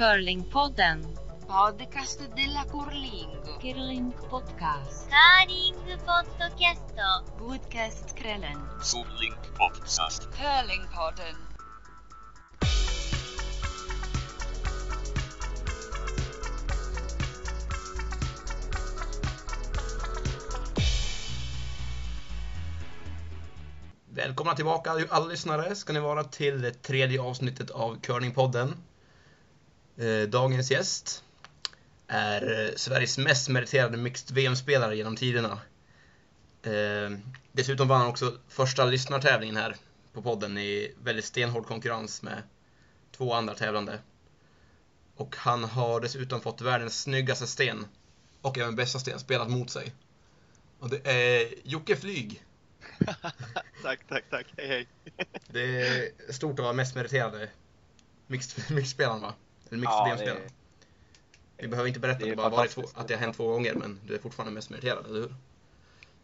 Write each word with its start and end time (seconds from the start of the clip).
Curlingpodden. 0.00 1.18
Podcast 1.46 2.20
della 2.36 2.64
curling. 2.64 3.28
Curling 3.60 4.12
podcast. 4.30 5.08
Curling 5.10 5.74
podcast. 6.06 6.58
Podcastkvällen. 7.38 8.58
Curling 8.92 9.34
podcast. 9.58 10.22
Curlingpodden. 10.22 11.36
Välkomna 24.08 24.54
tillbaka 24.54 24.90
alla 25.08 25.26
lyssnare 25.26 25.74
ska 25.74 25.92
ni 25.92 26.00
vara 26.00 26.24
till 26.24 26.62
det 26.62 26.82
tredje 26.82 27.20
avsnittet 27.20 27.70
av 27.70 28.00
Curlingpodden. 28.00 28.74
Eh, 30.00 30.28
Dagens 30.28 30.70
gäst 30.70 31.24
är 32.06 32.66
eh, 32.68 32.74
Sveriges 32.76 33.18
mest 33.18 33.48
meriterade 33.48 33.96
mixed 33.96 34.30
VM-spelare 34.36 34.96
genom 34.96 35.16
tiderna. 35.16 35.60
Eh, 36.62 37.18
Dessutom 37.52 37.88
vann 37.88 38.00
han 38.00 38.08
också 38.10 38.38
första 38.48 38.84
lyssnartävlingen 38.84 39.56
här 39.56 39.76
på 40.12 40.22
podden 40.22 40.58
i 40.58 40.94
väldigt 41.02 41.24
stenhård 41.24 41.66
konkurrens 41.66 42.22
med 42.22 42.42
två 43.16 43.34
andra 43.34 43.54
tävlande. 43.54 43.98
Och 45.16 45.36
han 45.36 45.64
har 45.64 46.00
dessutom 46.00 46.40
fått 46.40 46.60
världens 46.60 47.02
snyggaste 47.02 47.46
sten 47.46 47.86
och 48.40 48.58
även 48.58 48.76
bästa 48.76 48.98
sten 48.98 49.18
spelat 49.20 49.50
mot 49.50 49.70
sig. 49.70 49.92
Och 50.78 50.90
det 50.90 51.06
är 51.10 51.54
Jocke 51.64 51.96
Flyg. 51.96 52.44
tack, 53.82 54.00
tack, 54.08 54.24
tack. 54.30 54.46
Hej, 54.56 54.68
hej. 54.68 54.88
Det 55.46 55.60
är 55.80 56.32
stort 56.32 56.58
att 56.58 56.62
vara 56.64 56.72
mest 56.72 56.94
meriterade 56.94 57.50
mixed- 58.26 58.72
mixed-spelaren 58.74 59.20
va? 59.20 59.34
Eller 59.70 59.80
mixed 59.80 59.92
Ja, 59.94 60.04
VM-spelaren. 60.04 60.42
det- 60.42 61.62
Vi 61.62 61.68
behöver 61.68 61.88
inte 61.88 62.00
berätta 62.00 62.24
det 62.24 62.30
det 62.30 62.36
bara 62.36 62.48
varit 62.48 62.70
två, 62.70 62.82
att 62.94 63.08
det 63.08 63.14
har 63.14 63.20
hänt 63.20 63.36
två 63.36 63.48
gånger, 63.48 63.74
men 63.74 64.00
du 64.06 64.14
är 64.14 64.18
fortfarande 64.18 64.52
mest 64.54 64.70
meriterad, 64.70 65.06
eller 65.06 65.20
hur? 65.20 65.34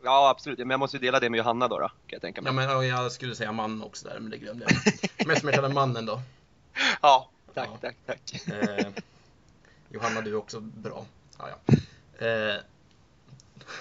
Ja, 0.02 0.30
absolut. 0.30 0.58
Men 0.58 0.70
jag 0.70 0.80
måste 0.80 0.96
ju 0.96 1.00
dela 1.00 1.20
det 1.20 1.30
med 1.30 1.38
Johanna 1.38 1.68
då, 1.68 1.78
då 1.78 1.88
kan 1.88 1.94
jag 2.06 2.20
tänka 2.22 2.42
mig. 2.42 2.48
Ja, 2.48 2.52
men 2.54 2.64
ja, 2.68 2.84
jag 3.02 3.12
skulle 3.12 3.34
säga 3.34 3.52
man 3.52 3.82
också 3.82 4.08
där, 4.08 4.20
men 4.20 4.30
det 4.30 4.38
glömde 4.38 4.66
jag. 4.68 5.02
mest 5.26 5.42
meriterade 5.44 5.74
mannen 5.74 6.06
då. 6.06 6.20
Ja, 7.02 7.30
tack, 7.54 7.68
Ja. 7.72 7.78
tack, 7.80 7.96
tack. 8.06 8.48
Eh, 8.48 8.86
Johanna, 9.90 10.20
du 10.20 10.30
är 10.30 10.34
också 10.36 10.60
bra. 10.60 11.04
Ja, 11.38 11.48
ja. 11.48 12.26
Eh, 12.26 12.60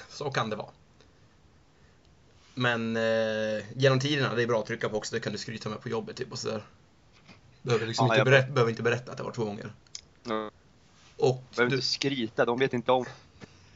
så 0.09 0.31
kan 0.31 0.49
det 0.49 0.55
vara. 0.55 0.69
Men 2.53 2.97
eh, 2.97 3.63
genom 3.75 3.99
tiderna, 3.99 4.35
det 4.35 4.43
är 4.43 4.47
bra 4.47 4.59
att 4.59 4.65
trycka 4.65 4.89
på 4.89 4.97
också, 4.97 5.15
det 5.15 5.19
kan 5.21 5.31
du 5.31 5.37
skryta 5.37 5.69
med 5.69 5.81
på 5.81 5.89
jobbet 5.89 6.15
typ 6.15 6.31
och 6.31 6.39
sådär. 6.39 6.63
Behöver, 7.65 7.87
liksom 7.87 8.07
Ja, 8.07 8.13
inte 8.13 8.19
jag- 8.19 8.25
berätta, 8.25 8.51
behöver 8.51 8.69
inte 8.69 8.83
berätta 8.83 9.11
att 9.11 9.17
det 9.17 9.23
var 9.23 9.31
två 9.31 9.45
gånger. 9.45 9.73
Jag 10.23 10.51
Och 11.17 11.43
behöver 11.55 11.69
du, 11.69 11.75
inte 11.75 11.87
skryta, 11.87 12.45
de 12.45 12.59
vet 12.59 12.73
inte 12.73 12.91
om 12.91 13.05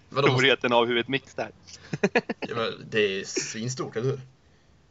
vadå, 0.09 0.27
storheten 0.27 0.73
av 0.73 0.85
hur 0.85 0.97
ett 0.97 1.07
mix 1.07 1.37
är. 1.37 1.51
Ja, 2.39 2.55
men 2.55 2.85
det 2.89 2.99
är 2.99 3.23
svinstort, 3.25 3.95
eller 3.95 4.09
hur? 4.09 4.19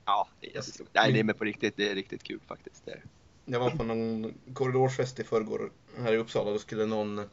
Ja, 0.05 0.29
det 0.41 0.47
är, 0.51 0.55
jättestort. 0.55 0.89
Nej, 0.93 1.13
det 1.13 1.19
är 1.21 1.25
med 1.25 1.39
på 1.39 1.45
riktigt. 1.45 1.77
Det 1.77 1.91
är 1.91 1.95
riktigt 1.95 2.23
kul 2.23 2.41
faktiskt. 2.47 2.83
Det 2.85 2.91
är. 2.91 3.03
Jag 3.45 3.61
var 3.61 3.71
på 3.71 3.85
någon 3.85 4.35
korridorsfest 4.55 5.21
i 5.21 5.25
förrgår 5.25 5.71
här 5.99 6.13
i 6.13 6.17
Uppsala. 6.17 6.51
Då 6.51 6.59
skulle 6.59 6.87
någon, 6.87 7.29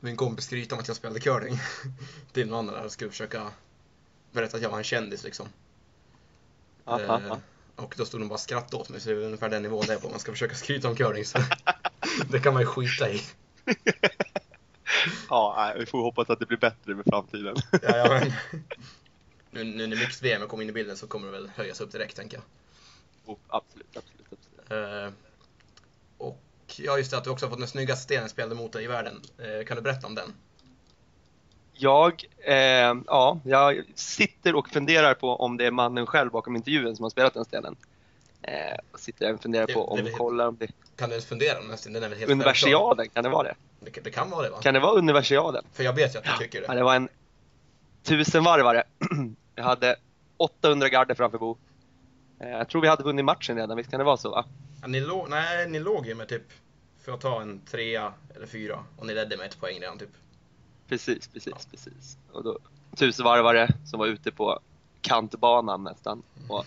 min 0.00 0.16
kompis 0.16 0.44
skryta 0.44 0.74
om 0.74 0.80
att 0.80 0.88
jag 0.88 0.96
spelade 0.96 1.20
curling 1.20 1.58
till 2.32 2.48
någon 2.48 2.58
annan 2.58 2.74
där 2.74 2.84
och 2.84 2.92
skulle 2.92 3.10
försöka 3.10 3.50
berätta 4.32 4.56
att 4.56 4.62
jag 4.62 4.70
var 4.70 4.78
en 4.78 4.84
kändis 4.84 5.24
liksom. 5.24 5.48
Ja, 6.84 7.00
Eh, 7.00 7.06
ja, 7.06 7.20
ja. 7.28 7.40
Och 7.76 7.94
då 7.96 8.04
stod 8.04 8.20
de 8.20 8.28
bara 8.28 8.34
och 8.34 8.40
skrattade 8.40 8.82
åt 8.82 8.88
mig, 8.88 9.00
så 9.00 9.08
det 9.08 9.14
är 9.14 9.18
ungefär 9.18 9.48
den 9.48 9.62
nivån 9.62 9.84
det 9.86 9.94
är 9.94 9.98
på. 9.98 10.08
Man 10.08 10.18
ska 10.18 10.32
försöka 10.32 10.54
skryta 10.54 10.88
om 10.88 10.96
curling, 10.96 11.24
så 11.24 11.38
det 12.28 12.40
kan 12.40 12.52
man 12.52 12.62
ju 12.62 12.66
skita 12.66 13.10
i. 13.10 13.22
ja, 15.28 15.74
vi 15.78 15.86
får 15.86 16.02
hoppas 16.02 16.30
att 16.30 16.40
det 16.40 16.46
blir 16.46 16.58
bättre 16.58 16.94
med 16.94 17.04
framtiden. 17.04 17.56
Ja, 17.82 17.96
ja, 17.96 18.08
men, 18.08 18.32
nu, 19.50 19.64
nu 19.64 19.86
när 19.86 19.96
mixed-VM 19.96 20.48
kom 20.48 20.62
in 20.62 20.68
i 20.68 20.72
bilden 20.72 20.96
så 20.96 21.06
kommer 21.06 21.26
det 21.26 21.32
väl 21.32 21.50
höjas 21.54 21.80
upp 21.80 21.92
direkt, 21.92 22.16
tänker 22.16 22.36
jag. 22.36 22.44
Oh, 23.32 23.38
absolut, 23.48 23.96
absolut, 23.96 24.26
absolut. 24.32 24.70
Eh, 24.70 25.12
och 26.18 26.42
ja, 26.76 26.98
just 26.98 27.10
det, 27.10 27.18
att 27.18 27.24
du 27.24 27.30
också 27.30 27.46
har 27.46 27.50
fått 27.50 27.58
den 27.58 27.68
snyggaste 27.68 28.04
stenen 28.04 28.28
spelade 28.28 28.54
mot 28.54 28.72
dig 28.72 28.84
i 28.84 28.86
världen. 28.86 29.22
Eh, 29.38 29.66
kan 29.66 29.76
du 29.76 29.82
berätta 29.82 30.06
om 30.06 30.14
den? 30.14 30.34
Jag, 31.82 32.24
eh, 32.38 32.94
ja, 33.06 33.40
jag 33.44 33.82
sitter 33.94 34.54
och 34.54 34.68
funderar 34.68 35.14
på 35.14 35.36
om 35.36 35.56
det 35.56 35.66
är 35.66 35.70
mannen 35.70 36.06
själv 36.06 36.30
bakom 36.30 36.56
intervjun 36.56 36.96
som 36.96 37.02
har 37.02 37.10
spelat 37.10 37.34
den 37.34 37.44
stenen. 37.44 37.76
Eh, 38.42 38.78
och 38.92 39.00
sitter 39.00 39.34
och 39.34 39.42
funderar 39.42 39.66
Det- 39.66 39.72
på 39.72 39.88
om, 39.88 39.96
det- 39.96 40.02
det- 40.02 40.10
kollar 40.10 40.48
om 40.48 40.56
det 40.60 40.66
Kan 40.96 41.08
du 41.08 41.14
ens 41.14 41.26
fundera 41.26 41.58
om? 41.58 41.76
Den 41.84 41.96
är 41.96 42.08
väl 42.08 42.18
helt. 42.18 42.30
Universiaden, 42.30 43.08
kan 43.08 43.24
det 43.24 43.30
vara 43.30 43.42
det? 43.42 43.54
Det, 43.80 43.90
kan- 43.90 44.04
det 44.04 44.10
kan 44.10 44.30
vara 44.30 44.42
det 44.42 44.50
va? 44.50 44.58
Kan 44.62 44.74
det 44.74 44.80
vara 44.80 44.92
Universiaden? 44.98 45.64
För 45.72 45.84
jag 45.84 45.92
vet 45.92 46.14
ju 46.14 46.18
att 46.18 46.24
du 46.24 46.30
tycker 46.38 46.62
Ja, 46.62 46.68
det. 46.68 46.74
det 46.78 46.84
var 46.84 46.94
en 46.96 47.08
tusenvarvare. 48.02 48.82
Jag 49.54 49.64
hade 49.64 49.96
800 50.36 50.88
garder 50.88 51.14
framför 51.14 51.38
Bo. 51.38 51.56
Eh, 52.40 52.48
Jag 52.48 52.68
tror 52.68 52.82
vi 52.82 52.88
hade 52.88 53.02
vunnit 53.02 53.24
matchen 53.24 53.56
redan, 53.56 53.76
visst 53.76 53.90
kan 53.90 53.98
det 53.98 54.04
vara 54.04 54.16
så 54.16 54.30
va? 54.30 54.44
Ja, 54.80 54.86
ni, 54.86 55.00
låg, 55.00 55.30
nej, 55.30 55.68
ni 55.68 55.78
låg 55.78 56.06
ju 56.06 56.14
med 56.14 56.28
typ, 56.28 56.42
för 57.04 57.12
att 57.12 57.20
ta 57.20 57.42
en 57.42 57.60
trea 57.70 58.12
eller 58.36 58.46
fyra, 58.46 58.78
och 58.98 59.06
ni 59.06 59.14
ledde 59.14 59.36
med 59.36 59.46
ett 59.46 59.60
poäng 59.60 59.80
redan 59.80 59.98
typ. 59.98 60.08
Precis, 60.88 61.28
precis, 61.28 61.66
precis. 61.70 62.18
Och 62.32 62.44
då, 62.44 62.58
tusenvarvare 62.96 63.68
som 63.84 63.98
var 63.98 64.06
ute 64.06 64.32
på 64.32 64.60
kantbanan 65.00 65.84
nästan. 65.84 66.22
Och 66.48 66.66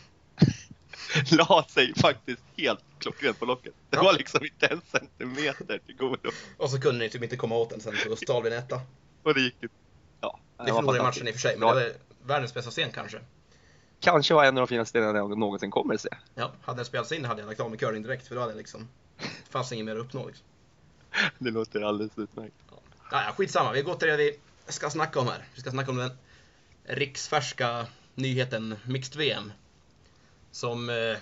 la 1.32 1.66
sig 1.70 1.94
faktiskt 1.96 2.44
helt 2.58 2.84
klockrent 3.00 3.40
på 3.40 3.46
locket. 3.46 3.74
Det 3.90 3.98
var 3.98 4.14
liksom 4.14 4.46
inte 4.46 4.68
en 4.68 4.82
centimeter 4.92 5.80
till 5.86 5.96
godo. 5.96 6.30
Och 6.58 6.70
så 6.70 6.82
kunde 6.82 7.00
ni 7.00 7.10
typ 7.10 7.24
inte 7.24 7.38
komma 7.38 7.56
åt 7.56 7.70
den 7.70 7.82
sen, 7.82 7.94
så 8.04 8.10
då 8.10 8.16
stal 8.16 8.44
vi 8.44 8.50
en 8.50 8.58
etta. 8.58 8.82
Och 9.24 9.34
det 9.34 9.42
gick 9.42 9.56
ju... 9.62 9.70
Ja, 10.22 10.40
Ni 10.60 10.66
det 10.66 10.72
var 10.72 10.80
förlorade 10.80 11.04
matchen 11.04 11.28
i 11.28 11.32
och 11.32 11.36
för 11.36 11.42
sig, 11.42 11.58
men 11.58 11.68
det 11.68 11.74
var 11.76 11.92
världens 12.24 12.54
bästa 12.54 12.72
scen 12.72 12.92
kanske. 12.92 13.20
Kanske 14.00 14.34
var 14.34 14.46
en 14.46 14.58
av 14.58 14.62
de 14.62 14.68
finaste 14.68 14.90
stenarna 14.90 15.18
jag 15.20 15.38
någonsin 15.38 15.72
kommer 15.72 15.94
att 15.94 16.02
se. 16.02 16.10
Ja, 16.36 16.52
hade 16.62 16.78
den 16.78 16.86
spelats 16.86 17.12
in 17.12 17.26
hade 17.26 17.42
jag 17.42 17.48
lagt 17.48 17.60
av 17.60 17.70
med 17.70 17.80
curling 17.80 18.04
direkt, 18.04 18.28
för 18.28 18.36
då 18.36 18.42
hade 18.42 18.54
jag 18.54 18.58
liksom, 18.58 18.88
det 19.18 19.50
fanns 19.50 19.72
inget 19.72 19.86
mer 19.86 19.96
att 19.96 20.06
uppnå 20.06 20.28
liksom. 20.28 20.46
Det 21.40 21.52
låter 21.52 21.82
alldeles 21.82 22.18
utmärkt. 22.18 22.56
Ja, 22.72 22.78
ja, 23.12 23.34
skitsamma, 23.38 23.72
vi 23.72 23.82
går 23.82 23.96
till 23.96 24.08
det 24.08 24.18
vi 24.18 24.40
ska 24.68 24.90
snacka 24.90 25.20
om 25.20 25.28
här. 25.28 25.46
Vi 25.56 25.62
ska 25.62 25.72
snacka 25.72 25.92
om 25.92 25.98
den 25.98 26.12
riksfärska 26.84 27.86
nyheten 28.16 28.76
Mixed 28.86 29.18
VM. 29.18 29.52
Som 30.52 30.90
eh, 30.90 31.18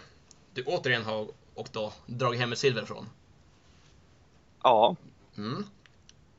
du 0.53 0.63
återigen 0.63 1.03
har 1.03 1.27
och 1.53 1.67
då 1.71 1.94
dragit 2.05 2.39
hem 2.39 2.51
ett 2.51 2.59
silver 2.59 2.85
från. 2.85 3.09
Ja, 4.63 4.95
Mm. 5.38 5.66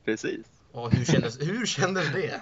precis. 0.05 0.45
Och 0.71 0.91
hur 0.91 1.05
kändes, 1.05 1.41
hur 1.41 1.65
kändes 1.65 2.13
det? 2.13 2.41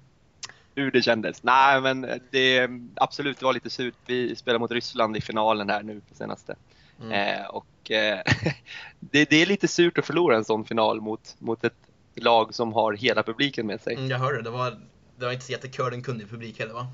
hur 0.74 0.90
det 0.90 1.02
kändes. 1.02 1.42
Nej, 1.42 1.80
men 1.80 2.20
det 2.30 2.68
absolut, 2.96 3.38
det 3.38 3.44
var 3.44 3.52
lite 3.52 3.70
surt. 3.70 3.94
Vi 4.06 4.36
spelade 4.36 4.58
mot 4.58 4.70
Ryssland 4.70 5.16
i 5.16 5.20
finalen 5.20 5.70
här 5.70 5.82
nu 5.82 6.00
på 6.00 6.14
senaste. 6.14 6.56
Mm. 7.00 7.12
Eh, 7.12 7.46
och 7.46 7.90
eh, 7.90 8.22
det, 9.00 9.30
det 9.30 9.36
är 9.36 9.46
lite 9.46 9.68
surt 9.68 9.98
att 9.98 10.06
förlora 10.06 10.36
en 10.36 10.44
sån 10.44 10.64
final 10.64 11.00
mot, 11.00 11.36
mot 11.38 11.64
ett 11.64 11.87
lag 12.22 12.54
som 12.54 12.72
har 12.72 12.92
hela 12.92 13.22
publiken 13.22 13.66
med 13.66 13.80
sig. 13.80 13.94
Mm, 13.94 14.10
jag 14.10 14.18
hörde, 14.18 14.42
det 14.42 14.50
var, 14.50 14.70
det 15.16 15.24
var 15.24 15.32
inte 15.32 15.44
så 15.44 15.52
jättecurlingkunnig 15.52 16.30
publik 16.30 16.58
heller 16.58 16.74
va? 16.74 16.86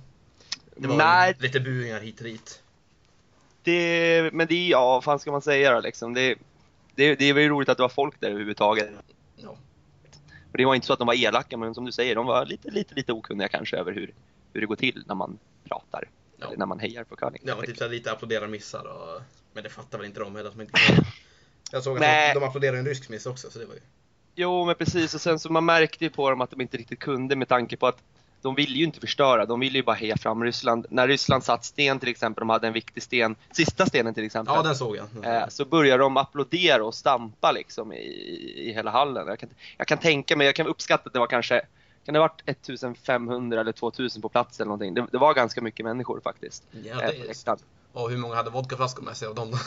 Det 0.77 0.89
var 0.89 0.97
Nej, 0.97 1.37
lite 1.39 1.61
buingar 1.61 2.01
hit 2.01 2.19
och 2.19 2.25
dit. 2.25 2.63
det, 3.63 4.31
men 4.33 4.47
det 4.47 4.55
är, 4.55 4.71
ja, 4.71 4.87
vad 4.87 5.05
fan 5.05 5.19
ska 5.19 5.33
man 5.33 5.43
säga 5.43 5.75
då 5.75 5.81
liksom? 5.81 6.15
Det, 6.15 6.39
det, 6.95 7.15
det 7.15 7.33
var 7.33 7.41
ju 7.41 7.49
roligt 7.49 7.69
att 7.69 7.77
det 7.77 7.83
var 7.83 7.89
folk 7.89 8.21
där 8.21 8.29
överhuvudtaget. 8.29 8.91
Ja. 9.37 9.57
Och 10.53 10.59
det 10.59 10.65
var 10.65 10.75
inte 10.75 10.87
så 10.87 10.93
att 10.93 10.99
de 10.99 11.07
var 11.07 11.15
elaka, 11.15 11.57
men 11.57 11.75
som 11.75 11.85
du 11.85 11.93
säger, 11.93 12.15
de 12.15 12.27
var 12.27 12.47
lite, 12.47 12.71
lite, 12.71 12.95
lite 12.95 13.13
okunniga 13.13 13.49
kanske 13.49 13.77
över 13.77 13.93
hur, 13.93 14.15
hur 14.53 14.61
det 14.61 14.67
går 14.67 14.77
till 14.77 15.05
när 15.07 15.15
man 15.15 15.39
pratar. 15.69 16.09
Ja. 16.37 16.47
Eller 16.47 16.57
när 16.57 16.67
man 16.67 16.79
hejar 16.79 17.05
på 17.05 17.17
curling. 17.17 17.43
Ja, 17.45 17.63
typ 17.63 17.91
lite 17.91 18.13
applådera 18.13 18.47
missar 18.47 18.85
och... 18.87 19.23
Men 19.53 19.65
det 19.65 19.71
fattar 19.71 19.99
väl 19.99 20.07
inte 20.07 20.21
de 20.21 20.37
heller 20.37 20.51
de 20.51 20.61
inte 20.61 20.73
kan. 20.73 21.05
Jag 21.73 21.83
såg 21.83 21.97
att 21.97 22.03
de, 22.35 22.41
de 22.41 22.47
applåderade 22.47 22.79
en 22.79 22.87
rysk 22.87 23.09
miss 23.09 23.27
också, 23.27 23.51
så 23.51 23.59
det 23.59 23.67
var 23.67 23.75
ju... 23.75 23.81
Jo, 24.35 24.65
men 24.65 24.75
precis. 24.75 25.15
Och 25.15 25.21
sen 25.21 25.39
så 25.39 25.53
man 25.53 25.65
märkte 25.65 26.05
ju 26.05 26.11
på 26.11 26.31
dem 26.31 26.41
att 26.41 26.51
de 26.51 26.61
inte 26.61 26.77
riktigt 26.77 26.99
kunde 26.99 27.37
med 27.37 27.49
tanke 27.49 27.77
på 27.77 27.87
att 27.87 27.99
de 28.43 28.55
ville 28.55 28.79
ju 28.79 28.85
inte 28.85 29.01
förstöra. 29.01 29.47
De 29.47 29.61
ville 29.61 29.79
ju 29.79 29.85
bara 29.85 29.97
heja 29.97 30.17
fram 30.17 30.45
Ryssland. 30.45 30.87
När 30.91 31.09
Ryssland 31.09 31.45
satt 31.45 31.65
sten 31.65 31.99
till 32.01 32.09
exempel, 32.09 32.41
de 32.43 32.49
hade 32.51 32.67
en 32.67 32.73
viktig 32.73 33.03
sten, 33.03 33.37
sista 33.53 33.87
stenen 33.87 34.15
till 34.15 34.25
exempel. 34.25 34.55
Ja, 34.57 34.63
den 34.63 34.77
såg 34.77 34.97
jag. 34.97 35.37
eh, 35.37 35.49
så 35.49 35.65
började 35.65 36.03
de 36.03 36.17
applådera 36.17 36.85
och 36.85 36.95
stampa 36.95 37.53
liksom 37.53 37.93
i, 37.93 37.97
i 38.57 38.73
hela 38.75 38.91
hallen. 38.91 39.27
Jag 39.27 39.39
kan, 39.39 39.49
jag 39.77 39.87
kan 39.87 39.99
tänka 39.99 40.37
mig, 40.37 40.47
jag 40.47 40.55
kan 40.55 40.67
uppskatta 40.67 41.07
att 41.07 41.13
det 41.13 41.19
var 41.19 41.27
kanske 41.27 41.63
kan 42.05 42.13
det 42.15 42.21
ha 42.21 42.29
varit 42.29 42.43
1500 42.47 43.61
eller 43.61 43.73
2000 43.73 44.23
på 44.23 44.29
plats 44.29 44.61
eller 44.61 44.69
någonting? 44.69 44.95
Det, 44.95 45.07
det 45.13 45.19
var 45.19 45.35
ganska 45.35 45.61
mycket 45.61 45.87
människor 45.87 46.21
faktiskt. 46.25 46.63
Ja, 46.71 46.93
eh, 46.93 46.99
det 46.99 47.47
är... 47.47 47.57
Och 47.93 48.11
hur 48.11 48.17
många 48.17 48.35
hade 48.35 48.51
vodkaflaskor 48.51 49.03
med 49.03 49.17
sig 49.17 49.29
av 49.29 49.35
dem 49.35 49.51
då? 49.51 49.59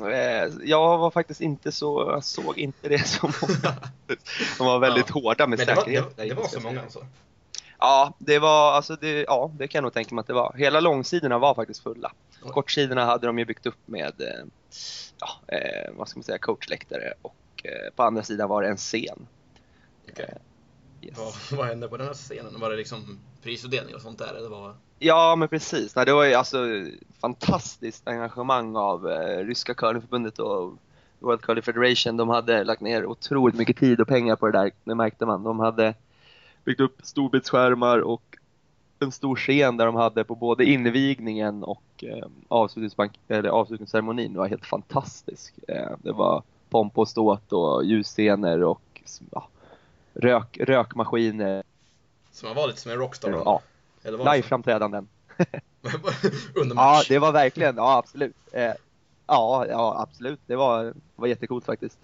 Eh, 0.00 0.52
Jag 0.64 0.98
var 0.98 1.10
faktiskt 1.10 1.40
inte 1.40 1.72
så, 1.72 2.10
jag 2.12 2.24
såg 2.24 2.58
inte 2.58 2.88
det 2.88 3.08
som 3.08 3.32
många. 3.42 3.76
De 4.58 4.66
var 4.66 4.78
väldigt 4.78 5.06
Ja. 5.08 5.14
hårda 5.20 5.46
med 5.46 5.58
Men 5.58 5.66
det 5.66 5.74
var, 5.74 5.82
säkerhet. 5.82 6.16
det, 6.16 6.24
det 6.24 6.34
var 6.34 6.48
så 6.48 6.60
många 6.60 6.82
alltså? 6.82 7.06
Ja, 7.78 8.14
det 8.18 8.38
var, 8.38 8.72
alltså 8.72 8.96
det, 9.00 9.10
ja, 9.22 9.50
det 9.58 9.68
kan 9.68 9.78
jag 9.78 9.82
nog 9.82 9.92
tänka 9.92 10.14
mig 10.14 10.20
att 10.20 10.26
det 10.26 10.32
var. 10.32 10.54
Hela 10.58 10.80
långsidorna 10.80 11.38
var 11.38 11.54
faktiskt 11.54 11.82
fulla. 11.82 12.12
Oj. 12.42 12.50
Kortsidorna 12.52 13.04
hade 13.04 13.26
de 13.26 13.38
ju 13.38 13.44
byggt 13.44 13.66
upp 13.66 13.78
med, 13.86 14.20
eh, 14.20 14.44
ja, 15.20 15.54
eh, 15.56 15.90
vad 15.96 16.08
ska 16.08 16.18
man 16.18 16.24
säga, 16.24 16.38
coachläktare 16.38 17.12
och 17.22 17.36
eh, 17.64 17.94
på 17.96 18.02
andra 18.02 18.22
sidan 18.22 18.48
var 18.48 18.62
det 18.62 18.68
en 18.68 18.76
scen. 18.76 19.26
Okej. 20.12 20.34
Yes. 21.02 21.18
Vad, 21.18 21.58
vad 21.58 21.66
hände 21.68 21.88
på 21.88 21.96
den 21.96 22.06
här 22.06 22.14
scenen? 22.14 22.60
Var 22.60 22.70
det 22.70 22.76
liksom 22.76 23.18
prisutdelning 23.42 23.94
och 23.94 24.00
sånt 24.00 24.18
där? 24.18 24.34
Eller 24.34 24.48
vad? 24.48 24.74
Ja, 24.98 25.36
men 25.36 25.48
precis. 25.48 25.96
Nej, 25.96 26.06
det 26.06 26.12
var 26.12 26.24
ju 26.24 26.34
alltså 26.34 26.58
fantastiskt 27.20 28.08
engagemang 28.08 28.76
av 28.76 29.10
eh, 29.10 29.44
ryska 29.44 29.74
curlingförbundet 29.74 30.38
och 30.38 30.72
World 31.18 31.40
Curling 31.40 31.62
Federation. 31.62 32.16
De 32.16 32.28
hade 32.28 32.64
lagt 32.64 32.80
ner 32.80 33.06
otroligt 33.06 33.56
mycket 33.56 33.76
tid 33.76 34.00
och 34.00 34.08
pengar 34.08 34.36
på 34.36 34.46
det 34.46 34.58
där, 34.58 34.70
det 34.84 34.94
märkte 34.94 35.26
man. 35.26 35.42
De 35.42 35.60
hade 35.60 35.94
byggt 36.64 36.80
upp 36.80 37.00
storbildsskärmar 37.02 37.98
och 37.98 38.36
en 38.98 39.12
stor 39.12 39.36
scen 39.36 39.76
där 39.76 39.86
de 39.86 39.94
hade 39.94 40.24
på 40.24 40.34
både 40.34 40.64
invigningen 40.64 41.64
och 41.64 42.04
eh, 42.04 42.26
avslutningsceremonin. 42.48 44.32
Det 44.32 44.38
var 44.38 44.48
helt 44.48 44.66
fantastisk. 44.66 45.54
Eh, 45.68 45.90
det 45.98 46.12
var 46.12 46.42
pomp 46.70 46.98
och 46.98 47.08
ståt 47.08 47.52
och 47.52 47.84
ljusscener 47.84 48.62
och 48.62 49.02
ja, 49.30 49.48
rök, 50.14 50.58
rökmaskiner. 50.60 51.62
Så 52.32 52.46
man 52.46 52.56
var 52.56 52.66
lite 52.66 52.80
som 52.80 52.90
en 52.92 52.98
rockstar? 52.98 53.30
Ja, 53.30 53.60
Eller 54.02 54.18
live-framträdanden. 54.18 55.08
Ja, 56.74 57.02
det 57.08 57.18
var 57.18 57.32
verkligen, 57.32 57.76
ja 57.76 57.96
absolut. 57.98 58.36
Eh, 58.52 58.72
ja, 59.26 59.66
ja, 59.68 60.00
absolut. 60.02 60.40
Det 60.46 60.56
var, 60.56 60.84
det 60.84 60.94
var 61.16 61.26
jättecoolt 61.26 61.64
faktiskt. 61.64 61.98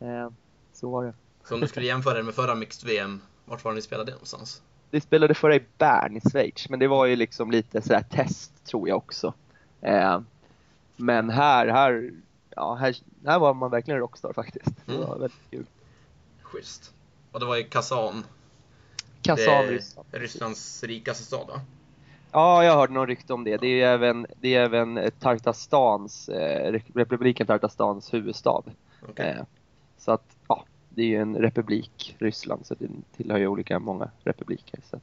Eh, 0.00 0.28
så 0.72 0.90
var 0.90 1.04
det. 1.04 1.12
Så 1.44 1.54
om 1.54 1.60
du 1.60 1.68
skulle 1.68 1.86
jämföra 1.86 2.14
det 2.14 2.22
med 2.22 2.34
förra 2.34 2.54
Mixed 2.54 2.88
VM, 2.88 3.20
vart 3.44 3.64
var 3.64 3.72
ni 3.72 3.82
spelade 3.82 4.10
det 4.10 4.14
någonstans? 4.14 4.62
Vi 4.90 5.00
spelade 5.00 5.34
förra 5.34 5.54
i 5.56 5.62
Bern 5.78 6.16
i 6.16 6.20
Schweiz, 6.30 6.68
men 6.68 6.78
det 6.78 6.86
var 6.88 7.06
ju 7.06 7.16
liksom 7.16 7.50
lite 7.50 7.82
sådär 7.82 8.04
test 8.10 8.64
tror 8.64 8.88
jag 8.88 8.96
också. 8.96 9.34
Eh, 9.80 10.20
men 10.96 11.30
här, 11.30 11.68
här, 11.68 12.10
ja, 12.50 12.74
här, 12.74 12.96
här 13.26 13.38
var 13.38 13.54
man 13.54 13.70
verkligen 13.70 14.00
rockstar 14.00 14.32
faktiskt. 14.32 14.70
Det 14.86 14.92
Mm. 14.94 15.06
var 15.08 15.18
väldigt 15.18 15.50
kul. 15.50 15.66
Schysst. 16.42 16.92
Och 17.32 17.40
det 17.40 17.46
var 17.46 17.56
i 17.56 17.64
Kazan. 17.64 18.24
Det 19.34 19.44
är 19.44 19.66
Ryssland. 19.68 20.08
Rysslands 20.10 20.82
rikaste 20.84 21.24
stad 21.24 21.46
va? 21.48 21.60
Ja, 22.32 22.64
jag 22.64 22.74
hörde 22.74 22.92
någon 22.92 23.06
rykte 23.06 23.32
om 23.32 23.44
det. 23.44 23.56
Det 23.56 23.82
är 23.82 23.86
även, 23.86 24.26
det 24.40 24.54
är 24.54 24.60
även 24.60 24.98
eh, 24.98 25.10
Tartastans, 25.10 26.28
eh, 26.28 26.72
Re- 26.72 26.92
republiken 26.94 27.46
Tartastans 27.46 28.14
huvudstad. 28.14 28.62
Okej. 29.08 29.26
Eh, 29.26 29.44
så 29.98 30.12
att, 30.12 30.36
ja, 30.48 30.64
det 30.88 31.02
är 31.02 31.06
ju 31.06 31.16
en 31.16 31.36
republik, 31.36 32.16
Ryssland, 32.18 32.66
så 32.66 32.74
det 32.74 32.88
tillhör 33.16 33.38
ju 33.38 33.46
olika, 33.46 33.78
många 33.78 34.10
republiker. 34.24 34.80
Så 34.90 34.96
att, 34.96 35.02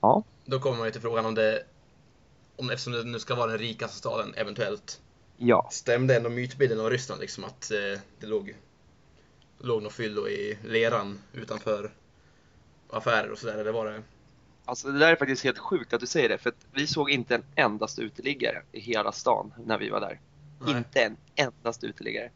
ja, 0.00 0.22
Då 0.44 0.58
kommer 0.58 0.76
man 0.76 0.86
ju 0.86 0.92
till 0.92 1.00
frågan 1.00 1.26
om 1.26 1.34
det, 1.34 1.62
om, 2.56 2.70
eftersom 2.70 2.92
det 2.92 3.04
nu 3.04 3.18
ska 3.18 3.34
vara 3.34 3.50
den 3.50 3.58
rikaste 3.58 3.96
staden 3.96 4.34
eventuellt, 4.36 5.00
ja. 5.36 5.68
stämde 5.72 6.16
ändå 6.16 6.30
mytbilden 6.30 6.80
av 6.80 6.90
Ryssland 6.90 7.20
liksom 7.20 7.44
att 7.44 7.70
eh, 7.70 8.00
det 8.20 8.26
låg, 8.26 8.54
låg 9.58 9.82
något 9.82 9.92
fyllo 9.92 10.28
i 10.28 10.58
leran 10.64 11.18
utanför 11.32 11.90
affärer 12.90 13.30
och 13.30 13.38
sådär, 13.38 13.58
eller 13.58 13.72
var 13.72 13.86
det? 13.86 14.02
Alltså 14.64 14.88
det 14.92 14.98
där 14.98 15.12
är 15.12 15.16
faktiskt 15.16 15.44
helt 15.44 15.58
sjukt 15.58 15.92
att 15.92 16.00
du 16.00 16.06
säger 16.06 16.28
det, 16.28 16.38
för 16.38 16.50
att 16.50 16.66
vi 16.72 16.86
såg 16.86 17.10
inte 17.10 17.34
en 17.34 17.44
endaste 17.54 18.02
uteliggare 18.02 18.62
i 18.72 18.80
hela 18.80 19.12
stan 19.12 19.54
när 19.64 19.78
vi 19.78 19.88
var 19.88 20.00
där. 20.00 20.20
Nej. 20.60 20.76
Inte 20.76 21.02
en 21.02 21.16
endaste 21.34 21.86
uteliggare. 21.86 22.30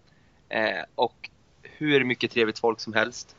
Eh, 0.49 0.84
och 0.94 1.31
hur 1.62 2.04
mycket 2.04 2.31
trevligt 2.31 2.58
folk 2.58 2.81
som 2.81 2.93
helst. 2.93 3.37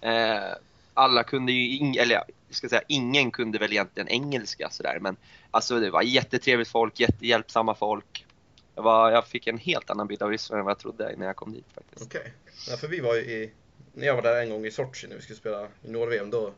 Eh, 0.00 0.52
alla 0.94 1.24
kunde 1.24 1.52
ju, 1.52 1.78
ing- 1.78 1.98
eller 1.98 2.14
ja, 2.14 2.24
jag 2.48 2.56
ska 2.56 2.68
säga 2.68 2.82
ingen 2.86 3.30
kunde 3.30 3.58
väl 3.58 3.72
egentligen 3.72 4.08
engelska 4.08 4.70
sådär, 4.70 4.98
men 5.00 5.16
alltså 5.50 5.80
det 5.80 5.90
var 5.90 6.02
jättetrevligt 6.02 6.68
folk, 6.68 7.00
jättehjälpsamma 7.00 7.74
folk. 7.74 8.26
Jag, 8.74 8.82
var, 8.82 9.10
jag 9.10 9.26
fick 9.26 9.46
en 9.46 9.58
helt 9.58 9.90
annan 9.90 10.06
bild 10.06 10.22
av 10.22 10.30
Ryssland 10.30 10.58
än 10.58 10.64
vad 10.64 10.70
jag 10.70 10.78
trodde 10.78 11.14
när 11.16 11.26
jag 11.26 11.36
kom 11.36 11.52
dit 11.52 11.66
faktiskt. 11.74 12.06
Okej. 12.06 12.32
Ja, 12.68 12.76
för 12.76 12.88
vi 12.88 13.00
var 13.00 13.14
ju 13.14 13.20
i, 13.20 13.52
när 13.92 14.06
jag 14.06 14.14
var 14.14 14.22
där 14.22 14.42
en 14.42 14.50
gång 14.50 14.66
i 14.66 14.70
Sochi 14.70 15.06
när 15.06 15.16
vi 15.16 15.22
skulle 15.22 15.38
spela 15.38 15.68
i 15.82 15.90
Nord-VM, 15.90 16.30
då 16.30 16.52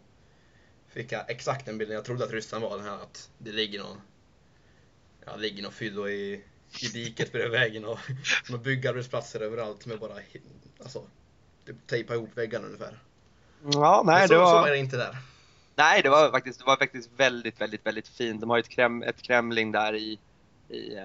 fick 0.88 1.12
jag 1.12 1.30
exakt 1.30 1.66
den 1.66 1.78
bilden 1.78 1.94
jag 1.94 2.04
trodde 2.04 2.24
att 2.24 2.30
Ryssland 2.30 2.64
var, 2.64 2.76
den 2.76 2.86
här 2.86 2.94
att 2.94 3.30
det 3.38 3.52
ligger 3.52 3.78
någon, 3.78 4.00
ja, 5.24 5.32
det 5.32 5.42
ligger 5.42 5.62
någon 5.62 5.72
fyllo 5.72 6.08
i, 6.08 6.44
i 6.82 6.86
diket 6.86 7.32
bredvid 7.32 7.52
vägen 7.52 7.84
och 7.84 7.98
några 8.48 8.62
byggarbetsplatser 8.62 9.40
överallt 9.40 9.86
med 9.86 9.98
bara, 9.98 10.14
alltså, 10.82 11.02
typ 11.66 11.76
tejpa 11.86 12.14
ihop 12.14 12.30
väggarna 12.34 12.66
ungefär. 12.66 12.98
Ja, 13.72 14.02
nej 14.06 14.20
Men 14.20 14.28
så, 14.28 14.34
det 14.34 14.40
så 14.40 14.44
var... 14.44 14.62
var 14.62 14.70
det 14.70 14.78
inte 14.78 14.96
där. 14.96 15.16
Nej, 15.74 16.02
det 16.02 16.10
var 16.10 16.30
faktiskt, 16.30 16.58
det 16.58 16.64
var 16.64 16.76
faktiskt 16.76 17.10
väldigt, 17.16 17.60
väldigt, 17.60 17.86
väldigt 17.86 18.08
fint. 18.08 18.40
De 18.40 18.50
har 18.50 18.56
ju 18.56 18.60
ett, 18.60 18.68
krem, 18.68 19.02
ett 19.02 19.22
kremling 19.22 19.72
där 19.72 19.94
i, 19.94 20.18
i 20.68 20.96
eh, 20.96 21.04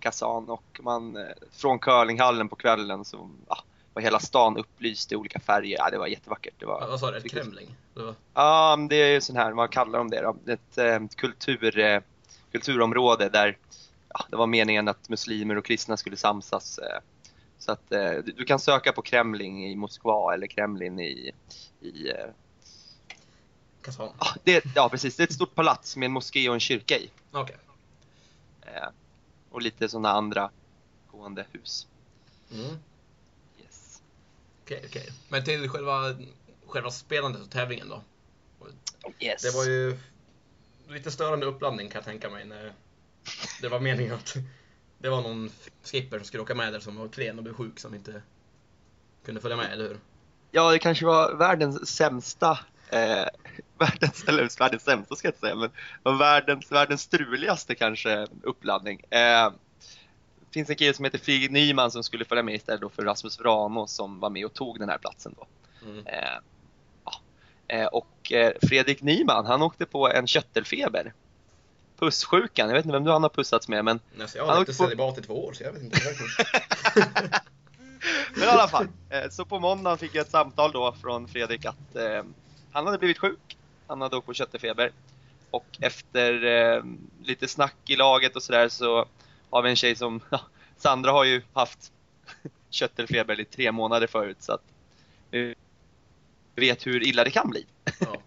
Kazan 0.00 0.48
och 0.48 0.80
man, 0.82 1.16
eh, 1.16 1.22
från 1.52 1.78
curlinghallen 1.78 2.48
på 2.48 2.56
kvällen 2.56 3.04
så 3.04 3.30
ja, 3.48 3.64
var 3.96 4.02
hela 4.02 4.20
stan 4.20 4.56
upplyst 4.56 5.12
i 5.12 5.16
olika 5.16 5.40
färger. 5.40 5.76
Ja, 5.78 5.90
det 5.90 5.98
var 5.98 6.06
jättevackert. 6.06 6.54
Det 6.58 6.64
Ja, 6.64 6.80
var, 6.80 6.88
vad 6.88 7.00
sa 7.00 7.10
du? 7.10 7.16
Ett 7.16 7.30
kremling? 7.30 7.76
Det 7.94 8.02
var, 8.02 8.14
ja, 8.34 8.76
det 8.90 8.96
är 8.96 9.12
ju 9.12 9.20
sån 9.20 9.36
här, 9.36 9.52
vad 9.52 9.70
kallar 9.70 9.98
de 9.98 10.10
det 10.10 10.22
då? 10.22 10.36
Ett 10.52 10.78
eh, 10.78 11.06
kultur, 11.16 11.78
eh, 11.78 12.00
kulturområde 12.52 13.28
där 13.28 13.56
ja, 14.08 14.24
det 14.30 14.36
var 14.36 14.46
meningen 14.46 14.88
att 14.88 15.08
muslimer 15.08 15.56
och 15.56 15.64
kristna 15.64 15.96
skulle 15.96 16.16
samsas. 16.16 16.78
Eh, 16.78 16.98
så 17.58 17.72
att 17.72 17.92
eh, 17.92 18.12
du, 18.12 18.44
kan 18.44 18.58
söka 18.58 18.92
på 18.92 19.02
Kremling 19.02 19.66
i 19.66 19.76
Moskva 19.76 20.34
eller 20.34 20.46
Kremlin 20.46 21.00
i, 21.00 21.32
i 21.80 22.10
eh, 22.10 22.26
Kazan? 23.82 24.08
Ja, 24.18 24.26
det, 24.44 24.64
ja 24.74 24.88
precis, 24.88 25.16
det 25.16 25.22
är 25.22 25.26
ett 25.26 25.32
stort 25.32 25.54
palats 25.54 25.96
med 25.96 26.06
en 26.06 26.12
moské 26.12 26.48
och 26.48 26.54
en 26.54 26.60
kyrka 26.60 26.98
i. 26.98 27.10
Okej. 27.32 27.56
Eh, 28.62 28.88
och 29.50 29.62
lite 29.62 29.88
sådana 29.88 30.10
andra 30.10 30.50
gående 31.10 31.46
hus. 31.52 31.86
Mm. 32.52 32.76
Okej, 34.66 34.82
okej. 34.86 35.08
Men 35.28 35.44
till 35.44 35.68
själva, 35.68 36.14
själva 36.66 36.90
spelandet 36.90 37.42
och 37.42 37.50
tävlingen 37.50 37.88
då? 37.88 38.02
yes. 39.20 39.42
Det 39.42 39.50
var 39.50 39.64
ju 39.64 39.98
lite 40.88 41.10
störande 41.10 41.46
uppladdning 41.46 41.88
kan 41.88 41.98
jag 41.98 42.04
tänka 42.04 42.30
mig. 42.30 42.44
När 42.44 42.72
det 43.60 43.68
var 43.68 43.80
meningen 43.80 44.14
att 44.14 44.34
det 44.98 45.08
var 45.08 45.22
någon 45.22 45.50
skipper 45.84 46.18
som 46.18 46.26
skulle 46.26 46.42
åka 46.42 46.54
med 46.54 46.72
där 46.72 46.80
som 46.80 46.96
var 46.96 47.08
klen 47.08 47.38
och 47.38 47.42
blev 47.44 47.54
sjuk 47.54 47.78
som 47.78 47.94
inte 47.94 48.22
kunde 49.24 49.40
följa 49.40 49.56
med, 49.56 49.72
eller 49.72 49.88
hur? 49.88 49.98
Ja, 50.50 50.70
det 50.70 50.78
kanske 50.78 51.06
var 51.06 51.34
världens 51.34 51.88
sämsta 51.88 52.58
eh, 52.90 53.26
världens, 53.78 54.24
eller 54.28 54.58
världens 54.58 54.82
sämsta 54.82 55.16
ska 55.16 55.28
jag 55.28 55.32
inte 55.32 55.40
säga, 55.40 55.70
men 56.04 56.18
världens, 56.18 56.72
världens 56.72 57.02
struligaste 57.02 57.74
kanske 57.74 58.26
uppladdning. 58.42 59.00
Eh, 59.10 59.50
finns 60.56 60.70
en 60.70 60.76
kille 60.76 60.94
som 60.94 61.04
heter 61.04 61.18
Fredrik 61.18 61.50
Nyman 61.50 61.90
som 61.90 62.02
skulle 62.02 62.24
följa 62.24 62.42
med 62.42 62.54
istället 62.54 62.80
då 62.80 62.88
för 62.88 63.02
Rasmus 63.04 63.40
Vrano 63.40 63.86
som 63.86 64.20
var 64.20 64.30
med 64.30 64.44
och 64.46 64.54
tog 64.54 64.78
den 64.78 64.88
här 64.88 64.98
platsen 64.98 65.34
då. 65.36 65.46
Mm. 65.86 66.06
Eh, 66.06 66.38
ja. 67.04 67.12
eh, 67.68 67.86
och 67.86 68.32
eh, 68.32 68.52
Fredrik 68.62 69.02
Nyman, 69.02 69.46
han 69.46 69.62
åkte 69.62 69.86
på 69.86 70.08
en 70.10 70.26
köttelfeber. 70.26 71.12
Pusssjukan, 71.98 72.68
jag 72.68 72.76
vet 72.76 72.84
inte 72.84 72.92
vem 72.92 73.04
du 73.04 73.10
han 73.10 73.22
har 73.22 73.30
pussats 73.30 73.68
med 73.68 73.84
men, 73.84 74.00
Alltså, 74.20 74.38
jag 74.38 74.46
Han 74.46 74.54
har 74.54 74.60
åkte 74.62 74.70
levt 74.72 74.80
i 74.80 74.82
på- 74.82 74.84
celibat 74.88 75.18
i 75.18 75.22
två 75.22 75.44
år 75.46 75.52
så 75.52 75.62
jag 75.62 75.72
vet 75.72 75.82
inte. 75.82 75.98
men 78.34 78.42
i 78.42 78.46
alla 78.46 78.68
fall. 78.68 78.88
Eh, 79.10 79.30
så 79.30 79.44
på 79.44 79.58
måndagen 79.60 79.98
fick 79.98 80.14
jag 80.14 80.22
ett 80.22 80.30
samtal 80.30 80.72
då 80.72 80.92
från 81.02 81.28
Fredrik 81.28 81.64
att 81.64 81.96
eh, 81.96 82.22
han 82.72 82.86
hade 82.86 82.98
blivit 82.98 83.18
sjuk. 83.18 83.56
Han 83.86 84.00
hade 84.00 84.16
åkt 84.16 84.26
på 84.26 84.34
köttelfeber. 84.34 84.92
Och 85.50 85.66
efter 85.80 86.44
eh, 86.44 86.82
lite 87.24 87.48
snack 87.48 87.76
i 87.86 87.96
laget 87.96 88.36
och 88.36 88.42
sådär 88.42 88.68
så 88.68 89.06
har 89.50 89.62
vi 89.62 89.70
en 89.70 89.76
tjej 89.76 89.96
som, 89.96 90.20
ja, 90.30 90.40
Sandra 90.76 91.10
har 91.10 91.24
ju 91.24 91.42
haft 91.52 91.92
köttelfeber 92.70 93.40
i 93.40 93.44
tre 93.44 93.72
månader 93.72 94.06
förut 94.06 94.36
så 94.40 94.52
att 94.52 94.62
vi 95.30 95.54
vet 96.54 96.86
hur 96.86 97.02
illa 97.02 97.24
det 97.24 97.30
kan 97.30 97.50
bli. 97.50 97.66
ja. 98.00 98.16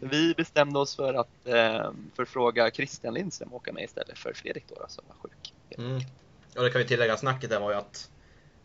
Vi 0.00 0.34
bestämde 0.34 0.78
oss 0.78 0.96
för 0.96 1.14
att 1.14 1.46
eh, 1.46 1.90
förfråga 2.14 2.70
Christian 2.70 3.14
Lindström 3.14 3.54
åka 3.54 3.72
med 3.72 3.84
istället 3.84 4.18
för 4.18 4.32
Fredrik 4.32 4.64
då, 4.68 4.74
då 4.74 4.86
som 4.88 5.04
var 5.08 5.16
sjuk. 5.16 5.54
Mm. 5.78 6.00
Och 6.56 6.64
det 6.64 6.70
kan 6.70 6.78
vi 6.78 6.86
tillägga, 6.86 7.16
snacket 7.16 7.50
där 7.50 7.60
var 7.60 7.70
ju 7.70 7.76
att 7.76 8.10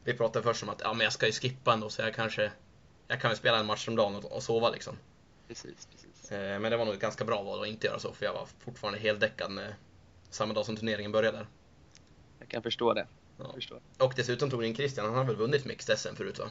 vi 0.04 0.14
pratade 0.14 0.44
först 0.44 0.64
om 0.64 0.70
att 0.70 0.82
ja, 0.84 0.94
men 0.94 1.04
jag 1.04 1.14
ska 1.14 1.26
ju 1.26 1.32
skippa 1.32 1.74
ändå 1.74 1.90
så 1.90 2.02
jag 2.02 2.16
kanske 2.16 2.52
jag 3.08 3.22
kan 3.22 3.30
väl 3.30 3.38
spela 3.38 3.60
en 3.60 3.66
match 3.66 3.88
om 3.88 3.96
dagen 3.96 4.16
och, 4.16 4.26
och 4.32 4.44
sova 4.44 4.70
liksom. 4.70 4.98
Precis, 5.48 5.88
precis. 5.92 6.32
Eh, 6.32 6.60
men 6.60 6.72
det 6.72 6.78
var 6.78 6.86
nog 6.86 6.94
ett 6.94 7.00
ganska 7.00 7.26
bra 7.26 7.44
val 7.44 7.62
att 7.62 7.68
inte 7.68 7.88
göra 7.88 8.00
så 8.00 8.14
för 8.14 8.26
jag 8.26 8.34
var 8.34 8.48
fortfarande 8.60 9.00
heldäckad 9.00 9.52
när, 9.52 9.76
samma 10.30 10.54
dag 10.54 10.66
som 10.66 10.76
turneringen 10.76 11.12
började. 11.12 11.38
där. 11.38 11.48
Kan 12.50 12.64
förstå 12.64 12.94
det. 12.94 13.08
Ja. 13.38 13.44
Jag 13.46 13.54
förstår. 13.54 13.80
Och 13.98 14.14
dessutom 14.16 14.50
tog 14.50 14.64
in 14.66 14.76
Christian, 14.76 15.06
han 15.06 15.16
har 15.16 15.24
väl 15.24 15.36
vunnit 15.36 15.66
Mixed 15.66 16.00
SM 16.00 16.16
förut 16.16 16.40
va? 16.40 16.46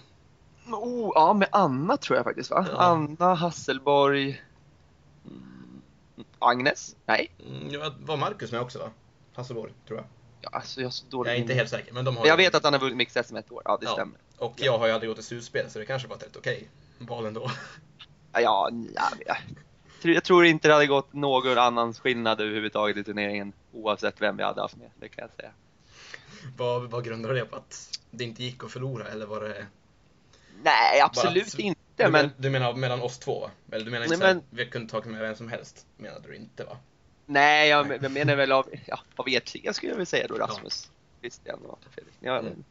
Oh, 0.76 1.12
ja, 1.14 1.32
med 1.34 1.48
Anna 1.52 1.96
tror 1.96 2.16
jag 2.16 2.24
faktiskt 2.24 2.50
va? 2.50 2.66
Ja. 2.70 2.76
Anna 2.76 3.34
Hasselborg. 3.34 4.42
Mm, 5.26 5.82
Agnes? 6.38 6.96
Nej, 7.06 7.30
Mm, 7.46 7.68
ja, 7.70 7.92
var 8.00 8.16
Marcus 8.16 8.52
med 8.52 8.60
också 8.60 8.78
va? 8.78 8.90
Hasselborg, 9.34 9.72
tror 9.86 9.98
jag. 9.98 10.06
ja, 10.40 10.50
alltså 10.52 10.80
jag 10.80 10.86
är 10.86 10.90
så 10.90 11.06
dålig 11.06 11.30
Jag 11.30 11.36
är 11.36 11.40
inte 11.40 11.54
helt 11.54 11.70
säker, 11.70 11.92
men 11.94 12.04
de 12.04 12.16
har 12.16 12.22
Men 12.24 12.28
jag 12.28 12.36
vet 12.36 12.54
att 12.54 12.64
han 12.64 12.72
har 12.72 12.80
vunnit 12.80 12.96
Mixed 12.96 13.26
SM 13.26 13.36
ett 13.36 13.52
år, 13.52 13.62
ja 13.64 13.76
det 13.80 13.86
Ja. 13.86 13.92
stämmer. 13.92 14.18
Och 14.38 14.54
jag 14.56 14.78
har 14.78 14.86
ju 14.86 14.92
aldrig 14.92 15.10
gått 15.10 15.16
till 15.16 15.24
slutspel 15.26 15.70
så 15.70 15.78
det 15.78 15.86
kanske 15.86 16.08
var 16.08 16.16
ett 16.16 16.22
rätt 16.22 16.36
okej 16.36 16.68
val 16.98 17.26
ändå. 17.26 17.50
Ja, 18.32 18.40
ja, 18.40 18.70
ja, 18.94 19.02
jag, 19.26 19.36
tror- 20.02 20.14
jag 20.14 20.24
tror 20.24 20.44
inte 20.44 20.68
det 20.68 20.74
hade 20.74 20.86
gått 20.86 21.12
någon 21.12 21.58
annans 21.58 22.00
skillnad 22.00 22.40
överhuvudtaget 22.40 22.96
i 22.96 23.04
turneringen 23.04 23.52
oavsett 23.72 24.20
vem 24.22 24.36
vi 24.36 24.42
hade 24.42 24.60
haft 24.60 24.76
med, 24.76 24.90
det 25.00 25.08
kan 25.08 25.22
jag 25.22 25.36
säga. 25.36 25.50
Vad, 26.56 26.90
vad 26.90 27.04
grundar 27.04 27.34
det 27.34 27.44
på? 27.44 27.56
Att 27.56 27.98
det 28.10 28.24
inte 28.24 28.42
gick 28.44 28.64
att 28.64 28.70
förlora 28.72 29.08
eller 29.08 29.26
var 29.26 29.40
det 29.40 29.66
Nej, 30.62 31.00
absolut 31.00 31.56
Bara- 31.56 31.62
inte. 31.62 31.78
Du, 31.96 32.10
Men 32.10 32.30
du 32.36 32.50
menar 32.50 32.74
mellan 32.74 33.00
oss 33.02 33.18
två? 33.18 33.40
va? 33.40 33.50
Eller 33.72 33.84
du 33.84 33.90
menar 33.90 34.04
inte 34.06 34.16
Nej, 34.18 34.34
men- 34.34 34.42
vi 34.50 34.66
kunde 34.66 34.88
tagit 34.90 35.06
med 35.06 35.20
vem 35.20 35.36
som 35.36 35.48
helst? 35.48 35.86
Menade 35.96 36.28
du 36.28 36.36
inte 36.36 36.64
va? 36.64 36.76
nej, 37.26 37.68
jag, 37.68 38.02
jag 38.02 38.12
menar 38.12 38.36
väl 38.36 38.52
av, 38.52 38.66
ja, 38.86 39.00
av 39.16 39.28
er 39.28 39.40
tre 39.40 39.72
skulle 39.74 39.90
jag 39.92 39.96
vilja 39.96 40.06
säga 40.06 40.26
då 40.28 40.34
Rasmus, 40.34 40.90
Christian 41.20 41.60
och 41.66 41.78
Fredrik. 41.90 42.14
Ni 42.20 42.28
har, 42.28 42.38
Mm. 42.38 42.64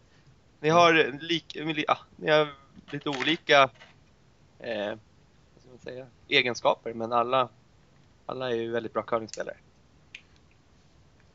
ni 0.59 0.69
har, 0.69 1.19
lik, 1.21 1.55
ja, 1.87 1.97
ni 2.15 2.31
har 2.31 2.53
lite 2.91 3.09
olika 3.09 3.69
eh, 4.59 4.87
vad 4.89 5.61
ska 5.61 5.69
man 5.69 5.79
säga, 5.83 6.07
egenskaper, 6.27 6.93
men 6.93 7.13
alla, 7.13 7.49
alla 8.25 8.49
är 8.51 8.55
ju 8.55 8.71
väldigt 8.71 8.93
bra 8.93 9.01
curlingspelare. 9.03 9.57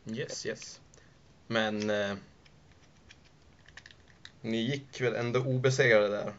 Yes, 0.07 0.47
yes. 0.47 0.81
Men... 1.53 1.91
Eh, 1.91 2.17
ni 4.41 4.57
gick 4.57 5.01
väl 5.01 5.15
ändå 5.15 5.41
obesegrade 5.41 6.09
där? 6.09 6.33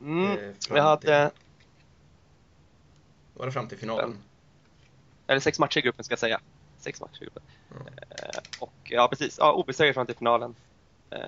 Mm, 0.00 0.38
eh, 0.38 0.54
vi 0.70 0.80
hade, 0.80 1.00
till- 1.00 1.38
Var 3.34 3.46
det 3.46 3.52
fram 3.52 3.68
till 3.68 3.78
finalen? 3.78 4.18
eller 5.26 5.40
sex 5.40 5.58
matcher 5.58 5.78
i 5.78 5.80
gruppen 5.82 6.04
ska 6.04 6.12
jag 6.12 6.18
säga. 6.18 6.40
Sex 6.78 7.00
matcher 7.00 7.22
i 7.22 7.24
gruppen. 7.24 7.42
Ja. 7.70 7.76
Eh, 8.18 8.40
och 8.58 8.72
ja, 8.84 9.08
precis. 9.08 9.36
Ja, 9.38 9.52
obesegrad 9.52 9.94
fram 9.94 10.06
till 10.06 10.16
finalen. 10.16 10.54
Eh, 11.10 11.18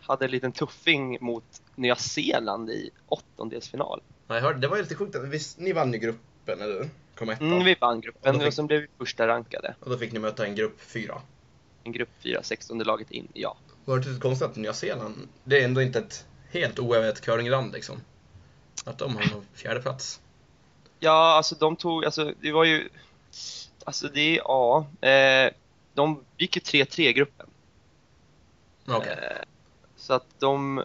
hade 0.00 0.24
en 0.24 0.30
liten 0.30 0.52
tuffing 0.52 1.18
mot 1.20 1.62
Nya 1.74 1.96
Zeeland 1.96 2.70
i 2.70 2.90
åttondelsfinal. 3.06 4.02
Ja, 4.28 4.34
jag 4.34 4.42
hörde, 4.42 4.58
det 4.58 4.68
var 4.68 4.76
ju 4.76 4.82
lite 4.82 4.94
sjukt 4.94 5.16
visst, 5.16 5.58
ni 5.58 5.72
vann 5.72 5.92
ju 5.92 5.98
gruppen, 5.98 6.60
eller 6.60 6.74
hur? 6.74 6.90
Kom 7.18 7.28
etta. 7.30 7.44
Mm, 7.44 7.64
vi 7.64 7.74
vann 7.80 7.96
Och 7.96 8.02
gruppen 8.02 8.36
och, 8.36 8.42
fick- 8.42 8.54
sen 8.54 8.66
blev 8.66 8.80
vi 8.80 8.86
första 8.98 9.26
rankade. 9.28 9.74
Och 9.80 9.90
då 9.90 9.98
fick 9.98 10.12
ni 10.12 10.18
möta 10.18 10.46
en 10.46 10.54
grupp 10.54 10.80
fyra. 10.80 11.22
En 11.84 11.92
grupp 11.92 12.08
4, 12.22 12.42
16 12.42 12.78
laget 12.78 13.10
in, 13.10 13.28
ja. 13.32 13.56
Var 13.84 13.98
det 13.98 14.08
lite 14.08 14.20
konstigt 14.20 14.48
att 14.48 14.56
Nya 14.56 14.72
Zeeland, 14.74 15.28
det 15.44 15.60
är 15.60 15.64
ändå 15.64 15.82
inte 15.82 15.98
ett 15.98 16.26
helt 16.50 16.78
oävet 16.78 17.20
curlingland 17.20 17.72
liksom? 17.72 18.00
Att 18.84 18.98
de 18.98 19.16
har 19.16 19.22
någon 19.34 19.46
fjärde 19.54 19.80
plats. 19.82 20.20
Ja, 21.00 21.36
alltså 21.36 21.54
de 21.54 21.76
tog, 21.76 22.04
alltså 22.04 22.32
det 22.40 22.52
var 22.52 22.64
ju, 22.64 22.88
alltså 23.84 24.08
det 24.08 24.34
ja, 24.34 24.86
eh, 25.00 25.52
de 25.94 26.24
gick 26.36 26.56
ju 26.56 26.60
3-3 26.84 27.00
i 27.08 27.12
gruppen. 27.12 27.46
Okej. 28.86 29.12
Eh, 29.22 29.42
så 29.96 30.12
att 30.14 30.26
de, 30.38 30.84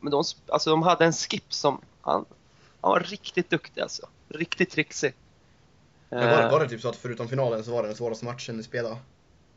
men 0.00 0.10
de, 0.10 0.24
alltså 0.48 0.70
de 0.70 0.82
hade 0.82 1.04
en 1.04 1.12
skip 1.12 1.52
som, 1.52 1.80
han, 2.00 2.24
han 2.80 2.90
var 2.90 3.00
riktigt 3.00 3.50
duktig 3.50 3.80
alltså. 3.80 4.08
Riktigt 4.28 4.70
trixig. 4.70 5.14
Men 6.10 6.30
var, 6.30 6.42
Eh, 6.42 6.50
var 6.50 6.60
det 6.60 6.68
typ 6.68 6.80
så 6.80 6.88
att 6.88 6.96
förutom 6.96 7.28
finalen 7.28 7.64
så 7.64 7.72
var 7.72 7.82
det 7.82 7.88
den 7.88 7.96
svåraste 7.96 8.24
matchen 8.24 8.56
ni 8.56 8.62
spelade? 8.62 8.96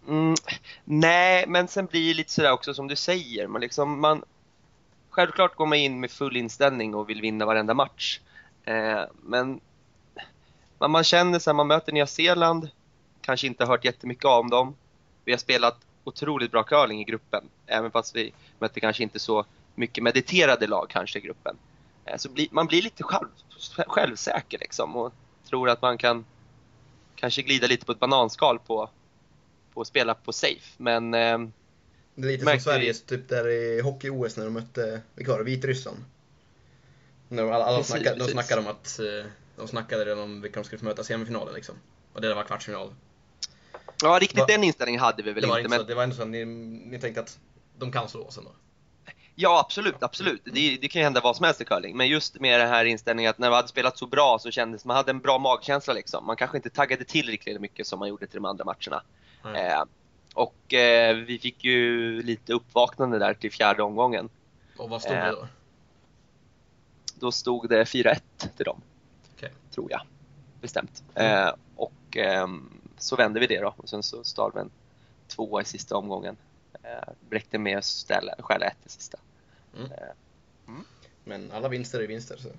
Mm, 0.07 0.35
nej, 0.83 1.45
men 1.47 1.67
sen 1.67 1.85
blir 1.85 2.07
det 2.07 2.13
lite 2.13 2.31
sådär 2.31 2.51
också 2.51 2.73
som 2.73 2.87
du 2.87 2.95
säger. 2.95 3.47
Man 3.47 3.61
liksom, 3.61 4.01
man, 4.01 4.23
självklart 5.09 5.55
går 5.55 5.65
man 5.65 5.77
in 5.77 5.99
med 5.99 6.11
full 6.11 6.37
inställning 6.37 6.95
och 6.95 7.09
vill 7.09 7.21
vinna 7.21 7.45
varenda 7.45 7.73
match. 7.73 8.19
Eh, 8.65 9.01
men 9.21 9.59
man, 10.77 10.91
man 10.91 11.03
känner 11.03 11.39
sig, 11.39 11.53
man 11.53 11.67
möter 11.67 11.91
Nya 11.91 12.07
Zeeland, 12.07 12.69
kanske 13.21 13.47
inte 13.47 13.65
hört 13.65 13.85
jättemycket 13.85 14.25
om 14.25 14.49
dem. 14.49 14.75
Vi 15.25 15.31
har 15.31 15.39
spelat 15.39 15.77
otroligt 16.03 16.51
bra 16.51 16.63
curling 16.63 16.99
i 17.01 17.03
gruppen, 17.03 17.43
även 17.67 17.91
fast 17.91 18.15
vi 18.15 18.33
mötte 18.59 18.79
kanske 18.79 19.03
inte 19.03 19.19
så 19.19 19.45
mycket 19.75 20.03
mediterade 20.03 20.67
lag 20.67 20.89
kanske 20.89 21.19
i 21.19 21.21
gruppen. 21.21 21.55
Eh, 22.05 22.17
så 22.17 22.29
blir, 22.29 22.47
man 22.51 22.67
blir 22.67 22.81
lite 22.81 23.03
själv, 23.03 23.27
självsäker 23.87 24.59
liksom 24.59 24.95
och 24.95 25.13
tror 25.49 25.69
att 25.69 25.81
man 25.81 25.97
kan 25.97 26.25
kanske 27.21 27.41
glida 27.41 27.67
lite 27.67 27.85
på 27.85 27.91
ett 27.91 27.99
bananskal 27.99 28.59
på, 28.59 28.89
på 29.73 29.81
att 29.81 29.87
spela 29.87 30.13
på 30.15 30.33
safe. 30.33 30.61
Men 30.77 31.13
eh, 31.13 31.37
Det 32.15 32.27
är 32.27 32.31
lite 32.31 32.45
som 32.45 32.59
Sveriges 32.59 33.03
typ 33.03 33.29
där 33.29 33.47
i 33.47 33.81
hockey-OS 33.81 34.37
när 34.37 34.43
de 34.45 34.53
mötte, 34.53 35.01
vilka 35.15 35.31
var 35.31 35.39
det, 35.39 35.45
Vitryssland? 35.45 35.97
När 37.27 37.43
alla, 37.43 37.65
alla 37.65 37.77
Precis, 37.77 37.91
snackade, 37.91 38.15
de 38.15 38.19
precis. 38.19 38.33
snackade 38.33 38.61
om 38.61 38.67
att, 38.67 38.99
eh, 38.99 39.31
de 39.55 39.67
snackade 39.67 40.05
redan 40.05 40.19
om 40.19 40.41
vilka 40.41 40.59
de 40.59 40.63
skulle 40.65 40.79
få 40.79 40.85
möta 40.85 41.01
i 41.01 41.05
semifinalen 41.05 41.53
liksom. 41.53 41.75
Och 42.13 42.21
det 42.21 42.27
där 42.27 42.35
var 42.35 42.43
kvartsfinal. 42.43 42.93
ja, 44.03 44.17
riktigt 44.21 44.39
Va- 44.39 44.45
den 44.47 44.63
inställningen 44.63 45.01
hade 45.01 45.23
vi 45.23 45.31
väl 45.31 45.41
Det 45.41 45.47
var, 45.49 45.57
inte. 45.59 45.65
inte 45.65 45.69
Men, 45.69 45.79
så, 45.79 45.85
det 45.87 45.95
var 45.95 46.03
ändå 46.03 46.15
så 46.15 46.21
att 46.21 46.27
ni, 46.27 46.45
ni 46.45 46.99
tänkte 46.99 47.21
att 47.21 47.39
de 47.77 47.91
kan 47.91 48.09
slå 48.09 48.23
oss 48.25 48.37
ändå? 48.37 48.51
Ja, 49.35 49.59
absolut, 49.59 50.03
absolut. 50.03 50.41
Det, 50.45 50.77
det 50.81 50.87
kan 50.87 50.99
ju 50.99 51.03
hända 51.03 51.21
vad 51.21 51.35
som 51.35 51.43
helst 51.43 51.61
i 51.61 51.65
curling. 51.65 51.97
Men 51.97 52.07
just 52.07 52.39
med 52.39 52.59
den 52.59 52.69
här 52.69 52.85
inställningen 52.85 53.29
att 53.29 53.37
när 53.37 53.49
vi 53.49 53.55
hade 53.55 53.67
spelat 53.67 53.97
så 53.97 54.05
bra 54.05 54.39
så 54.39 54.51
kändes 54.51 54.85
man 54.85 54.95
hade 54.95 55.11
en 55.11 55.19
bra 55.19 55.37
magkänsla 55.37 55.93
liksom. 55.93 56.25
Man 56.25 56.35
kanske 56.35 56.57
inte 56.57 56.69
taggade 56.69 57.03
till 57.03 57.27
riktigt 57.27 57.61
mycket 57.61 57.87
som 57.87 57.99
man 57.99 58.09
gjorde 58.09 58.27
till 58.27 58.35
de 58.35 58.45
andra 58.45 58.65
matcherna. 58.65 59.03
Nej. 59.43 59.67
Eh, 59.67 59.83
och 60.33 60.73
eh, 60.73 61.15
vi 61.15 61.39
fick 61.39 61.63
ju 61.63 62.21
lite 62.23 62.53
uppvaknande 62.53 63.19
där 63.19 63.33
till 63.33 63.51
fjärde 63.51 63.83
omgången. 63.83 64.29
Och 64.77 64.89
vad 64.89 65.01
stod 65.01 65.15
eh, 65.15 65.25
det 65.25 65.31
då? 65.31 65.47
Då 67.15 67.31
stod 67.31 67.69
det 67.69 67.83
4-1 67.83 68.19
till 68.57 68.65
dem. 68.65 68.81
Okej. 69.35 69.51
Tror 69.71 69.91
jag. 69.91 70.01
Bestämt. 70.61 71.03
Eh, 71.15 71.51
och 71.75 72.17
ehm, 72.17 72.81
så 72.97 73.15
vände 73.15 73.39
vi 73.39 73.47
det 73.47 73.61
då 73.61 73.73
och 73.77 73.89
sen 73.89 74.03
så 74.03 74.23
stal 74.23 74.51
vi 74.55 74.59
en 74.61 74.71
tvåa 75.27 75.61
i 75.61 75.65
sista 75.65 75.97
omgången. 75.97 76.37
Eh, 76.83 77.13
räckte 77.29 77.57
med 77.57 77.77
att 77.77 77.85
ställa, 77.85 78.35
stjäla 78.39 78.65
ett 78.65 78.85
i 78.85 78.89
sista. 78.89 79.17
Men 81.23 81.51
alla 81.51 81.69
vinster 81.69 81.99
är 81.99 82.07
vinster 82.07 82.37
så. 82.37 82.49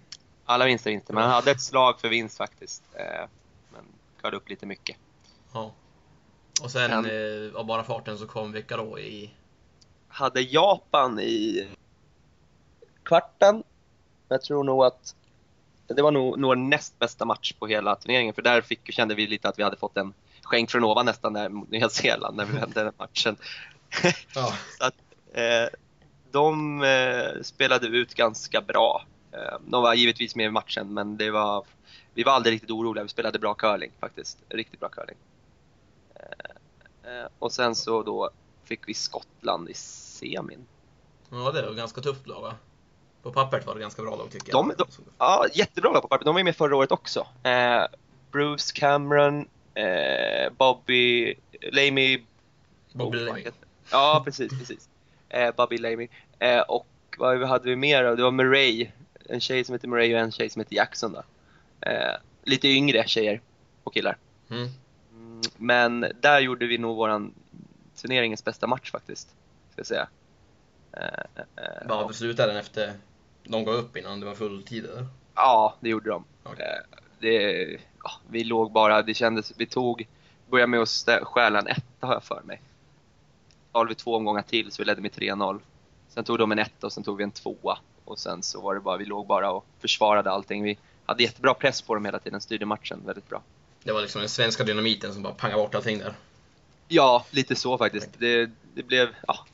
Alla 0.44 0.64
vinster 0.64 0.90
är 0.90 0.92
vinster, 0.92 1.14
men 1.14 1.22
han 1.22 1.32
hade 1.32 1.50
ett 1.50 1.60
slag 1.60 2.00
för 2.00 2.08
vinst 2.08 2.36
faktiskt. 2.36 2.82
Eh, 2.94 3.28
men 3.72 3.84
körde 4.22 4.36
upp 4.36 4.48
lite 4.48 4.66
mycket. 4.66 4.96
Ja. 5.52 5.72
Och 6.62 6.70
sen 6.70 6.90
eh, 6.92 7.54
av 7.54 7.66
bara 7.66 7.84
farten 7.84 8.18
så 8.18 8.26
kom 8.26 8.52
vilka 8.52 8.76
då 8.76 8.98
i... 8.98 9.30
Hade 10.08 10.40
Japan 10.40 11.20
i 11.20 11.68
kvarten. 13.02 13.62
Jag 14.28 14.42
tror 14.42 14.64
nog 14.64 14.84
att 14.84 15.14
det 15.86 16.02
var 16.02 16.10
nog, 16.10 16.38
nog 16.38 16.58
näst 16.58 16.98
bästa 16.98 17.24
match 17.24 17.52
på 17.52 17.66
hela 17.66 17.96
turneringen 17.96 18.34
för 18.34 18.42
där 18.42 18.60
fick, 18.60 18.92
kände 18.92 19.14
vi 19.14 19.26
lite 19.26 19.48
att 19.48 19.58
vi 19.58 19.62
hade 19.62 19.76
fått 19.76 19.96
en 19.96 20.14
skänk 20.42 20.70
från 20.70 20.84
ovan 20.84 21.06
nästan 21.06 21.32
där 21.32 21.48
mot 21.48 21.70
Nya 21.70 21.88
Zeeland 21.88 22.36
när 22.36 22.44
vi 22.44 22.52
vände 22.58 22.84
den 22.84 22.92
matchen. 22.98 23.36
Ja. 24.34 24.54
Så 24.78 24.84
att, 24.84 24.94
eh, 25.32 25.68
de 26.30 26.82
eh, 26.82 27.42
spelade 27.42 27.86
ut 27.86 28.14
ganska 28.14 28.60
bra. 28.60 29.04
Eh, 29.32 29.58
de 29.66 29.82
var 29.82 29.94
givetvis 29.94 30.34
med 30.36 30.46
i 30.46 30.50
matchen 30.50 30.94
men 30.94 31.16
det 31.16 31.30
var, 31.30 31.64
vi 32.14 32.22
var 32.22 32.32
aldrig 32.32 32.54
riktigt 32.54 32.70
oroliga. 32.70 33.02
Vi 33.02 33.08
spelade 33.08 33.38
bra 33.38 33.54
curling 33.54 33.90
faktiskt. 34.00 34.38
Riktigt 34.48 34.80
bra 34.80 34.88
curling. 34.88 35.16
Eh, 36.14 37.12
eh, 37.12 37.26
och 37.38 37.52
sen 37.52 37.74
så 37.74 38.02
då 38.02 38.30
fick 38.64 38.88
vi 38.88 38.94
Skottland 38.94 39.68
i 39.70 39.74
semin. 39.74 40.66
ja, 41.30 41.50
det 41.52 41.62
var 41.66 41.72
ganska 41.72 42.00
tufft 42.00 42.26
lag 42.26 42.40
va? 42.42 42.54
På 43.22 43.32
pappret 43.32 43.66
var 43.66 43.74
det 43.74 43.80
ganska 43.80 44.02
bra 44.02 44.16
lag 44.16 44.30
tycker 44.30 44.52
De- 44.52 44.74
jag. 44.78 44.86
de- 44.88 45.02
Ja, 45.18 45.46
jättebra 45.54 45.92
lag 45.92 46.02
på 46.02 46.08
pappret. 46.08 46.24
De 46.26 46.34
var 46.34 46.42
med 46.42 46.56
förra 46.56 46.76
året 46.76 46.92
också. 46.92 47.26
Eh, 47.42 47.82
Bruce 48.30 48.72
Cameron, 48.74 49.48
Bobby, 50.58 51.34
Lamy 51.72 52.22
Bobby 52.92 53.18
Oh, 53.18 53.22
Lamy. 53.26 53.44
Ja, 53.90 54.22
precis, 54.24 54.58
precis. 54.58 54.88
Eh, 55.28 55.54
Bobby 55.56 55.78
Lamy. 55.78 56.08
Eh, 56.38 56.60
och 56.60 56.86
vad 57.18 57.48
hade 57.48 57.68
vi 57.68 57.76
mer 57.76 58.04
då? 58.04 58.14
Det 58.14 58.22
var 58.22 58.30
Murray. 58.30 58.90
En 59.28 59.40
tjej 59.40 59.64
som 59.64 59.72
heter 59.72 59.88
Murray 59.88 60.14
och 60.14 60.20
en 60.20 60.32
tjej 60.32 60.50
som 60.50 60.60
heter 60.60 60.76
Jackson 60.76 61.12
då. 61.12 61.22
Eh, 61.90 62.14
lite 62.44 62.68
yngre 62.68 63.04
tjejer 63.06 63.40
och 63.84 63.94
killar. 63.94 64.16
Mm. 64.50 64.68
Mm, 65.12 65.40
men 65.56 66.06
där 66.20 66.40
gjorde 66.40 66.66
vi 66.66 66.78
nog 66.78 66.96
våran 66.96 67.34
turneringens 67.96 68.44
bästa 68.44 68.66
match 68.66 68.90
faktiskt. 68.90 69.28
Ska 69.70 69.78
jag 69.80 69.86
säga. 69.86 70.08
Eh, 70.92 71.02
eh, 71.36 71.64
eh, 71.64 71.88
Bara 71.88 72.12
slutade 72.12 72.48
den 72.48 72.60
efter 72.60 72.92
de 73.44 73.64
gav 73.64 73.74
upp 73.74 73.96
innan 73.96 74.20
det 74.20 74.26
var 74.26 74.34
full 74.34 74.62
tid 74.62 74.84
eller? 74.84 75.06
Ja, 75.34 75.74
det 75.80 75.88
gjorde 75.88 76.10
de. 76.10 76.24
Okej. 76.42 76.66
Eh, 76.66 76.98
Det, 77.18 77.62
ja, 78.04 78.10
vi 78.30 78.44
låg 78.44 78.72
bara, 78.72 79.02
det 79.02 79.14
kändes, 79.14 79.52
vi 79.56 79.66
tog, 79.66 80.08
började 80.50 80.66
med 80.70 80.80
att 80.80 81.08
stjäla 81.22 81.58
en 81.58 81.66
etta 81.66 82.06
har 82.06 82.14
jag 82.14 82.24
för 82.24 82.42
mig. 82.44 82.60
Stal 83.72 83.88
vi 83.88 83.94
två 83.94 84.16
omgångar 84.16 84.42
till 84.42 84.72
så 84.72 84.82
vi 84.82 84.86
ledde 84.86 85.00
med 85.00 85.10
3-0. 85.10 85.60
Sen 86.08 86.24
tog 86.24 86.38
de 86.38 86.52
en 86.52 86.58
etta 86.58 86.86
och 86.86 86.92
sen 86.92 87.02
tog 87.02 87.16
vi 87.16 87.24
en 87.24 87.30
tvåa. 87.30 87.78
Och 88.04 88.18
sen 88.18 88.42
så 88.42 88.60
var 88.60 88.74
det 88.74 88.80
bara, 88.80 88.96
vi 88.96 89.04
låg 89.04 89.26
bara 89.26 89.50
och 89.50 89.64
försvarade 89.80 90.30
allting. 90.30 90.62
Vi 90.62 90.78
hade 91.06 91.22
jättebra 91.22 91.54
press 91.54 91.82
på 91.82 91.94
dem 91.94 92.04
hela 92.04 92.18
tiden, 92.18 92.40
styrde 92.40 92.66
matchen 92.66 93.02
väldigt 93.06 93.28
bra. 93.28 93.42
Det 93.82 93.92
var 93.92 94.00
liksom 94.00 94.20
den 94.20 94.28
svenska 94.28 94.64
dynamiten 94.64 95.14
som 95.14 95.22
bara 95.22 95.34
pangade 95.34 95.62
bort 95.62 95.74
allting 95.74 95.98
där. 95.98 96.14
Ja, 96.88 97.26
lite 97.30 97.56
så 97.56 97.78
faktiskt. 97.78 98.08
Det, 98.18 98.50
det 98.74 98.82
blev, 98.82 99.08
ja, 99.26 99.46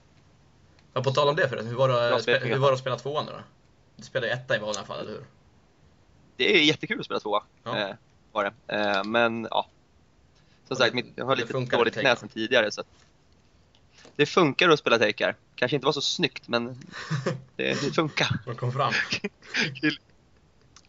Ja, 0.93 1.03
på 1.03 1.11
tal 1.11 1.29
om 1.29 1.37
det 1.37 1.49
förresten, 1.49 1.71
hur 1.71 1.77
var 1.77 1.89
det, 1.89 2.23
spe, 2.23 2.39
hur 2.39 2.57
var 2.57 2.69
det 2.69 2.75
att 2.75 2.81
spela 2.81 2.97
tvåan 2.97 3.27
då? 3.27 3.33
Du 3.97 4.03
spelade 4.03 4.33
etta 4.33 4.57
i 4.57 4.59
vanliga 4.59 4.85
fall, 4.85 5.01
eller 5.01 5.13
hur? 5.13 5.25
det 6.37 6.57
är 6.57 6.63
jättekul 6.63 7.01
att 7.01 7.05
spela 7.05 7.21
tvåa. 7.21 7.43
Ja. 7.65 7.79
Eh, 7.79 7.95
var 8.33 8.45
det. 8.45 8.77
Eh, 8.77 9.05
men 9.05 9.49
ja. 9.51 9.67
Som 10.69 10.77
sagt, 10.77 10.95
mitt, 10.95 11.07
jag 11.15 11.25
har 11.25 11.37
lite 11.37 11.53
dåligt 11.53 11.95
knä 11.95 12.17
sedan 12.17 12.29
tidigare. 12.29 12.71
Så 12.71 12.81
att 12.81 12.87
det 14.17 14.27
funkar 14.27 14.69
att 14.69 14.79
spela 14.79 14.99
takear. 14.99 15.37
Kanske 15.55 15.75
inte 15.75 15.85
var 15.85 15.93
så 15.93 16.01
snyggt, 16.01 16.49
men 16.49 16.67
det, 17.57 17.69
det 17.83 17.95
funkar. 17.95 18.29
De 18.47 18.57
kom 18.57 18.73
fram. 18.73 18.93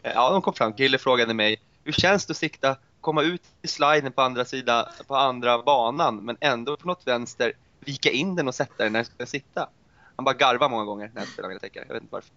Ja, 0.02 0.30
de 0.30 0.42
kom 0.42 0.54
fram. 0.54 0.72
Kille 0.72 0.98
frågade 0.98 1.34
mig, 1.34 1.60
hur 1.84 1.92
känns 1.92 2.26
det 2.26 2.30
att 2.30 2.36
sikta, 2.36 2.76
komma 3.00 3.22
ut 3.22 3.42
i 3.62 3.68
sliden 3.68 4.12
på 4.12 4.22
andra 4.22 4.44
sidan, 4.44 4.86
på 5.06 5.16
andra 5.16 5.62
banan, 5.62 6.16
men 6.16 6.36
ändå 6.40 6.76
på 6.76 6.86
något 6.86 7.06
vänster 7.06 7.52
vika 7.80 8.10
in 8.10 8.36
den 8.36 8.48
och 8.48 8.54
sätta 8.54 8.84
den 8.84 8.92
när 8.92 8.98
jag 8.98 9.06
ska 9.06 9.26
sitta? 9.26 9.68
Han 10.16 10.24
bara 10.24 10.34
garvar 10.34 10.68
många 10.68 10.84
gånger 10.84 11.10
när 11.14 11.22
jag 11.22 11.28
spelar 11.28 11.48
mina 11.48 11.60
teckare. 11.60 11.84
Jag 11.88 11.94
vet 11.94 12.02
inte 12.02 12.12
varför. 12.12 12.30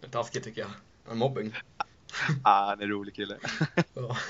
Det 0.00 0.06
är 0.06 0.10
taskigt 0.10 0.44
tycker 0.44 0.60
jag. 0.60 0.70
En 1.10 1.18
mobbing. 1.18 1.54
Ah, 2.42 2.66
han 2.66 2.80
är 2.80 2.84
en 2.84 2.90
rolig 2.90 3.14
kille. 3.14 3.36
Ja. 3.94 4.16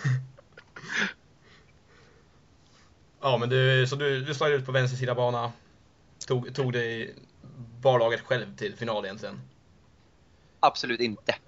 ja, 3.21 3.37
men 3.37 3.49
du, 3.49 3.87
så 3.87 3.97
du, 3.97 4.21
du 4.21 4.35
slog 4.35 4.51
ut 4.51 4.67
på 4.67 4.73
vänster 4.73 4.99
sida 4.99 5.15
bana. 5.15 5.53
Tog, 6.27 6.55
tog 6.55 6.73
dig 6.73 7.15
barlaget 7.81 8.21
själv 8.21 8.57
till 8.57 8.77
final 8.77 9.05
egentligen. 9.05 9.41
Absolut 10.61 11.01
inte. 11.01 11.35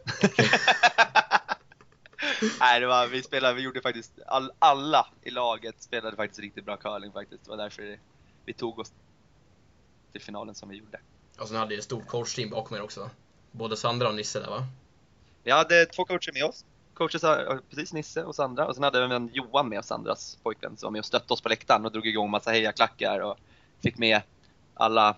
Nej, 2.60 2.80
det 2.80 2.86
var, 2.86 3.06
vi 3.06 3.22
spelade, 3.22 3.54
vi 3.54 3.62
gjorde 3.62 3.80
faktiskt, 3.80 4.12
all, 4.26 4.52
alla 4.58 5.06
i 5.22 5.30
laget 5.30 5.82
spelade 5.82 6.16
faktiskt 6.16 6.40
riktigt 6.40 6.64
bra 6.64 6.76
curling 6.76 7.12
faktiskt. 7.12 7.44
Det 7.44 7.50
var 7.50 7.56
därför 7.56 7.98
vi 8.44 8.52
tog 8.52 8.78
oss 8.78 8.92
till 10.12 10.20
finalen 10.20 10.54
som 10.54 10.68
vi 10.68 10.76
gjorde. 10.76 11.00
Och 11.38 11.48
sen 11.48 11.56
hade 11.56 11.74
ju 11.74 11.78
ett 11.78 11.84
stort 11.84 12.06
coachteam 12.06 12.50
bakom 12.50 12.76
er 12.76 12.82
också. 12.82 13.10
Både 13.50 13.76
Sandra 13.76 14.08
och 14.08 14.14
Nisse 14.14 14.40
där 14.40 14.50
va? 14.50 14.66
Vi 15.42 15.50
hade 15.50 15.86
två 15.86 16.04
coacher 16.04 16.32
med 16.32 16.44
oss. 16.44 16.64
Coacher, 17.02 17.18
Sa- 17.18 17.58
precis 17.70 17.92
Nisse 17.92 18.24
och 18.24 18.34
Sandra. 18.34 18.66
Och 18.66 18.74
sen 18.74 18.84
hade 18.84 19.06
vi 19.06 19.14
en 19.14 19.30
Johan 19.32 19.68
med 19.68 19.84
Sandras 19.84 20.38
pojkvän, 20.42 20.76
som 20.76 20.86
var 20.86 20.90
med 20.90 20.98
och 20.98 21.04
stötte 21.04 21.32
oss 21.32 21.40
på 21.40 21.48
läktaren 21.48 21.84
och 21.84 21.92
drog 21.92 22.06
igång 22.06 22.30
massa 22.30 22.50
hejaklackar 22.50 23.20
och 23.20 23.36
fick 23.82 23.98
med 23.98 24.20
alla 24.74 25.16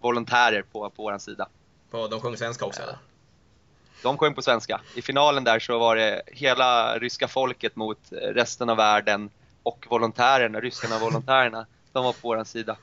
volontärer 0.00 0.62
på, 0.62 0.90
på 0.90 1.02
vår 1.02 1.18
sida. 1.18 1.48
På, 1.90 2.08
de 2.08 2.20
sjöng 2.20 2.36
svenska 2.36 2.64
också 2.64 2.82
eller? 2.82 2.98
De 4.02 4.18
sjöng 4.18 4.34
på 4.34 4.42
svenska. 4.42 4.80
I 4.94 5.02
finalen 5.02 5.44
där 5.44 5.58
så 5.58 5.78
var 5.78 5.96
det 5.96 6.22
hela 6.26 6.98
ryska 6.98 7.28
folket 7.28 7.76
mot 7.76 7.98
resten 8.10 8.70
av 8.70 8.76
världen 8.76 9.30
och 9.62 9.86
volontärerna, 9.90 10.60
ryskarna 10.60 10.94
och 10.94 11.00
volontärerna. 11.00 11.66
De 11.92 12.04
var 12.04 12.12
på 12.12 12.18
vår 12.22 12.44
sida. 12.44 12.76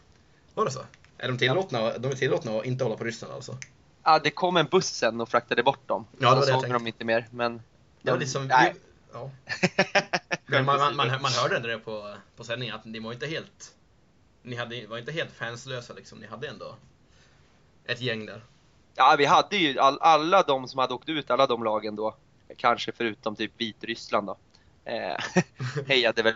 Var 0.54 0.66
det 0.66 0.72
så? 0.72 0.80
Är 1.18 1.28
de 1.28 1.38
tillåtna, 1.38 1.98
de 1.98 2.12
är 2.12 2.16
tillåtna 2.16 2.52
att 2.58 2.66
inte 2.66 2.84
hålla 2.84 2.96
på 2.98 3.04
Ryssland 3.04 3.34
alltså? 3.34 3.58
Ja, 4.04 4.20
det 4.20 4.30
kom 4.30 4.58
en 4.58 4.66
buss 4.66 4.88
sen 4.88 5.22
och 5.22 5.30
fraktade 5.30 5.64
bort 5.64 5.88
dem. 5.88 6.06
Ja, 6.20 6.30
det 6.30 6.36
var 6.36 6.46
det 6.46 6.52
jag 6.52 6.62
såg 6.62 6.74
de 6.74 6.88
inte 6.88 7.06
mer. 7.06 7.28
Men 7.32 7.62
Det 8.08 8.12
var 8.12 8.20
lite 8.20 8.32
som... 8.32 8.48
Nej. 8.48 8.76
Ja. 9.14 9.32
Man, 10.50 10.66
man, 10.66 10.96
man, 10.96 11.08
man 11.22 11.32
hörde 11.32 11.60
det 11.60 11.80
på, 11.80 12.16
på 12.36 12.44
sändningen 12.44 12.76
att 12.76 12.86
ni 12.86 13.00
var 13.00 13.14
inte 13.14 13.28
helt... 13.28 13.76
Ni 14.42 14.56
hade, 14.56 14.88
var 14.88 14.98
inte 14.98 15.12
helt 15.12 15.32
fanslösa 15.32 15.94
liksom. 15.94 16.20
Ni 16.20 16.28
hade 16.28 16.48
ändå 16.48 16.76
ett 17.86 18.02
gäng 18.02 18.26
där. 18.26 18.42
Ja, 18.96 19.16
vi 19.18 19.26
hade 19.26 19.58
ju 19.58 19.80
all, 19.80 19.98
alla 20.02 20.44
de 20.44 20.68
som 20.68 20.80
hade 20.80 20.94
åkt 20.94 21.10
ut, 21.10 21.32
alla 21.32 21.48
de 21.48 21.64
lagen 21.64 21.96
då, 21.96 22.16
kanske 22.58 22.92
förutom 22.92 23.36
typ 23.36 23.52
Vitryssland 23.58 24.28
då, 24.28 24.38
eh, 24.86 25.18
hejade 25.88 26.24
väl 26.24 26.34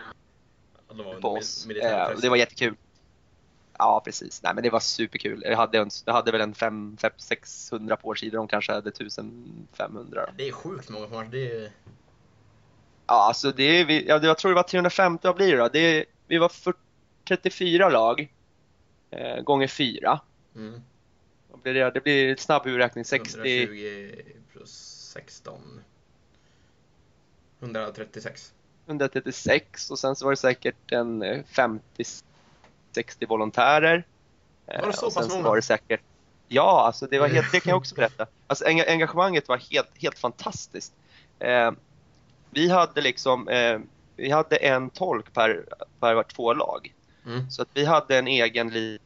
på 1.20 1.32
oss. 1.32 1.66
Eh, 1.66 2.10
det 2.20 2.28
var 2.28 2.36
jättekul 2.36 2.74
ja 3.82 4.02
precis. 4.04 4.42
Nej 4.42 4.54
men 4.54 4.62
det 4.62 4.70
var 4.70 4.80
superkul. 4.80 5.42
Jag 5.46 5.56
hade, 5.56 5.78
en, 5.78 5.90
jag 6.04 6.12
hade 6.12 6.32
väl 6.32 6.40
en 6.40 6.54
500-600 6.54 7.96
på 7.96 8.08
årsidor, 8.08 8.38
de 8.38 8.48
kanske 8.48 8.72
hade 8.72 8.88
1500. 8.88 10.30
Det 10.36 10.48
är 10.48 10.52
sjukt 10.52 10.90
många 10.90 11.06
på 11.06 11.22
det 11.30 11.52
är... 11.52 11.72
Ja 13.06 13.26
alltså 13.26 13.52
det 13.52 13.62
är, 13.62 14.08
jag, 14.08 14.24
jag 14.24 14.38
tror 14.38 14.50
det 14.50 14.54
var 14.54 14.62
350, 14.62 15.26
vad 15.26 15.36
blir 15.36 15.52
det 15.52 15.58
då? 15.58 15.68
Det 15.68 15.78
är, 15.78 16.04
vi 16.26 16.38
var 16.38 16.48
40, 16.48 16.78
34 17.28 17.88
lag 17.88 18.32
eh, 19.10 19.42
gånger 19.42 19.66
4. 19.66 20.20
Mm. 20.56 20.82
Blir 21.62 21.74
det, 21.74 21.90
det 21.90 22.00
blir 22.00 22.36
snabb 22.36 22.66
urräkning, 22.66 23.04
60... 23.04 23.62
120 23.62 24.12
plus 24.52 24.72
16. 25.12 25.80
136. 27.60 28.54
136 28.86 29.90
och 29.90 29.98
sen 29.98 30.16
så 30.16 30.24
var 30.24 30.32
det 30.32 30.36
säkert 30.36 30.92
en 30.92 31.22
eh, 31.22 31.44
50 31.44 32.04
60 32.94 33.26
volontärer. 33.26 34.06
Var 34.66 34.74
det 34.74 34.86
eh, 34.86 34.90
så 34.90 35.06
och 35.06 35.12
sen 35.12 35.22
pass 35.22 35.32
många? 35.32 35.48
Var 35.48 35.56
det 35.56 35.62
säkert, 35.62 36.00
ja, 36.48 36.82
alltså 36.86 37.06
det, 37.06 37.18
var 37.18 37.28
helt, 37.28 37.52
det 37.52 37.60
kan 37.60 37.70
jag 37.70 37.78
också 37.78 37.94
berätta. 37.94 38.26
Alltså, 38.46 38.64
engagemanget 38.64 39.48
var 39.48 39.56
helt, 39.56 39.90
helt 39.94 40.18
fantastiskt. 40.18 40.92
Eh, 41.38 41.70
vi 42.50 42.68
hade 42.68 43.00
liksom 43.00 43.48
eh, 43.48 43.78
vi 44.16 44.30
hade 44.30 44.56
en 44.56 44.90
tolk 44.90 45.32
per, 45.32 45.64
per 46.00 46.22
två 46.22 46.54
lag. 46.54 46.94
Mm. 47.26 47.50
Så 47.50 47.62
att 47.62 47.68
vi 47.74 47.84
hade 47.84 48.18
en 48.18 48.28
egen 48.28 48.98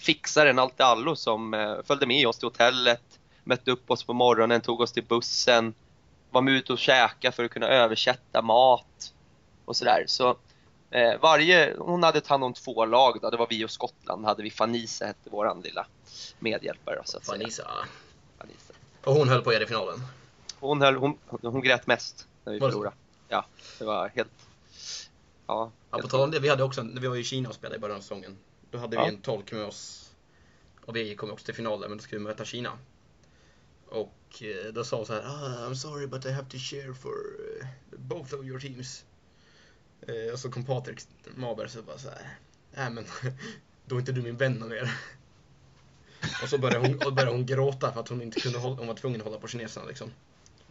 fixare, 0.00 0.50
en 0.50 0.58
allt 0.58 0.80
allo 0.80 1.16
som 1.16 1.54
eh, 1.54 1.76
följde 1.84 2.06
med 2.06 2.26
oss 2.26 2.38
till 2.38 2.46
hotellet, 2.46 3.20
mötte 3.44 3.70
upp 3.70 3.90
oss 3.90 4.04
på 4.04 4.12
morgonen, 4.12 4.60
tog 4.60 4.80
oss 4.80 4.92
till 4.92 5.04
bussen, 5.04 5.74
var 6.30 6.42
med 6.42 6.54
ute 6.54 6.72
och 6.72 6.78
käka 6.78 7.32
för 7.32 7.44
att 7.44 7.50
kunna 7.50 7.68
översätta 7.68 8.42
mat 8.42 9.14
och 9.64 9.76
sådär. 9.76 10.04
Så 10.06 10.36
eh, 10.90 11.20
varje, 11.20 11.76
hon 11.78 12.02
hade 12.02 12.20
tagit 12.20 12.28
hand 12.28 12.44
om 12.44 12.54
två 12.54 12.84
lag 12.84 13.18
då, 13.22 13.30
det 13.30 13.36
var 13.36 13.46
vi 13.50 13.64
och 13.64 13.70
Skottland, 13.70 14.24
hade 14.24 14.42
vi 14.42 14.50
Fanisa 14.50 15.06
hette 15.06 15.30
våran 15.30 15.60
lilla 15.60 15.86
medhjälpare 16.38 17.02
så 17.04 17.16
att 17.16 17.24
säga. 17.24 17.38
Fanisa. 17.38 17.70
Fanisa. 18.38 18.72
Och 19.04 19.14
hon 19.14 19.28
höll 19.28 19.42
på 19.42 19.52
er 19.52 19.60
i 19.60 19.66
finalen. 19.66 20.00
Hon, 20.60 20.80
höll, 20.82 20.96
hon, 20.96 21.18
hon 21.42 21.60
grät 21.60 21.86
mest 21.86 22.26
när 22.44 22.52
vi 22.52 22.58
Var 22.58 22.68
det 22.68 22.72
förlorade. 22.72 22.96
Ja, 23.28 23.46
det 23.78 23.84
var 23.84 24.08
helt... 24.08 24.30
Ja, 25.46 25.70
Ja, 25.90 25.98
på 25.98 26.08
tal 26.08 26.20
om 26.20 26.30
det, 26.30 26.38
vi 26.40 26.48
hade 26.48 26.62
också, 26.62 26.82
när 26.82 27.00
vi 27.00 27.08
var 27.08 27.16
i 27.16 27.24
Kina 27.24 27.48
och 27.48 27.54
spelade 27.54 27.76
i 27.76 27.78
början 27.80 27.96
av 27.96 28.00
säsongen. 28.00 28.38
Då 28.70 28.78
hade 28.78 28.96
vi 28.96 29.02
Ja. 29.02 29.08
en 29.08 29.20
tolk 29.20 29.52
med 29.52 29.64
oss. 29.64 30.10
Och 30.84 30.96
vi 30.96 31.14
kom 31.16 31.30
också 31.30 31.44
till 31.44 31.54
final 31.54 31.80
där, 31.80 31.88
men 31.88 31.98
då 31.98 32.02
skulle 32.04 32.18
vi 32.18 32.24
möta 32.24 32.44
Kina. 32.44 32.78
Och 33.88 34.42
eh, 34.42 34.72
då 34.72 34.84
sa 34.84 34.96
hon 34.96 35.06
så 35.06 35.12
här, 35.12 35.22
ah, 35.26 35.68
I'm 35.68 35.74
sorry 35.74 36.06
but 36.06 36.24
I 36.26 36.30
have 36.30 36.48
to 36.50 36.56
share 36.58 36.94
for 36.94 37.12
eh, 37.60 37.66
both 37.96 38.34
of 38.34 38.44
your 38.44 38.60
teams. 38.60 39.04
Eh, 40.08 40.32
och 40.32 40.38
så 40.38 40.50
kom 40.50 40.64
Patrik 40.64 41.00
Maber 41.36 41.66
så 41.66 41.82
bara 41.82 41.98
så 41.98 42.08
här, 42.08 42.38
nej 42.74 42.90
men 42.90 43.06
då 43.84 43.94
är 43.96 44.00
inte 44.00 44.12
du 44.12 44.22
min 44.22 44.36
vän 44.36 44.68
mer. 44.68 44.94
Och 46.42 46.48
så 46.48 46.58
började 46.58 46.88
hon, 46.88 47.02
och 47.06 47.12
började 47.14 47.36
hon 47.36 47.46
gråta 47.46 47.92
för 47.92 48.00
att 48.00 48.08
hon 48.08 48.22
inte 48.22 48.40
kunde 48.40 48.58
hålla, 48.58 48.76
hon 48.76 48.86
var 48.86 48.94
tvungen 48.94 49.20
att 49.20 49.26
hålla 49.26 49.38
på 49.38 49.48
kineserna 49.48 49.86
liksom. 49.86 50.10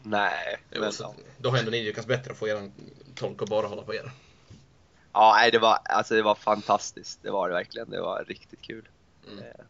Nej, 0.04 0.58
Jo, 0.72 0.82
men, 0.82 0.94
så, 0.94 1.16
då 1.38 1.50
har 1.50 1.58
ändå 1.58 1.72
ni 1.72 1.84
lyckats 1.84 2.08
bättre 2.08 2.32
att 2.32 2.38
få 2.38 2.48
er 2.48 2.72
tolk 3.16 3.42
att 3.42 3.50
bara 3.50 3.68
hålla 3.68 3.82
på 3.82 3.94
er. 3.96 4.12
Ja, 5.14 5.34
nej, 5.36 5.52
det 5.52 5.60
var, 5.60 5.80
alltså 5.86 6.16
det 6.16 6.22
var 6.22 6.36
fantastiskt. 6.36 7.20
Det 7.24 7.32
var 7.32 7.50
det 7.50 7.56
verkligen. 7.56 7.90
Det 7.90 8.02
var 8.02 8.26
riktigt 8.28 8.62
kul. 8.62 8.88
Mm. 9.28 9.40
Eh, 9.40 9.66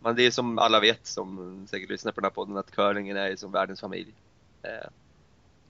Men 0.00 0.16
det 0.16 0.22
är 0.22 0.30
som 0.30 0.58
alla 0.58 0.80
vet, 0.80 1.06
som 1.06 1.66
säkert 1.70 1.90
lyssnar 1.90 2.12
på 2.12 2.20
den 2.20 2.24
här 2.24 2.34
podden, 2.34 2.56
att 2.56 2.70
curlingen 2.70 3.16
är 3.16 3.36
som 3.36 3.52
världens 3.52 3.80
familj. 3.80 4.14
Eh, 4.62 4.88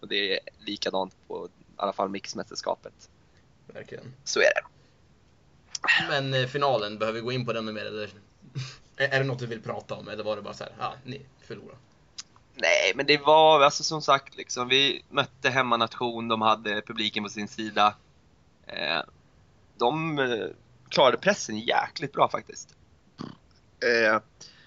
Och 0.00 0.08
det 0.08 0.34
är 0.34 0.40
likadant 0.58 1.14
på 1.28 1.46
i 1.46 1.50
alla 1.76 1.92
fall 1.92 2.08
mixmästerskapet. 2.08 3.10
Verkligen. 3.74 4.14
Så 4.24 4.40
är 4.40 4.44
det. 4.54 4.62
Men 6.08 6.34
eh, 6.34 6.46
finalen, 6.46 6.98
behöver 6.98 7.18
vi 7.18 7.24
gå 7.24 7.32
in 7.32 7.46
på 7.46 7.52
den 7.52 7.74
mer 7.74 7.84
eller? 7.84 8.10
Är 8.96 9.18
det 9.18 9.24
något 9.24 9.38
du 9.38 9.46
vill 9.46 9.62
prata 9.62 9.94
om 9.94 10.08
eller 10.08 10.24
var 10.24 10.36
det 10.36 10.42
bara 10.42 10.54
så 10.54 10.64
här, 10.64 10.72
ja, 10.78 10.86
ah, 10.86 10.94
ni 11.04 11.20
förlorar? 11.40 11.76
Nej, 12.54 12.92
men 12.94 13.06
det 13.06 13.18
var 13.18 13.60
alltså 13.60 13.84
som 13.84 14.02
sagt 14.02 14.36
liksom, 14.36 14.68
vi 14.68 15.02
mötte 15.08 15.50
hemmanation, 15.50 16.28
de 16.28 16.42
hade 16.42 16.82
publiken 16.82 17.24
på 17.24 17.30
sin 17.30 17.48
sida. 17.48 17.94
Eh, 18.66 19.00
de 19.76 20.18
eh, 20.18 20.46
klarade 20.88 21.16
pressen 21.16 21.58
jäkligt 21.58 22.12
bra 22.12 22.28
faktiskt. 22.28 22.76
Eh, 23.80 24.20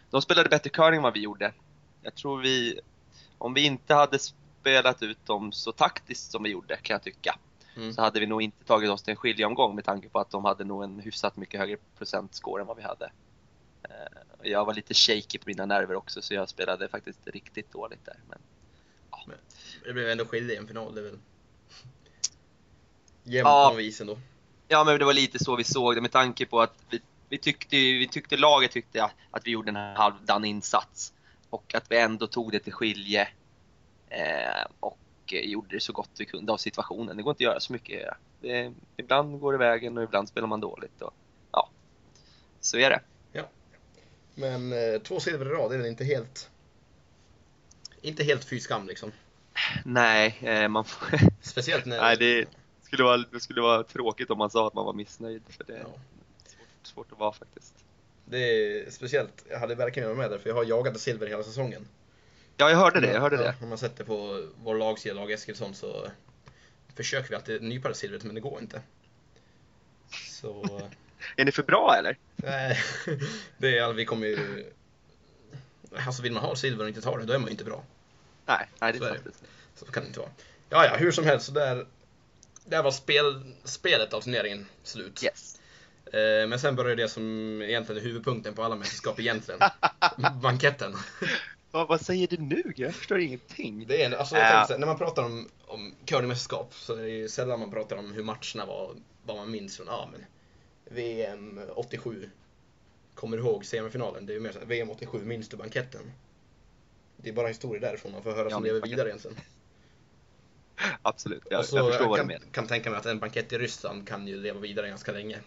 de 0.09 0.21
spelade 0.21 0.49
bättre 0.49 0.69
curling 0.69 0.97
än 0.97 1.03
vad 1.03 1.13
vi 1.13 1.19
gjorde. 1.21 1.53
Jag 2.01 2.15
tror 2.15 2.41
vi, 2.41 2.79
om 3.37 3.53
vi 3.53 3.65
inte 3.65 3.93
hade 3.93 4.19
spelat 4.19 5.03
ut 5.03 5.25
dem 5.25 5.51
så 5.51 5.71
taktiskt 5.71 6.31
som 6.31 6.43
vi 6.43 6.49
gjorde 6.49 6.77
kan 6.77 6.93
jag 6.93 7.03
tycka, 7.03 7.35
Mm. 7.75 7.93
så 7.93 8.01
hade 8.01 8.19
vi 8.19 8.25
nog 8.25 8.41
inte 8.41 8.63
tagit 8.65 8.89
oss 8.89 9.03
till 9.03 9.11
en 9.11 9.17
skiljeomgång 9.17 9.75
med 9.75 9.85
tanke 9.85 10.09
på 10.09 10.19
att 10.19 10.29
de 10.29 10.45
hade 10.45 10.63
nog 10.63 10.83
en 10.83 10.99
hyfsat 10.99 11.37
mycket 11.37 11.59
högre 11.59 11.77
procentscore 11.97 12.61
än 12.61 12.67
vad 12.67 12.77
vi 12.77 12.83
hade. 12.83 13.11
Eh, 13.83 13.91
Jag 14.51 14.65
var 14.65 14.73
lite 14.73 14.93
shaky 14.93 15.37
på 15.37 15.43
mina 15.45 15.65
nerver 15.65 15.95
också 15.95 16.21
så 16.21 16.33
jag 16.33 16.49
spelade 16.49 16.87
faktiskt 16.87 17.27
riktigt 17.27 17.71
dåligt 17.71 18.05
där. 18.05 18.17
Men 18.29 18.39
Det 19.85 19.93
blev 19.93 20.09
ändå 20.09 20.25
skilje 20.25 20.53
i 20.55 20.57
en 20.57 20.67
final, 20.67 20.95
det 20.95 21.01
är 21.01 21.03
väl 21.05 21.19
jämnt 23.23 23.47
Ja. 23.47 23.67
på 23.71 23.77
vis 23.77 24.01
ändå. 24.01 24.17
Ja, 24.67 24.83
men 24.83 24.99
det 24.99 25.05
var 25.05 25.13
lite 25.13 25.43
så 25.43 25.55
vi 25.55 25.63
såg 25.63 25.95
det 25.95 26.01
med 26.01 26.11
tanke 26.11 26.45
på 26.45 26.61
att 26.61 26.73
vi, 26.89 27.01
vi, 27.29 27.37
tyckte, 27.37 27.75
vi 27.75 28.07
tyckte, 28.11 28.37
laget 28.37 28.71
tyckte 28.71 29.03
att, 29.03 29.11
att 29.31 29.47
vi 29.47 29.51
gjorde 29.51 29.69
en 29.69 29.75
halvdan 29.75 30.45
insats. 30.45 31.13
Och 31.49 31.75
att 31.75 31.91
vi 31.91 31.97
ändå 31.99 32.27
tog 32.27 32.51
det 32.51 32.59
till 32.59 32.73
skilje. 32.73 33.27
Eh, 34.09 34.65
och 34.79 34.97
gjorde 35.39 35.75
det 35.75 35.79
så 35.79 35.93
gott 35.93 36.09
vi 36.17 36.25
kunde 36.25 36.51
av 36.53 36.57
situationen. 36.57 37.17
Det 37.17 37.23
går 37.23 37.31
inte 37.31 37.41
att 37.41 37.51
göra 37.51 37.59
så 37.59 37.73
mycket. 37.73 38.09
Det, 38.41 38.73
ibland 38.97 39.39
går 39.39 39.51
det 39.51 39.57
vägen 39.57 39.97
och 39.97 40.03
ibland 40.03 40.27
spelar 40.29 40.47
man 40.47 40.59
dåligt. 40.59 41.01
Och, 41.01 41.13
ja, 41.51 41.69
så 42.59 42.77
är 42.77 42.89
det. 42.89 43.01
Men 44.35 44.73
eh, 44.73 45.01
två 45.01 45.19
silver 45.19 45.45
i 45.45 45.49
rad, 45.49 45.73
är 45.73 45.77
väl 45.77 45.87
inte 45.87 46.03
helt... 46.03 46.49
Inte 48.01 48.23
helt 48.23 48.45
fy 48.45 48.59
skam 48.59 48.87
liksom. 48.87 49.11
Nej, 49.85 50.37
eh, 50.41 50.67
man 50.67 50.85
får, 50.85 51.19
Speciellt 51.41 51.85
när... 51.85 52.01
nej 52.01 52.17
det, 52.17 52.45
skulle 52.83 53.03
vara, 53.03 53.17
det 53.17 53.39
skulle 53.39 53.61
vara 53.61 53.83
tråkigt 53.83 54.29
om 54.29 54.37
man 54.37 54.49
sa 54.49 54.67
att 54.67 54.73
man 54.73 54.85
var 54.85 54.93
missnöjd. 54.93 55.41
För 55.49 55.63
det 55.63 55.73
är 55.73 55.79
Ja. 55.79 55.85
svårt, 56.45 56.87
svårt 56.87 57.11
att 57.11 57.19
vara 57.19 57.31
faktiskt. 57.31 57.73
Det 58.25 58.37
är 58.37 58.91
speciellt, 58.91 59.45
jag 59.49 59.59
hade 59.59 59.75
verkligen 59.75 60.09
varit 60.09 60.17
med 60.19 60.31
där 60.31 60.37
för 60.37 60.49
jag 60.49 60.55
har 60.55 60.63
jagat 60.65 60.99
silver 60.99 61.27
hela 61.27 61.43
säsongen. 61.43 61.87
Ja, 62.61 62.69
jag 62.69 62.77
hörde 62.77 62.99
det. 62.99 63.11
Jag 63.11 63.21
hörde 63.21 63.35
ja, 63.35 63.41
det. 63.41 63.55
Om 63.61 63.69
man 63.69 63.77
sätter 63.77 64.03
på 64.03 64.47
vår 64.63 64.75
lagsida, 64.75 65.15
lag 65.15 65.31
Eskilsson, 65.31 65.75
så 65.75 66.07
försöker 66.95 67.29
vi 67.29 67.35
alltid 67.35 67.61
nypa 67.61 67.89
det 67.89 67.95
silvret 67.95 68.23
men 68.23 68.35
det 68.35 68.41
går 68.41 68.61
inte. 68.61 68.81
Så 70.29 70.81
Är 71.35 71.45
ni 71.45 71.51
för 71.51 71.63
bra 71.63 71.95
eller? 71.97 72.17
Nej, 72.35 72.79
det 73.57 73.77
är, 73.77 73.93
vi 73.93 74.05
kommer 74.05 74.27
ju... 74.27 74.65
Alltså 76.05 76.21
vill 76.21 76.31
man 76.31 76.43
ha 76.43 76.55
silver 76.55 76.83
och 76.83 76.89
inte 76.89 77.01
ta 77.01 77.17
det, 77.17 77.25
då 77.25 77.33
är 77.33 77.37
man 77.37 77.47
ju 77.47 77.51
inte 77.51 77.63
bra. 77.63 77.83
Nej, 78.45 78.67
nej 78.79 78.93
det 78.93 78.99
Så 78.99 79.05
är 79.05 79.09
det. 79.09 79.15
faktiskt. 79.15 79.43
Så 79.75 79.85
kan 79.85 80.03
det 80.03 80.07
inte 80.07 80.19
vara. 80.19 80.29
Ja, 80.69 80.85
ja, 80.85 80.95
hur 80.95 81.11
som 81.11 81.25
helst, 81.25 81.45
så 81.45 81.51
där, 81.51 81.85
där 82.65 82.83
var 82.83 82.91
spel, 82.91 83.53
spelet 83.63 84.13
av 84.13 84.21
turneringen 84.21 84.65
slut. 84.83 85.23
Yes. 85.23 85.59
Eh, 86.05 86.47
Men 86.47 86.59
sen 86.59 86.75
började 86.75 87.01
det 87.03 87.09
som 87.09 87.61
egentligen 87.61 88.01
är 88.01 88.05
huvudpunkten 88.05 88.53
på 88.53 88.63
alla 88.63 88.75
mästerskap 88.75 89.19
egentligen. 89.19 89.59
Banketten. 90.41 90.95
Vad, 91.71 91.87
vad 91.87 92.01
säger 92.01 92.27
du 92.27 92.37
nu? 92.37 92.73
Jag 92.75 92.95
förstår 92.95 93.19
ingenting. 93.19 93.85
Det 93.87 94.01
är, 94.01 94.05
en- 94.05 94.13
alltså, 94.13 94.35
jag 94.35 94.45
Ja. 94.47 94.51
tänkte, 94.57 94.77
när 94.77 94.87
man 94.87 94.97
pratar 94.97 95.23
om, 95.23 95.49
om 95.65 95.95
curlingmästerskap 96.05 96.73
så 96.73 96.93
är 96.95 97.01
det 97.01 97.09
ju 97.09 97.29
sällan 97.29 97.59
man 97.59 97.71
pratar 97.71 97.97
om 97.97 98.11
hur 98.13 98.23
matcherna 98.23 98.65
var, 98.65 98.95
vad 99.25 99.37
man 99.37 99.51
minns 99.51 99.77
från, 99.77 99.87
ja 99.87 100.09
men 100.11 100.25
VM 100.95 101.59
87. 101.75 102.29
Kommer 103.15 103.37
du 103.37 103.43
ihåg 103.43 103.65
semifinalen? 103.65 104.25
Det 104.25 104.33
är 104.33 104.35
ju 104.35 104.39
mer 104.39 104.51
så 104.51 104.59
VM 104.65 104.89
87, 104.89 105.19
minns 105.25 105.49
du 105.49 105.57
banketten? 105.57 106.11
Det 107.17 107.29
är 107.29 107.33
bara 107.33 107.47
historier 107.47 107.81
därifrån 107.81 108.11
man 108.11 108.23
får 108.23 108.31
höra 108.31 108.43
Ja, 108.49 108.49
som 108.55 108.63
lever 108.63 108.79
banketten. 108.79 108.89
vidare 108.97 109.09
egentligen. 109.09 109.37
Absolut, 111.01 111.43
jag, 111.49 111.65
så 111.65 111.77
jag 111.77 111.87
förstår 111.87 112.05
vad 112.07 112.15
du 112.17 112.19
kan, 112.19 112.27
menar. 112.27 112.45
kan 112.51 112.67
tänka 112.67 112.89
mig 112.89 112.99
att 112.99 113.05
en 113.05 113.19
bankett 113.19 113.53
i 113.53 113.57
Ryssland 113.57 114.07
kan 114.07 114.27
ju 114.27 114.37
leva 114.41 114.59
vidare 114.59 114.87
ganska 114.89 115.11
länge. 115.11 115.39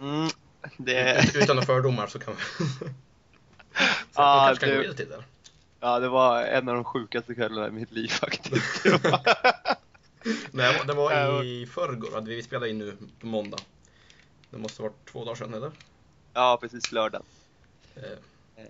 Mm, 0.00 0.28
det, 0.76 1.24
Utan 1.34 1.56
några 1.56 1.66
fördomar 1.66 2.06
så 2.06 2.18
kan 2.18 2.34
man... 2.34 2.42
så 2.78 2.86
Ja, 4.14 4.36
man 4.36 4.46
kanske 4.48 4.66
kan 4.66 4.68
det- 4.68 4.74
gå 4.76 4.80
vidare 4.80 4.96
till 4.96 5.08
det. 5.08 5.24
Ja, 5.82 5.98
det 5.98 6.08
var 6.08 6.42
en 6.42 6.68
av 6.68 6.74
de 6.74 6.84
sjukaste 6.84 7.34
kvällarna 7.34 7.68
i 7.68 7.70
mitt 7.70 7.92
liv 7.92 8.08
faktiskt. 8.08 8.84
Nej, 10.50 10.82
det 10.86 10.92
var 10.92 11.44
i 11.44 11.66
förrgår, 11.74 12.20
vi 12.20 12.42
spelade 12.42 12.70
in 12.70 12.78
nu 12.78 12.96
på 13.20 13.26
måndag. 13.26 13.58
Det 14.50 14.58
måste 14.58 14.82
ha 14.82 14.88
varit 14.88 15.12
två 15.12 15.24
dagar 15.24 15.34
sedan 15.34 15.54
eller? 15.54 15.70
ja, 16.32 16.58
precis 16.60 16.92
lördag. 16.92 17.22
Eh, 17.96 18.64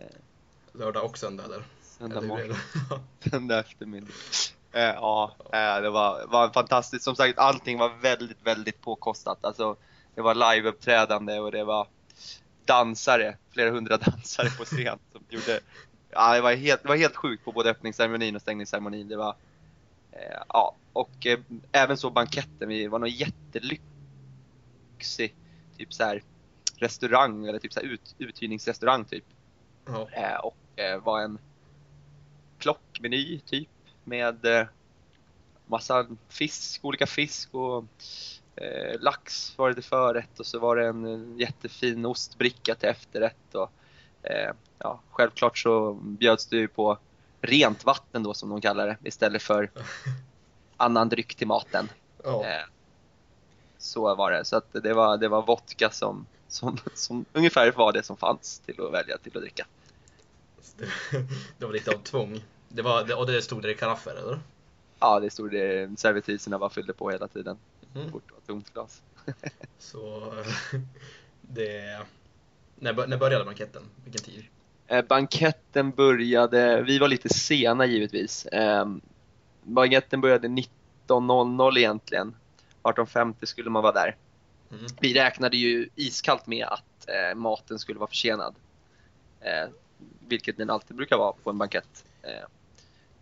lördag 0.73 1.05
och 1.05 1.19
söndag 1.19 1.45
eller? 1.45 1.65
Söndag 1.83 2.19
Eller 2.19 2.29
morgon. 2.29 2.57
Söndag 3.31 3.61
eftermiddag. 3.61 4.13
Eh, 4.73 4.83
ja, 4.83 5.37
eh, 5.53 5.83
det 5.83 5.91
var, 5.91 6.27
var 6.27 6.51
fantastiskt. 6.51 7.05
Som 7.05 7.17
sagt, 7.17 7.39
allting 7.39 7.79
var 7.79 7.89
väldigt, 8.03 8.43
väldigt 8.47 8.81
påkostat. 8.81 9.45
Alltså, 9.45 9.77
det 10.15 10.21
var 10.21 10.35
liveuppträdande 10.35 11.39
och 11.39 11.53
det 11.53 11.65
var 11.65 11.87
dansare, 12.65 13.37
flera 13.51 13.71
hundra 13.71 13.97
dansare 13.97 14.51
på 14.51 14.65
scen 14.65 14.99
som 15.13 15.25
gjorde 15.29 15.61
Ja, 16.13 16.35
det 16.35 16.41
var 16.41 16.53
helt, 16.53 16.83
det 16.83 16.89
var 16.89 16.97
helt 16.97 17.17
sjukt 17.17 17.45
på 17.45 17.53
både 17.53 17.71
öppningsceremonin 17.71 18.37
och 18.37 18.43
stängningsceremonin. 18.43 19.09
Det 19.09 19.17
var, 19.17 19.37
eh, 20.13 20.43
ja, 20.49 20.75
och 20.93 21.27
eh, 21.27 21.39
även 21.73 21.97
så 21.97 22.11
banketten. 22.11 22.69
Vi 22.69 22.87
var 22.87 22.99
någon 22.99 23.09
jättelyxig, 23.09 23.85
typ 25.77 25.93
så 25.93 26.05
här 26.05 26.23
restaurang 26.77 27.47
eller 27.47 27.59
typ 27.59 27.73
så 27.73 27.81
här 27.81 27.87
ut, 27.87 28.15
uthyrningsrestaurang 28.19 29.05
typ. 29.05 29.25
Ja. 29.87 30.09
Eh, 30.13 30.37
och 30.37 30.57
eh, 30.77 30.99
var 30.99 31.21
en 31.21 31.39
plockmeny 32.59 33.41
typ 33.41 33.69
med 34.05 34.45
eh, 34.45 34.67
massa 35.67 36.07
fisk, 36.29 36.85
olika 36.85 37.07
fisk 37.07 37.55
och 37.55 37.85
eh, 38.57 39.01
lax 39.01 39.59
var 39.59 39.69
det 39.69 39.75
till 39.75 39.85
förrätt 39.85 40.41
och 40.41 40.47
så 40.47 40.59
var 40.59 40.77
det 40.77 40.87
en 40.87 41.39
jättefin 41.39 42.07
ostbricka 42.07 42.75
till 42.75 42.89
efterrätt. 42.89 43.55
Och, 43.55 43.71
ja, 44.79 45.01
självklart 45.11 45.59
så 45.59 45.93
bjöds 45.93 46.47
det 46.47 46.57
ju 46.57 46.69
på 46.69 46.99
rent 47.41 47.85
vatten 47.85 48.23
då 48.23 48.35
som 48.35 48.49
de 48.49 48.61
kallar 48.61 48.87
det 48.87 48.97
istället 49.09 49.43
för 49.43 49.71
annan 50.77 51.09
dryck 51.09 51.35
till 51.35 51.47
maten. 51.47 51.89
Eh, 52.25 52.67
så 53.79 54.15
var 54.15 54.33
det. 54.33 54.45
Så 54.45 54.57
att 54.57 54.73
det 54.73 54.93
var, 54.93 55.17
det 55.17 55.29
var 55.29 55.43
vodka 55.43 55.91
som, 55.91 56.27
som, 56.49 56.79
som 56.95 57.25
ungefär 57.33 57.73
var 57.73 57.93
det 57.93 58.03
som 58.03 58.17
fanns 58.17 58.59
till 58.59 58.81
att 58.81 58.93
välja 58.93 59.19
till 59.19 59.37
att 59.37 59.43
dricka. 59.43 59.67
Det, 60.77 60.87
det 61.59 61.67
var 61.67 61.73
lite 61.73 61.91
av 61.91 61.99
tvång. 61.99 62.45
Det 62.69 62.83
var, 62.83 63.05
det, 63.05 63.15
och 63.15 63.27
det 63.27 63.43
stod 63.43 63.63
där 63.63 63.69
i 63.69 63.75
karaffer 63.75 64.15
eller? 64.15 64.41
Ja, 64.99 65.21
det 65.21 65.31
stod 65.31 65.51
det. 65.51 65.99
Servitriserna 65.99 66.59
bara 66.59 66.71
fyllde 66.71 66.93
på 66.93 67.11
hela 67.11 67.29
tiden. 67.29 67.59
Mm. 67.95 68.11
Fort 68.13 68.31
och 68.31 68.47
tomt 68.47 68.73
glas. 68.73 69.03
Så 69.79 70.33
det... 71.41 72.01
När, 72.83 73.07
när 73.07 73.17
började 73.17 73.45
banketten? 73.45 73.83
Vilken 74.05 74.23
tid? 74.23 74.45
Eh, 74.87 75.05
banketten 75.05 75.91
började, 75.91 76.83
vi 76.83 76.99
var 76.99 77.09
lite 77.09 77.29
sena 77.29 77.87
givetvis. 77.87 78.47
Eh, 78.47 78.87
banketten 79.63 80.21
började 80.21 80.49
19.00 80.49 81.79
egentligen. 81.79 82.35
18.50 82.83 83.45
skulle 83.45 83.71
man 83.71 83.83
vara 83.83 83.93
där. 83.93 84.17
Mm. 84.71 84.87
Vi 85.01 85.15
räknade 85.15 85.57
ju 85.57 85.89
iskallt 85.95 86.47
med 86.47 86.67
att 86.67 87.09
eh, 87.09 87.39
maten 87.39 87.79
skulle 87.79 87.99
vara 87.99 88.09
försenad. 88.09 88.55
Eh, 89.41 89.71
vilket 90.29 90.57
den 90.57 90.71
alltid 90.71 90.97
brukar 90.97 91.19
vara 91.19 91.33
på 91.33 91.51
en 91.51 91.59
bankett. 91.59 92.05
Eh, 92.23 92.47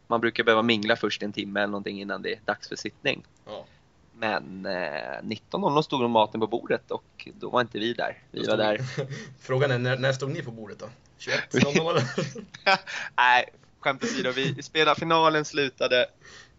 man 0.07 0.21
brukar 0.21 0.45
behöva 0.45 0.63
mingla 0.63 0.97
först 0.97 1.23
en 1.23 1.33
timme 1.33 1.61
eller 1.61 1.71
någonting 1.71 2.01
innan 2.01 2.23
det 2.23 2.33
är 2.33 2.41
dags 2.45 2.69
för 2.69 2.77
sittning. 2.77 3.25
Ja. 3.47 3.67
Men 4.21 4.67
eh, 4.67 5.23
19.00 5.23 5.83
stod 5.83 6.01
nog 6.01 6.11
maten 6.11 6.41
på 6.41 6.47
bordet 6.47 6.91
och 6.91 7.29
då 7.35 7.51
var 7.51 7.61
inte 7.61 7.79
vi 7.79 7.93
där. 7.93 8.19
Vi 8.31 8.47
var 8.47 8.57
där. 8.57 8.81
Frågan 9.41 9.71
är, 9.71 9.79
när, 9.79 9.99
när 9.99 10.13
stod 10.13 10.31
ni 10.31 10.43
på 10.43 10.51
bordet 10.51 10.79
då? 10.79 10.87
21.00 11.19 11.91
eller? 11.91 12.05
Nej, 13.17 13.45
skämt 13.81 14.05
åsido. 14.05 14.33
Vi 14.33 14.63
spelade 14.63 15.01
finalen, 15.01 15.45
slutade. 15.45 16.07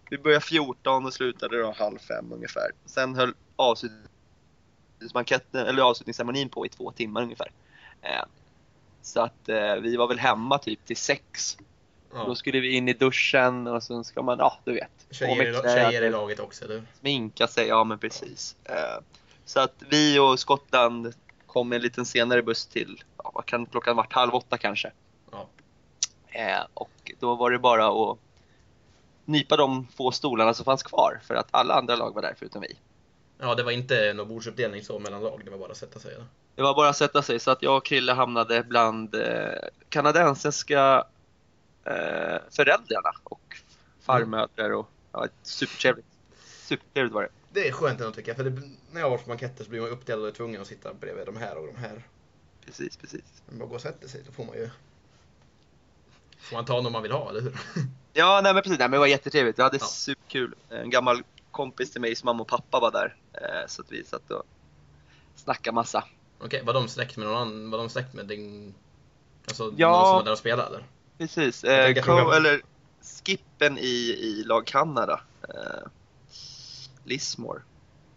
Vi 0.09 0.17
började 0.17 0.45
14 0.45 1.05
och 1.05 1.13
slutade 1.13 1.61
då 1.61 1.73
halv 1.77 1.97
fem 1.97 2.33
ungefär. 2.33 2.71
Sen 2.85 3.15
höll 3.15 3.33
avslutningsbanketten, 3.55 5.67
eller 5.67 5.81
avslutningsceremonin 5.81 6.49
på 6.49 6.65
i 6.65 6.69
två 6.69 6.91
timmar 6.91 7.21
ungefär. 7.21 7.51
Eh, 8.01 8.23
så 9.01 9.21
att 9.21 9.49
eh, 9.49 9.75
vi 9.75 9.97
var 9.97 10.07
väl 10.07 10.19
hemma 10.19 10.57
typ 10.57 10.85
till 10.85 10.97
sex. 10.97 11.57
Då 12.13 12.23
Ja. 12.27 12.35
skulle 12.35 12.59
vi 12.59 12.75
in 12.75 12.87
i 12.89 12.93
duschen 12.93 13.67
och 13.67 13.83
så 13.83 14.03
ska 14.03 14.21
man, 14.21 14.39
ja 14.39 14.57
du 14.63 14.73
vet. 14.73 14.91
Tjejer, 15.11 15.49
i, 15.49 15.73
tjejer 15.73 16.01
i 16.01 16.09
laget 16.09 16.39
också 16.39 16.65
eller? 16.65 16.83
Sminka 16.99 17.47
sig, 17.47 17.67
ja 17.67 17.83
men 17.83 17.99
precis. 17.99 18.55
Eh, 18.63 19.03
så 19.45 19.59
att 19.59 19.75
vi 19.89 20.19
och 20.19 20.39
Skottland 20.39 21.13
kom 21.45 21.73
en 21.73 21.81
liten 21.81 22.05
senare 22.05 22.41
buss 22.43 22.65
till, 22.67 23.03
ja, 23.17 23.31
vad 23.33 23.45
kan 23.45 23.65
klockan 23.65 23.95
varit, 23.95 24.13
halv 24.13 24.35
åtta 24.35 24.57
kanske. 24.57 24.91
Ja. 25.31 25.47
Eh, 26.27 26.61
och 26.73 27.11
då 27.19 27.35
var 27.35 27.51
det 27.51 27.59
bara 27.59 27.87
att 28.11 28.17
nypa 29.25 29.57
de 29.57 29.87
få 29.95 30.11
stolarna 30.11 30.53
som 30.53 30.65
fanns 30.65 30.83
kvar 30.83 31.19
för 31.23 31.35
att 31.35 31.47
alla 31.51 31.73
andra 31.73 31.95
lag 31.95 32.13
var 32.15 32.21
där 32.21 32.35
förutom 32.39 32.61
vi. 32.61 32.75
Ja, 33.39 33.55
det 33.55 33.63
var 33.63 33.71
inte 33.71 34.13
någon 34.13 34.27
bordsuppdelning 34.27 34.83
så 34.83 34.99
mellan 34.99 35.23
lag, 35.23 35.41
det 35.45 35.51
var 35.51 35.57
bara 35.57 35.71
att 35.71 35.77
sätta 35.77 35.99
sig 35.99 36.13
eller? 36.13 36.25
Det 36.55 36.61
var 36.61 36.73
bara 36.75 36.89
att 36.89 36.97
sätta 36.97 37.21
sig 37.21 37.39
så 37.39 37.51
att 37.51 37.61
jag 37.61 37.77
och 37.77 37.85
Krille 37.85 38.13
hamnade 38.13 38.63
bland 38.63 39.15
eh, 39.15 39.21
kanadensiska 39.89 41.03
eh, 41.85 42.37
föräldrarna 42.49 43.11
och 43.23 43.57
farmödrar 44.01 44.69
och 44.71 44.89
ja, 45.11 45.27
supertrevligt. 45.43 46.07
Supertrevligt 46.43 47.13
var 47.13 47.21
det. 47.21 47.29
Det 47.53 47.67
är 47.67 47.71
skönt 47.71 47.99
ändå 48.01 48.11
tycker 48.13 48.29
jag, 48.29 48.37
för 48.37 48.43
det, 48.43 48.61
när 48.91 49.01
jag 49.01 49.09
var 49.09 49.17
på 49.17 49.27
banketter 49.29 49.63
så 49.63 49.69
blir 49.69 49.81
man 49.81 49.89
uppdelad 49.89 50.25
och 50.25 50.35
tvungen 50.35 50.61
att 50.61 50.67
sitta 50.67 50.93
bredvid 50.93 51.25
de 51.25 51.37
här 51.37 51.57
och 51.57 51.67
de 51.67 51.75
här. 51.75 52.03
Precis, 52.65 52.97
precis. 52.97 53.23
Men 53.49 53.59
bara 53.59 53.69
gå 53.69 53.75
och 53.75 53.81
sätta 53.81 54.07
sig, 54.07 54.23
då 54.25 54.31
får 54.31 54.45
man 54.45 54.55
ju... 54.55 54.69
Får 56.39 56.55
man 56.55 56.65
ta 56.65 56.81
någon 56.81 56.91
man 56.91 57.03
vill 57.03 57.11
ha, 57.11 57.29
eller 57.29 57.41
hur? 57.41 57.57
Ja, 58.13 58.39
nej 58.43 58.53
men 58.53 58.63
precis. 58.63 58.79
Nej, 58.79 58.87
men 58.87 58.91
det 58.91 58.97
var 58.99 59.07
jättetrevligt. 59.07 59.59
Vi 59.59 59.63
hade 59.63 59.77
Ja. 59.81 59.85
superkul. 59.85 60.55
En 60.69 60.89
gammal 60.89 61.23
kompis 61.51 61.91
till 61.91 62.01
mig 62.01 62.15
som 62.15 62.25
mamma 62.25 62.41
och 62.41 62.47
pappa 62.47 62.79
var 62.79 62.91
där. 62.91 63.15
Eh, 63.33 63.67
så 63.67 63.81
att 63.81 63.91
vi 63.91 64.03
satt 64.03 64.31
och 64.31 64.43
snackade 65.35 65.75
massa. 65.75 66.03
Okej, 66.39 66.63
var 66.65 66.73
de 66.73 66.87
släkt 66.87 67.17
med 67.17 67.27
någon 67.27 67.35
annan? 67.37 67.71
Var 67.71 67.77
de 67.77 67.89
släkt 67.89 68.13
med 68.13 68.25
din... 68.27 68.73
Alltså 69.47 69.73
Ja. 69.77 69.91
någon 69.91 70.05
som 70.05 70.15
var 70.15 70.23
där 70.23 70.31
och 70.31 70.37
spelade 70.37 70.67
eller? 70.67 70.85
Precis. 71.17 71.63
Jag 71.63 71.79
Eh, 71.79 71.85
tänkte 71.85 72.01
co- 72.01 72.17
fråga- 72.17 72.37
eller 72.37 72.61
skippen 73.25 73.77
i, 73.77 73.81
i 74.21 74.43
lag 74.43 74.65
Kanada. 74.67 75.21
Eh, 75.49 75.87
Lismore. 77.03 77.61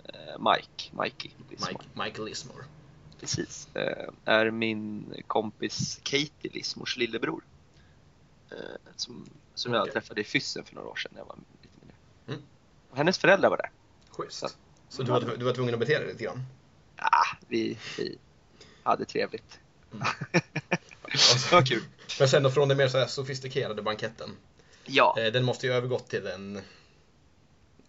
Eh, 0.05 0.39
Mike. 0.53 1.03
Mikey 1.03 1.31
Lismore. 1.51 1.73
Mike, 1.73 1.85
Michael 2.05 2.25
Lismore. 2.29 2.65
Precis. 3.21 3.69
Eh, 3.75 4.09
är 4.25 4.51
min 4.51 5.15
kompis 5.27 6.01
Katie 6.03 6.51
Lismors 6.53 6.97
lillebror. 6.97 7.45
Eh, 8.51 8.57
som 8.97 9.27
som 9.55 9.73
jag 9.73 9.83
Okej. 9.83 9.93
träffade 9.93 10.21
i 10.21 10.25
Fyssen 10.25 10.65
för 10.65 10.75
några 10.75 10.89
år 10.89 10.97
sedan 10.97 11.11
när 11.15 11.21
jag 11.21 11.27
var 11.27 11.37
lite 11.63 11.75
mindre. 11.81 11.97
Mm. 12.29 12.41
Och 12.91 12.97
hennes 12.97 13.19
föräldrar 13.19 13.51
var 13.51 13.57
där. 13.57 13.71
Schysst. 14.11 14.39
Så- 14.39 14.49
Så 14.89 15.03
du 15.03 15.11
var, 15.11 15.21
du 15.39 15.45
var 15.45 15.53
tvungen 15.55 15.75
att 15.75 15.81
bete 15.81 15.99
dig 15.99 16.07
lite 16.09 16.25
grann? 16.25 16.43
Ah, 16.97 17.37
vi, 17.49 17.79
vi 17.99 18.19
hade 18.83 19.05
trevligt. 19.05 19.59
Mm. 19.93 20.07
det 21.13 21.53
var 21.53 21.67
kul. 21.67 21.83
Men 22.19 22.29
sen 22.29 22.43
då 22.43 22.51
från 22.51 22.69
den 22.69 22.77
mer 22.79 22.89
så 22.89 22.99
här 22.99 23.07
sofistikerade 23.07 23.83
banketten. 23.83 24.31
Ja, 24.87 25.17
Eh, 25.19 25.33
den 25.33 25.45
måste 25.45 25.67
ju 25.67 25.73
övergått 25.73 26.09
till 26.11 26.27
en... 26.27 26.61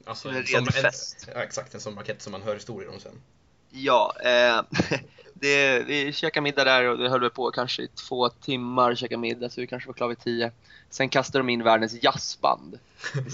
Alltså 0.06 0.30
En 0.30 0.36
en 0.36 0.45
sån- 0.45 0.65
fest. 0.65 1.28
Ja, 1.36 1.43
exakt, 1.43 1.73
en 1.73 1.80
sån 1.82 1.95
bankett 1.95 2.21
som 2.21 2.32
man 2.32 2.41
hör 2.41 2.54
historier 2.54 2.89
om 2.93 2.99
sen. 2.99 3.21
ja 3.69 4.13
eh, 4.23 4.62
det, 5.34 5.80
vi 5.80 6.13
käkade 6.13 6.41
middag 6.43 6.63
där 6.63 6.84
och 6.84 6.97
det 6.97 7.10
höll 7.10 7.21
vi 7.21 7.30
på 7.30 7.51
kanske 7.51 7.82
i 7.84 7.88
två 7.88 8.30
timmar, 8.30 8.95
käkade 8.95 9.17
middag 9.21 9.49
så 9.49 9.62
vi 9.62 9.67
kanske 9.67 9.88
var 9.88 9.93
klara 9.93 10.10
vid 10.10 10.19
tio. 10.19 10.51
Sen 10.89 11.10
kastade 11.10 11.39
de 11.39 11.49
in 11.49 11.63
världens 11.63 12.04
jazzband. 12.04 12.80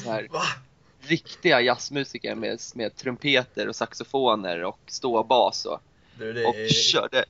Så 0.03 0.11
här, 0.11 0.27
riktiga 1.01 1.61
jazzmusiker 1.61 2.35
med, 2.35 2.59
med 2.73 2.95
trumpeter 2.95 3.67
och 3.67 3.75
saxofoner 3.75 4.63
och 4.63 4.79
ståbas 4.87 5.65
och 5.65 5.79
Du, 6.17 6.33
det 6.33 6.45
och 6.45 6.55
är... 6.55 6.69
körde 6.69 7.25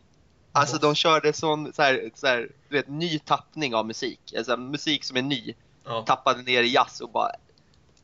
Alltså 0.52 0.78
de 0.78 0.96
körde 0.96 1.34
sån 1.34 1.74
så 1.74 1.82
här, 1.82 2.12
så 2.16 2.28
här, 2.28 2.50
du 2.70 2.76
vet, 2.76 2.88
ny 2.88 3.20
tappning 3.20 3.76
av 3.76 3.86
musik. 3.88 4.34
Alltså, 4.38 4.58
musik 4.58 5.04
som 5.04 5.18
är 5.18 5.22
ny. 5.22 5.54
Ja, 5.86 6.04
Tappade 6.08 6.42
ner 6.42 6.64
i 6.64 6.74
jazz 6.74 7.02
och 7.02 7.10
bara 7.12 7.32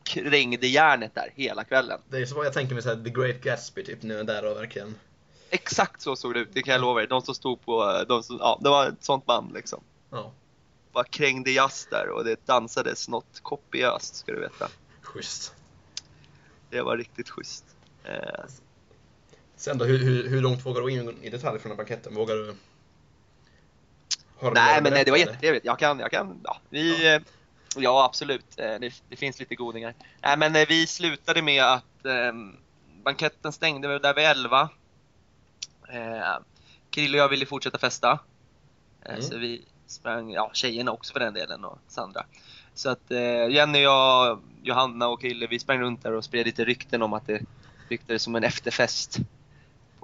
krängde 0.04 0.68
järnet 0.68 1.16
där 1.16 1.30
hela 1.36 1.64
kvällen. 1.64 2.00
det 2.10 2.18
är 2.18 2.26
så 2.26 2.44
jag 2.44 2.54
tänker 2.54 2.74
mig 2.74 2.84
så 2.84 2.90
här, 2.90 3.04
The 3.04 3.10
Great 3.10 3.42
Gatsby 3.42 3.84
typ 3.84 4.04
nu 4.04 4.24
där 4.24 4.46
och 4.52 4.58
verkligen. 4.58 4.96
Exakt 5.50 6.02
så 6.02 6.16
såg 6.16 6.34
det 6.34 6.40
ut, 6.40 6.50
det 6.54 6.62
kan 6.62 6.72
jag 6.72 6.82
lova 6.82 7.02
er. 7.04 7.08
De 7.08 7.22
som 7.22 7.36
stod 7.36 7.66
på, 7.66 8.04
de 8.08 8.24
som, 8.24 8.38
ja, 8.40 8.60
det 8.64 8.70
var 8.70 8.88
ett 8.88 9.04
sånt 9.04 9.26
band 9.26 9.54
liksom. 9.54 9.80
Ja, 10.10 10.32
Bara 10.92 11.04
krängde 11.04 11.52
jazz 11.52 11.88
där 11.92 12.10
och 12.10 12.24
det 12.26 12.46
dansades 12.46 13.08
något 13.08 13.40
kopiöst 13.42 14.16
ska 14.16 14.32
du 14.32 14.40
veta. 14.40 14.70
schysst. 15.02 15.54
Det 16.70 16.82
var 16.82 16.98
riktigt 16.98 17.30
schysst. 17.30 17.66
Eh, 18.04 18.44
Sen 19.58 19.78
då, 19.78 19.86
hur, 19.86 20.00
hur, 20.00 20.30
hur 20.30 20.42
långt 20.42 20.66
vågar 20.66 20.76
du 20.76 20.82
gå 20.82 20.90
in 20.90 21.24
i 21.24 21.30
detalj 21.30 21.60
från 21.60 21.70
den 21.70 21.72
här 21.72 21.86
banketten? 21.86 22.16
Vågar 22.16 22.36
du? 22.36 22.56
Nej 24.54 24.82
men 24.82 24.94
nej, 24.94 25.06
det 25.06 25.12
var 25.12 25.18
jättetrevligt. 25.18 25.66
Jag 25.66 25.80
kan, 25.80 26.00
jag 26.00 26.12
kan, 26.12 26.42
ja, 26.44 26.58
vi, 26.70 27.14
eh, 27.16 27.22
ja 27.76 28.06
absolut. 28.06 28.46
Eh, 28.60 28.80
Det, 28.80 28.94
det 29.10 29.16
finns 29.16 29.40
lite 29.40 29.56
godingar. 29.56 29.94
Nej 30.22 30.38
men 30.38 30.56
eh, 30.56 30.66
vi 30.68 30.88
slutade 30.88 31.42
med 31.42 31.64
att 31.64 32.06
eh, 32.06 32.34
banketten 33.04 33.52
stängde 33.52 34.00
där 34.00 34.14
vid 34.14 34.26
11. 34.26 34.70
Eh, 35.90 36.38
Krille 36.90 37.18
och 37.18 37.24
jag 37.24 37.30
ville 37.30 37.46
fortsätta 37.46 37.78
festa. 37.78 38.12
Eh, 38.12 38.20
Mm. 39.10 39.22
Så 39.22 39.38
vi 39.38 39.62
sprang, 39.88 40.32
ja 40.32 40.52
tjejerna 40.54 40.92
också 40.92 41.14
för 41.14 41.20
den 41.20 41.34
delen 41.34 41.66
och 41.66 41.80
Sandra. 41.88 42.26
Så 42.74 42.90
att 42.90 43.12
eh, 43.12 43.48
Jenny, 43.50 43.80
jag, 43.80 44.42
Johanna 44.64 45.08
och 45.08 45.22
Krille 45.22 45.48
vi 45.48 45.60
sprang 45.60 45.80
runt 45.80 46.04
där 46.04 46.12
och 46.14 46.24
spred 46.24 46.46
lite 46.46 46.66
rykten 46.66 47.02
om 47.02 47.14
att 47.14 47.28
det 47.28 47.42
ryktades 47.90 48.24
som 48.24 48.36
en 48.36 48.44
efterfest 48.44 49.18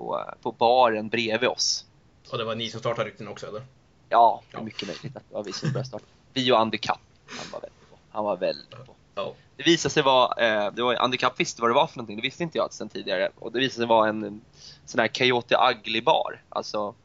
på, 0.04 0.26
på 0.42 0.52
baren 0.52 1.10
bredvid 1.10 1.50
oss. 1.50 1.86
Och 2.32 2.38
det 2.38 2.44
var 2.44 2.56
ni 2.56 2.70
som 2.70 2.80
startade 2.80 3.10
rykten 3.10 3.28
också 3.28 3.48
eller? 3.48 3.62
Ja, 4.10 4.42
det 4.52 4.56
är 4.56 4.60
Ja. 4.60 4.63
mycket 4.66 4.88
möjligt 4.88 5.18
att 5.18 5.24
det 5.30 5.36
var 5.36 5.44
vi 5.44 5.54
som 5.54 5.72
började 5.72 5.88
starta. 5.88 6.06
Vi 6.34 6.52
och 6.52 6.60
Andy 6.60 6.78
Kapp. 6.78 7.00
Han 7.28 7.46
var 7.52 7.60
väldigt 7.62 7.89
på. 7.92 7.98
Han 8.12 8.24
var 8.26 8.38
väldigt 8.38 8.70
på. 8.86 8.94
Ja. 9.16 9.34
Det 9.58 9.63
visade 9.63 9.94
sig 9.94 10.04
vara, 10.04 10.46
eh, 10.66 10.72
det 10.74 10.82
var, 10.84 10.96
Andy 10.96 11.18
Kapp 11.18 11.39
visste 11.39 11.62
vad 11.62 11.70
det 11.72 11.76
var 11.76 11.88
för 11.88 11.98
någonting, 11.98 12.16
det 12.16 12.22
visste 12.22 12.44
inte 12.44 12.58
jag 12.58 12.74
sedan 12.74 12.89
tidigare. 12.89 13.30
Och 13.39 13.52
det 13.52 13.60
visade 13.60 13.78
sig 13.78 13.86
vara 13.88 14.10
en, 14.10 14.24
en 14.24 14.42
sån 14.86 15.00
här 15.00 15.08
Coyote 15.08 15.58
Ugly 15.72 16.02
bar. 16.02 16.42
Alltså 16.50 16.96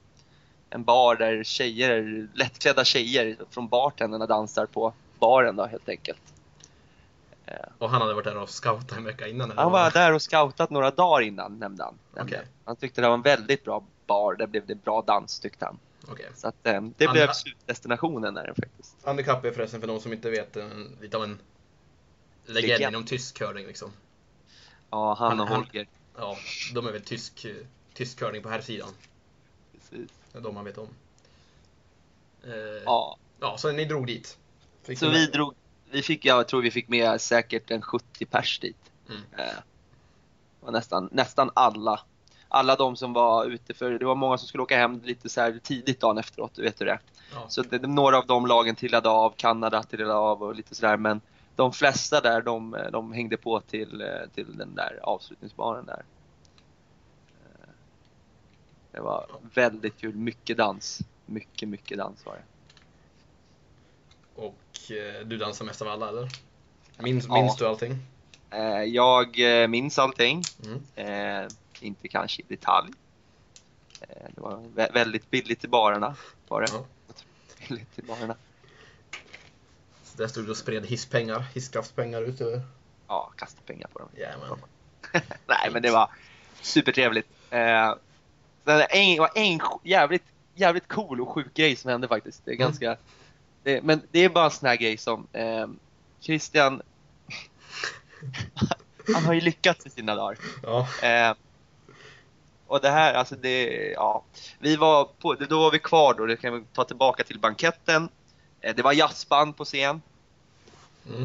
en 0.70 0.84
bar 0.84 1.14
där 1.16 1.44
tjejer, 1.44 2.28
lättklädda 2.34 2.84
tjejer 2.84 3.36
från 3.50 3.68
bartenderna 3.68 4.26
dansar 4.26 4.66
på 4.66 4.92
baren 5.18 5.56
då 5.56 5.66
helt 5.66 5.88
enkelt. 5.88 6.20
Och 7.78 7.90
han 7.90 8.00
hade 8.00 8.14
varit 8.14 8.24
där 8.24 8.36
och 8.38 8.50
scoutat 8.50 8.92
en 8.98 9.04
vecka 9.04 9.28
innan? 9.28 9.52
Han 9.56 9.72
var 9.72 9.90
där 9.90 10.12
och 10.14 10.22
scoutat 10.22 10.70
några 10.70 10.90
dagar 10.90 11.20
innan 11.22 11.58
nämnde 11.58 11.84
han. 11.84 11.98
Nämnde 12.14 12.36
Okej. 12.36 12.38
han. 12.46 12.62
han 12.64 12.76
tyckte 12.76 13.00
det 13.00 13.06
var 13.06 13.14
en 13.14 13.22
väldigt 13.22 13.64
bra 13.64 13.84
bar, 14.06 14.34
där 14.34 14.46
blev 14.46 14.66
det 14.66 14.74
bra 14.74 15.02
dans 15.02 15.40
tyckte 15.40 15.64
han. 15.64 15.78
Okej. 16.08 16.26
Så 16.36 16.48
att, 16.48 16.66
eh, 16.66 16.82
det 16.96 17.04
Han- 17.06 17.12
blev 17.14 17.32
slutdestinationen 17.32 18.34
där 18.34 18.54
faktiskt. 18.60 18.96
Andy 19.04 19.22
Kapp 19.22 19.44
är 19.44 19.50
förresten 19.52 19.80
för 19.80 19.88
de 19.88 20.00
som 20.00 20.12
inte 20.12 20.30
vet 20.30 20.56
en, 20.56 20.96
lite 21.00 21.16
av 21.16 21.24
en 21.24 21.38
legend 22.46 22.68
Legend. 22.68 22.92
inom 22.94 23.04
tysk 23.04 23.38
curling 23.38 23.66
liksom. 23.66 23.90
Ja, 24.90 25.14
han 25.18 25.28
Han- 25.30 25.40
och 25.40 25.46
han- 25.48 25.56
Holger. 25.56 25.86
Ja, 26.16 26.36
de 26.74 26.86
är 26.86 26.92
väl 26.92 27.02
tysk, 27.02 27.46
tysk 27.94 28.18
curling 28.18 28.42
på 28.42 28.48
här 28.48 28.60
sidan. 28.60 28.88
Precis. 29.72 30.10
Det 30.32 30.38
är 30.38 30.42
de 30.42 30.54
man 30.54 30.64
vet 30.64 30.78
om. 30.78 30.88
Eh, 32.44 32.50
Ja, 32.84 33.16
ja, 33.40 33.58
så 33.58 33.72
ni 33.72 33.84
drog 33.84 34.06
dit. 34.06 34.38
Fick 34.82 34.98
så 34.98 35.06
vi 35.06 35.12
med- 35.12 35.32
drog, 35.32 35.54
vi 35.90 36.02
fick, 36.02 36.24
jag 36.24 36.48
tror 36.48 36.62
vi 36.62 36.70
fick 36.70 36.88
med 36.88 37.20
säkert 37.20 37.70
en 37.70 37.82
70 37.82 38.26
pers 38.26 38.58
dit. 38.60 38.92
Mm. 39.08 39.22
Eh, 39.36 39.58
och 40.60 40.72
nästan, 40.72 41.08
nästan 41.12 41.50
alla. 41.54 42.00
Alla 42.48 42.76
de 42.76 42.96
som 42.96 43.12
var 43.12 43.44
ute 43.44 43.74
för, 43.74 43.90
det 43.90 44.06
var 44.06 44.14
många 44.14 44.38
som 44.38 44.48
skulle 44.48 44.62
åka 44.62 44.76
hem 44.78 45.00
lite 45.04 45.28
så 45.28 45.40
här 45.40 45.60
tidigt 45.62 46.00
dagen 46.00 46.18
efteråt, 46.18 46.54
du 46.54 46.62
vet 46.62 46.80
hur 46.80 46.86
det 46.86 46.92
är. 46.92 47.00
Ja. 47.34 47.44
Så 47.48 47.62
det, 47.62 47.78
några 47.86 48.18
av 48.18 48.26
de 48.26 48.46
lagen 48.46 48.76
trillade 48.76 49.08
av, 49.08 49.34
Kanada 49.36 49.82
trillade 49.82 50.14
av 50.14 50.42
och 50.42 50.54
lite 50.54 50.74
sådär 50.74 50.96
men 50.96 51.20
de 51.56 51.72
flesta 51.72 52.20
där 52.20 52.42
de, 52.42 52.76
de 52.92 53.12
hängde 53.12 53.36
på 53.36 53.60
till, 53.60 54.00
eh, 54.00 54.28
till 54.34 54.56
den 54.56 54.74
där 54.74 55.00
avslutningsbaren 55.02 55.86
där. 55.86 56.04
Eh, 57.44 57.68
Det 58.92 59.00
var 59.00 59.26
väldigt 59.54 59.96
kul, 59.96 60.14
mycket 60.14 60.56
dans. 60.56 61.00
Mycket, 61.26 61.68
mycket 61.68 61.98
dans 61.98 62.26
var 62.26 62.34
det. 62.34 62.42
Och 64.84 64.90
eh, 64.90 65.26
du 65.26 65.36
dansar 65.36 65.64
mest 65.64 65.82
av 65.82 65.88
alla 65.88 66.08
eller? 66.08 66.28
Minns, 66.98 67.26
Ja. 67.28 67.34
minns 67.34 67.56
du 67.56 67.66
allting? 67.66 67.98
Eh, 68.50 68.82
Jag 68.82 69.62
eh, 69.62 69.68
minns 69.68 69.98
allting. 69.98 70.46
Mm. 70.62 70.82
Eh, 70.94 71.50
inte 71.80 72.08
kanske 72.08 72.42
i 72.42 72.44
detalj. 72.48 72.92
Eh, 74.00 74.26
det 74.34 74.40
var 74.40 74.56
vä- 74.56 74.92
väldigt 74.92 75.30
billigt 75.30 75.64
i 75.64 75.68
barerna. 75.68 76.16
Var 76.48 76.62
det. 76.62 76.68
Ja. 76.72 76.84
Billigt 77.68 77.98
i 77.98 78.02
barerna. 78.02 78.36
Så 80.04 80.18
där 80.18 80.28
stod 80.28 80.44
du 80.44 80.50
och 80.50 80.56
spred 80.56 80.86
hisspengar, 80.86 81.40
hisskraftspengar 81.40 82.22
ut 82.22 82.40
över. 82.40 82.60
Ja, 83.08 83.32
kasta 83.36 83.60
pengar 83.66 83.88
på 83.92 83.98
dem. 83.98 84.08
Jajamän. 84.16 84.58
Nej, 85.46 85.70
men 85.72 85.82
det 85.82 85.90
var 85.90 86.10
supertrevligt. 86.62 87.28
Eh, 87.50 87.94
det 88.64 88.86
var 89.18 89.28
en 89.34 89.60
jävligt, 89.84 90.24
jävligt 90.54 90.88
cool 90.88 91.20
och 91.20 91.28
sjuk 91.28 91.54
grej 91.54 91.76
som 91.76 91.90
hände 91.90 92.08
faktiskt. 92.08 92.44
Det 92.44 92.50
är 92.50 92.54
Mm. 92.54 92.96
Det, 93.62 93.82
men 93.82 94.02
det 94.10 94.24
är 94.24 94.28
bara 94.28 94.44
en 94.44 94.50
sån 94.50 94.68
här 94.68 94.76
grej 94.76 94.96
som 94.96 95.26
eh, 95.32 95.66
Christian... 96.20 96.82
han 99.14 99.24
har 99.24 99.32
ju 99.32 99.40
lyckats 99.40 99.86
i 99.86 99.90
sina 99.90 100.14
dagar. 100.14 100.38
Ja. 100.62 100.88
Eh, 101.02 101.34
och 102.66 102.80
det 102.80 102.90
här, 102.90 103.14
alltså 103.14 103.36
det, 103.36 103.90
ja. 103.92 104.24
Vi 104.58 104.76
var 104.76 105.04
på, 105.04 105.34
då 105.34 105.58
var 105.58 105.70
vi 105.70 105.78
kvar 105.78 106.14
då, 106.14 106.26
det 106.26 106.36
kan 106.36 106.54
vi 106.54 106.64
ta 106.72 106.84
tillbaka 106.84 107.24
till 107.24 107.38
banketten. 107.38 108.08
Eh, 108.60 108.74
det 108.74 108.82
var 108.82 108.92
jazzband 108.92 109.56
på 109.56 109.64
scen. 109.64 110.02
Mm. 111.08 111.22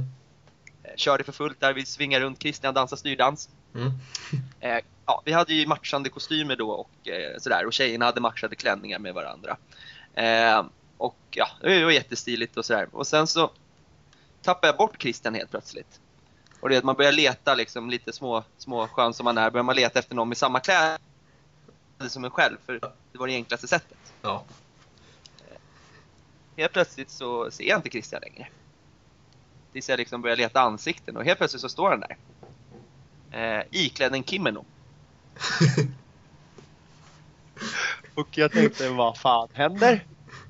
Eh, 0.83 0.91
körde 0.95 1.23
för 1.23 1.31
fullt 1.31 1.59
där, 1.59 1.73
vi 1.73 1.85
svingade 1.85 2.25
runt, 2.25 2.41
Christian 2.41 2.73
dansade 2.73 2.99
styrdans. 2.99 3.49
Mm. 3.75 3.91
Eh, 4.59 4.79
ja, 5.05 5.21
vi 5.25 5.31
hade 5.31 5.53
ju 5.53 5.67
matchande 5.67 6.09
kostymer 6.09 6.55
då 6.55 6.71
och 6.71 7.07
eh, 7.07 7.37
sådär 7.39 7.65
och 7.65 7.73
tjejerna 7.73 8.05
hade 8.05 8.21
matchade 8.21 8.55
klänningar 8.55 8.99
med 8.99 9.13
varandra. 9.13 9.57
Och 10.97 11.17
ja, 11.31 11.47
det 11.61 11.83
var 11.83 11.91
jättestiligt 11.91 12.57
och 12.57 12.65
sådär. 12.65 12.87
Och 12.91 13.07
sen 13.07 13.27
så 13.27 13.51
tappade 14.41 14.67
jag 14.67 14.77
bort 14.77 15.01
Christian 15.01 15.35
helt 15.35 15.51
plötsligt. 15.51 15.99
Och 16.59 16.69
det 16.69 16.75
är 16.75 16.79
att 16.79 16.83
man 16.83 16.95
börjar 16.95 17.11
leta 17.11 17.55
liksom 17.55 17.89
lite 17.89 18.13
små, 18.13 18.43
små 18.57 18.87
skön 18.87 19.13
som 19.13 19.23
man 19.23 19.37
är, 19.37 19.49
börjar 19.49 19.63
man 19.63 19.75
leta 19.75 19.99
efter 19.99 20.15
någon 20.15 20.29
med 20.29 20.37
samma 20.37 20.59
kläder 20.59 20.99
som 22.07 22.23
en 22.25 22.31
själv 22.31 22.57
för 22.65 22.73
det 23.11 23.17
var 23.17 23.27
det 23.27 23.33
enklaste 23.33 23.67
sättet. 23.67 24.13
Ja. 24.21 24.43
Helt 26.57 26.73
plötsligt 26.73 27.09
så 27.09 27.51
ser 27.51 27.63
jag 27.63 27.77
inte 27.77 27.89
Christian 27.89 28.21
längre. 28.21 28.47
Tills 29.71 29.89
jag 29.89 29.97
liksom 29.97 30.21
börjar 30.21 30.35
leta 30.35 30.61
ansikten 30.61 31.17
och 31.17 31.23
helt 31.23 31.37
plötsligt 31.37 31.61
så 31.61 31.69
står 31.69 31.89
han 31.89 31.99
där. 31.99 32.17
Eh, 33.31 33.63
iklädd 33.71 34.13
en 34.13 34.23
kimono. 34.23 34.65
Och 38.15 38.37
jag 38.37 38.51
tänkte, 38.51 38.89
vad 38.89 39.17
fan 39.17 39.49
händer? 39.53 40.05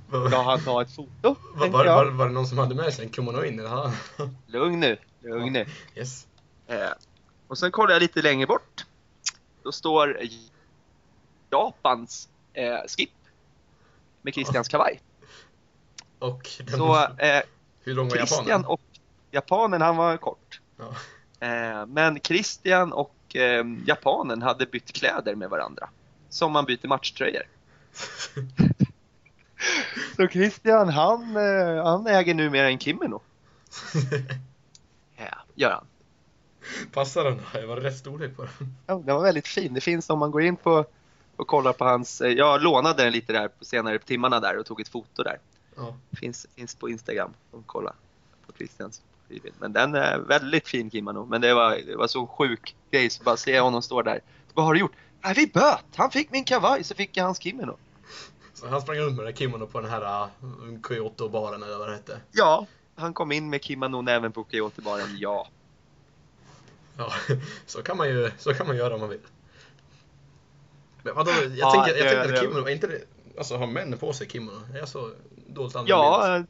Ska 0.08 0.42
han 0.42 0.60
ta 0.64 0.82
ett 0.82 0.96
foto? 0.96 1.36
Var, 1.56 1.68
var, 1.70 1.86
var, 1.86 2.06
var 2.06 2.28
det 2.28 2.34
någon 2.34 2.48
som 2.48 2.58
hade 2.58 2.76
med 2.76 2.94
sig 2.94 3.06
en 3.06 3.12
kimono 3.12 3.44
in? 3.44 3.60
eller? 3.60 3.70
Ja. 3.70 3.92
Lugn 4.48 4.80
nu, 4.80 4.98
lugn 5.22 5.54
nu. 5.54 5.66
Yes. 5.96 6.28
Eh, 6.68 6.90
och 7.48 7.58
sen 7.58 7.72
kollar 7.72 7.94
jag 7.94 8.02
lite 8.02 8.22
längre 8.22 8.48
bort. 8.48 8.86
Då 9.64 9.72
står 9.72 10.20
Japans 11.52 12.30
eh, 12.54 12.78
skip 12.88 13.10
med 14.22 14.34
Christians 14.34 14.68
kavaj. 14.68 15.02
Och 16.20 16.50
den, 16.58 16.78
Så 16.78 16.96
eh, 17.18 17.42
hur 17.82 17.94
lång 17.96 18.10
var 18.10 18.16
Christian 18.16 18.46
japanen? 18.48 18.66
och 18.66 18.82
japanen, 19.32 19.82
han 19.82 19.98
var 19.98 20.18
kort. 20.18 20.60
Ja. 20.78 20.86
Eh, 21.48 21.86
men 21.86 22.20
Christian 22.20 22.94
och 22.94 23.36
eh, 23.36 23.66
japanen 23.86 24.42
hade 24.42 24.66
bytt 24.66 24.94
kläder 24.94 25.36
med 25.36 25.50
varandra. 25.50 25.90
Som 26.30 26.52
man 26.52 26.66
byter 26.66 26.88
matchtröjor. 26.88 27.44
Så 30.16 30.28
Christian, 30.28 30.90
han, 30.90 31.38
eh, 31.38 31.84
han 31.84 32.08
äger 32.08 32.34
numera 32.34 32.70
en 32.70 32.80
kimono. 32.80 33.22
Ja, 35.16 35.38
gör 35.56 35.72
han. 35.72 35.86
Passar 36.92 37.24
den? 37.24 37.42
Det 37.54 37.66
var 37.66 37.78
rätt 37.78 37.98
storlek 37.98 38.36
på 38.36 38.44
den. 38.44 38.76
Ja, 38.88 38.94
den 39.06 39.16
var 39.16 39.24
väldigt 39.24 39.48
fin. 39.48 39.74
Det 39.74 39.82
finns 39.82 40.10
om 40.10 40.20
man 40.20 40.32
går 40.32 40.42
in 40.42 40.56
på 40.56 40.86
och 41.36 41.48
kollar 41.48 41.74
på 41.74 41.86
hans, 41.86 42.22
eh, 42.22 42.32
jag 42.32 42.62
lånade 42.62 43.04
den 43.04 43.14
lite 43.14 43.34
där 43.34 43.48
på 43.48 43.66
senare 43.66 44.00
timmarna 44.00 44.40
där 44.40 44.58
och 44.58 44.66
tog 44.66 44.82
ett 44.82 44.88
foto 44.88 45.24
där. 45.24 45.40
Ja. 45.76 45.96
Finns, 46.20 46.48
finns 46.56 46.76
på 46.76 46.90
Instagram, 46.90 47.34
om 47.52 47.64
kolla 47.66 47.94
på 48.48 48.54
Christians. 48.54 49.02
Men 49.60 49.74
den 49.74 49.96
är 49.96 50.20
väldigt 50.20 50.68
fin 50.68 50.92
kimono. 50.92 51.26
Men 51.26 51.42
det 51.42 51.54
var, 51.54 51.78
det 51.88 51.96
var 51.96 52.08
så 52.08 52.28
sjuk 52.28 52.76
grej 52.92 53.10
så 53.10 53.24
bara 53.24 53.38
se 53.38 53.60
honom 53.60 53.82
stå 53.82 54.02
där. 54.02 54.20
Vad 54.54 54.66
har 54.66 54.74
du 54.74 54.80
gjort? 54.80 54.96
Nej, 55.22 55.34
vi 55.36 55.48
böt! 55.48 55.86
Han 55.96 56.12
fick 56.12 56.32
min 56.32 56.44
kavaj 56.44 56.84
så 56.84 56.96
fick 56.96 57.18
jag 57.18 57.24
hans 57.24 57.40
kimono. 57.40 57.78
Så 58.54 58.68
han 58.68 58.82
sprang 58.82 58.98
runt 58.98 59.16
med 59.18 59.26
den 59.26 59.36
kimono 59.36 59.68
på 59.68 59.82
den 59.82 59.90
här 59.90 60.24
uh, 60.24 60.28
Kyoto-baren 60.88 61.64
eller 61.64 61.78
vad 61.78 61.88
det 61.88 61.94
hette. 61.94 62.20
Ja, 62.32 62.66
han 62.96 63.14
kom 63.14 63.32
in 63.32 63.50
med 63.50 63.64
kimonon 63.64 64.08
även 64.08 64.32
på 64.32 64.44
Kyoto-baren, 64.52 65.18
ja. 65.20 65.48
Ja, 66.98 67.12
så 67.66 67.84
kan 67.84 67.98
man 67.98 68.10
ju 68.10 68.32
så 68.38 68.54
kan 68.54 68.68
man 68.68 68.78
göra 68.78 68.94
om 68.94 69.00
man 69.00 69.10
vill. 69.10 69.20
Men 71.04 71.16
vadå, 71.16 71.32
jag 71.32 71.52
Ja, 71.58 71.72
tänkte, 71.72 71.92
jag 71.92 72.08
det- 72.08 72.12
tänkte 72.16 72.34
att 72.34 72.40
kimono, 72.40 72.68
är 72.68 72.72
inte 72.72 72.88
det, 72.88 73.02
alltså 73.38 73.58
har 73.58 73.68
män 73.68 73.98
på 73.98 74.14
sig 74.14 74.30
kimono? 74.30 74.58
Är 74.74 74.78
jag 74.78 74.88
så 74.90 75.12
dåligt 75.48 75.76
använd? 75.76 75.90
Ja, 75.90 76.44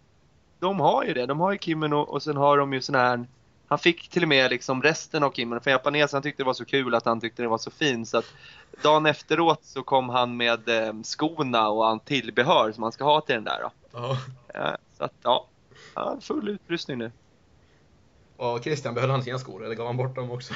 de 0.59 0.79
har 0.79 1.03
ju 1.03 1.13
det. 1.13 1.25
De 1.25 1.39
har 1.39 1.51
ju 1.51 1.57
kimono 1.57 1.95
och 1.97 2.23
sen 2.23 2.37
har 2.37 2.57
de 2.57 2.73
ju 2.73 2.81
sån 2.81 2.95
här 2.95 3.25
han 3.67 3.79
fick 3.79 4.09
till 4.09 4.23
och 4.23 4.29
med 4.29 4.51
liksom 4.51 4.83
resten 4.83 5.23
av 5.23 5.31
kimono, 5.31 5.59
för 5.59 5.71
japanesen 5.71 6.17
han 6.17 6.23
tyckte 6.23 6.43
det 6.43 6.47
var 6.47 6.53
så 6.53 6.65
kul 6.65 6.95
att 6.95 7.05
han 7.05 7.21
tyckte 7.21 7.41
det 7.41 7.47
var 7.47 7.57
så 7.57 7.71
fin 7.71 8.05
så 8.05 8.17
att 8.17 8.33
dagen 8.81 9.05
efteråt 9.05 9.63
så 9.63 9.83
kom 9.83 10.09
han 10.09 10.37
med 10.37 10.69
eh, 10.69 10.93
skorna 11.03 11.69
och 11.69 11.85
han 11.85 11.99
tillbehör 11.99 12.71
som 12.71 12.81
man 12.81 12.91
ska 12.91 13.03
ha 13.03 13.21
till 13.21 13.35
den 13.35 13.43
där 13.43 13.59
då. 13.61 13.71
Ja. 13.91 14.17
Eh, 14.53 14.75
så 14.97 15.03
att 15.03 15.13
ja, 15.21 15.47
ja 15.95 16.17
full 16.21 16.49
utrustning 16.49 16.97
nu. 16.97 17.11
Och 18.37 18.63
Christian, 18.63 18.93
behöll 18.93 19.09
han 19.09 19.23
sina 19.23 19.39
skor 19.39 19.65
eller 19.65 19.75
gav 19.75 19.87
han 19.87 19.97
bort 19.97 20.15
dem 20.15 20.31
också? 20.31 20.53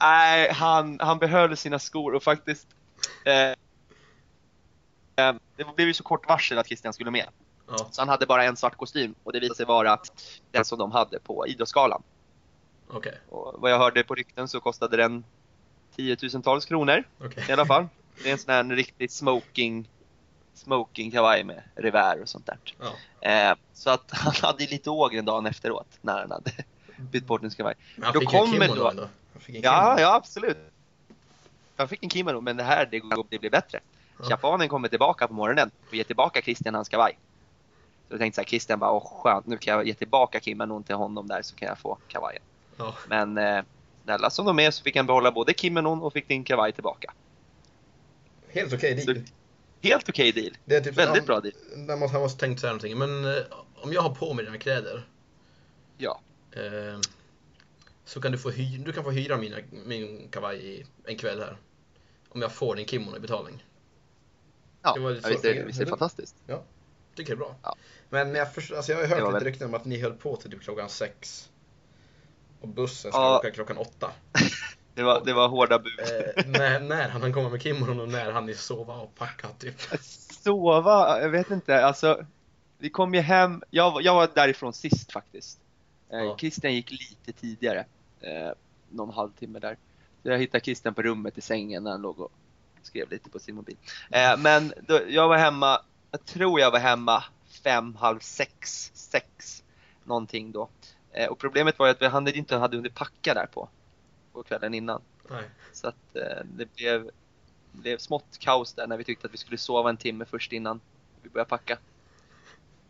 Nej, 0.00 0.52
han, 0.52 0.98
han 1.00 1.18
behöll 1.18 1.56
sina 1.56 1.78
skor 1.78 2.14
och 2.14 2.22
faktiskt 2.22 2.66
eh, 3.24 3.50
eh, 5.26 5.34
Det 5.56 5.76
blev 5.76 5.88
ju 5.88 5.94
så 5.94 6.02
kort 6.02 6.28
varsel 6.28 6.58
att 6.58 6.66
Christian 6.66 6.92
skulle 6.92 7.10
med. 7.10 7.26
Ja, 7.68 7.88
Så 7.90 8.00
han 8.00 8.08
hade 8.08 8.26
bara 8.26 8.44
en 8.44 8.56
svart 8.56 8.76
kostym 8.76 9.14
och 9.24 9.32
det 9.32 9.40
visade 9.40 9.56
sig 9.56 9.66
vara 9.66 9.98
den 10.50 10.64
som 10.64 10.78
de 10.78 10.92
hade 10.92 11.18
på 11.18 11.46
Idrottsgalan. 11.46 12.02
Okej. 12.88 13.18
Och 13.28 13.54
vad 13.60 13.70
jag 13.70 13.78
hörde 13.78 14.04
på 14.04 14.14
rykten 14.14 14.48
så 14.48 14.60
kostade 14.60 14.96
den 14.96 15.24
tiotusentals 15.96 16.64
kronor 16.64 17.04
okej. 17.18 17.44
i 17.48 17.52
alla 17.52 17.66
fall. 17.66 17.86
Det 18.22 18.28
är 18.28 18.32
en 18.32 18.38
sån 18.38 18.54
här 18.54 18.64
riktig 18.64 19.10
smoking 19.10 19.88
smoking 20.54 21.10
kavaj 21.10 21.44
med 21.44 21.62
revär 21.74 22.22
och 22.22 22.28
sånt 22.28 22.46
där. 22.46 22.58
Ja. 22.80 23.30
Eh, 23.30 23.56
så 23.72 23.90
att 23.90 24.04
han 24.10 24.32
hade 24.42 24.66
lite 24.66 24.90
ågren 24.90 25.24
dagen 25.24 25.46
efteråt 25.46 25.98
när 26.00 26.20
han 26.20 26.30
hade 26.30 26.50
bytt 26.96 27.26
bort 27.26 27.40
sin 27.40 27.50
kavaj. 27.50 27.74
Men 27.96 28.04
han 28.04 28.14
Då 28.14 28.20
fick 28.20 28.32
ju 28.32 28.38
en 28.38 28.44
kommer 28.44 28.66
kimono 28.66 28.80
då- 28.82 28.90
ändå. 28.90 29.02
Han 29.02 29.54
en 29.56 29.62
Ja, 29.62 30.00
ja 30.00 30.14
absolut. 30.14 30.58
Jag 31.76 31.88
fick 31.90 32.02
en 32.02 32.10
kimono 32.10 32.40
men 32.40 32.56
det 32.56 32.62
här 32.62 32.86
det, 32.90 33.02
det 33.30 33.38
blir 33.38 33.50
bättre. 33.50 33.80
Ja. 34.18 34.26
Japanen 34.30 34.68
kommer 34.68 34.88
tillbaka 34.88 35.28
på 35.28 35.34
morgonen 35.34 35.70
och 35.88 35.94
ger 35.94 36.04
tillbaka 36.04 36.42
Christian 36.42 36.74
hans 36.74 36.88
kavaj. 36.88 37.18
Så 38.08 38.12
jag 38.14 38.20
tänkte 38.20 38.34
så 38.34 38.40
här, 38.40 38.46
Christian 38.48 38.78
bara, 38.78 38.90
åh 38.90 39.20
skönt, 39.22 39.46
nu 39.46 39.56
kan 39.58 39.74
jag 39.74 39.86
ge 39.86 39.94
tillbaka 39.94 40.40
kimonon 40.40 40.82
till 40.82 40.94
honom 40.94 41.26
där 41.28 41.42
så 41.42 41.56
kan 41.56 41.68
jag 41.68 41.78
få 41.78 41.98
kavajen. 42.08 42.42
Ja. 42.76 42.94
Men 43.08 43.38
eh, 43.38 43.64
snälla 44.04 44.30
som 44.30 44.46
de 44.46 44.58
är 44.58 44.70
så 44.70 44.82
fick 44.82 44.96
han 44.96 45.06
behålla 45.06 45.32
både 45.32 45.54
kimonon 45.54 46.02
och 46.02 46.12
fick 46.12 46.28
din 46.28 46.44
kavaj 46.44 46.72
tillbaka. 46.72 47.12
Helt 48.48 48.72
okej 48.72 49.00
Så- 49.00 49.12
deal. 49.12 49.24
Helt 49.82 50.08
okej 50.08 50.32
deal. 50.32 50.56
Det 50.64 50.76
är 50.76 50.80
typ 50.80 50.96
Väldigt 50.98 51.16
ja, 51.22 51.26
bra 51.26 51.40
deal. 51.40 51.54
Där 51.86 51.96
måste, 51.96 52.12
han 52.14 52.22
måste 52.22 52.40
tänkt 52.40 52.60
så 52.60 52.66
här 52.66 52.74
någonting. 52.74 52.98
Men 52.98 53.24
eh, 53.24 53.42
om 53.74 53.92
jag 53.92 54.02
har 54.02 54.14
på 54.14 54.34
mig 54.34 54.44
dina 54.44 54.58
kläder. 54.58 55.06
Ja. 55.98 56.20
Eh, 56.52 57.00
så 58.04 58.20
kan 58.20 58.32
du 58.32 58.38
få, 58.38 58.50
hy- 58.50 58.84
du 58.84 58.92
kan 58.92 59.04
få 59.04 59.10
hyra 59.10 59.36
mina, 59.36 59.56
min 59.86 60.28
kavaj 60.30 60.56
i 60.66 60.86
en 61.04 61.16
kväll 61.18 61.40
här. 61.40 61.56
Om 62.28 62.42
jag 62.42 62.52
får 62.52 62.76
din 62.76 62.86
kimono 62.86 63.16
i 63.16 63.20
betalning. 63.20 63.64
Ja, 64.82 64.94
Det 64.94 65.00
var 65.00 65.10
lite 65.10 65.28
ja 65.28 65.30
visst, 65.30 65.42
så- 65.42 65.48
det- 65.48 65.62
visst 65.66 65.80
är 65.80 65.84
det 65.84 65.90
fantastiskt. 65.90 66.36
Tycker 67.14 67.30
det 67.32 67.34
är 67.34 67.36
bra. 67.36 67.54
Ja. 67.62 67.76
Men 68.10 68.34
jag, 68.34 68.54
förstår, 68.54 68.76
alltså 68.76 68.92
jag 68.92 68.98
har 68.98 69.06
hört 69.06 69.18
lite 69.18 69.32
väl- 69.32 69.44
rykten 69.44 69.68
om 69.68 69.74
att 69.74 69.84
ni 69.84 70.00
höll 70.00 70.12
på 70.12 70.36
till 70.36 70.50
typ 70.50 70.62
klockan 70.62 70.88
sex. 70.88 71.50
Och 72.66 72.74
bussen 72.74 73.12
ska 73.12 73.20
Ja. 73.20 73.38
åka 73.38 73.50
klockan 73.50 73.76
åtta. 73.76 74.10
Det 74.94 75.02
var, 75.02 75.24
det 75.24 75.32
var 75.32 75.48
hårda 75.48 75.78
bud. 75.78 75.98
Eh, 76.00 76.46
när, 76.46 76.80
när 76.80 77.08
han 77.08 77.32
komma 77.32 77.48
med 77.48 77.62
kimonon 77.62 78.00
och 78.00 78.08
när 78.08 78.32
han 78.32 78.46
ni 78.46 78.54
sova 78.54 78.94
och 78.94 79.14
packa 79.14 79.48
typ. 79.58 79.74
Sova, 80.42 81.20
jag 81.22 81.28
vet 81.28 81.50
inte, 81.50 81.84
alltså. 81.86 82.24
Vi 82.78 82.90
kom 82.90 83.14
ju 83.14 83.20
hem, 83.20 83.62
jag, 83.70 83.90
var- 83.90 84.00
jag 84.00 84.14
var 84.14 84.28
därifrån 84.34 84.72
sist 84.72 85.12
faktiskt. 85.12 85.58
Eh, 86.12 86.18
Ja. 86.18 86.36
Christian 86.38 86.74
gick 86.74 86.90
lite 86.90 87.32
tidigare. 87.40 87.84
Eh, 88.20 88.50
någon 88.90 89.10
halvtimme 89.14 89.58
där. 89.58 89.76
Så 90.22 90.28
jag 90.28 90.38
hittade 90.38 90.64
Christian 90.64 90.94
på 90.94 91.02
rummet 91.02 91.38
i 91.38 91.40
sängen 91.40 91.84
när 91.84 91.90
han 91.90 92.02
låg 92.02 92.20
och 92.20 92.32
skrev 92.82 93.10
lite 93.10 93.30
på 93.30 93.38
sin 93.38 93.54
mobil. 93.54 93.76
Eh, 94.10 94.36
men 94.38 94.72
då, 94.86 95.00
jag 95.08 95.28
var 95.28 95.36
hemma, 95.36 95.80
jag 96.10 96.24
tror 96.24 96.60
jag 96.60 96.70
var 96.70 96.78
hemma 96.78 97.24
fem, 97.64 97.94
halv 97.94 98.18
sex, 98.18 98.90
sex 98.94 99.62
någonting 100.04 100.52
då. 100.52 100.68
Eh, 101.16 101.28
och 101.28 101.38
problemet 101.38 101.78
var 101.78 101.86
ju 101.86 101.90
att 101.90 102.02
vi 102.02 102.06
hade 102.06 102.32
inte 102.32 102.56
hade 102.56 102.76
hunnit 102.76 102.94
packa 102.94 103.34
där 103.34 103.46
på, 103.46 103.68
på 104.32 104.42
kvällen 104.42 104.74
innan. 104.74 105.02
Nej. 105.30 105.42
Så 105.72 105.88
att 105.88 106.16
eh, 106.16 106.44
det 106.44 106.74
blev, 106.74 107.10
blev 107.72 107.98
smått 107.98 108.38
kaos 108.38 108.72
där 108.72 108.86
när 108.86 108.96
vi 108.96 109.04
tyckte 109.04 109.26
att 109.26 109.32
vi 109.32 109.38
skulle 109.38 109.58
sova 109.58 109.90
en 109.90 109.96
timme 109.96 110.24
först 110.24 110.52
innan 110.52 110.80
vi 111.22 111.28
började 111.28 111.48
packa. 111.48 111.78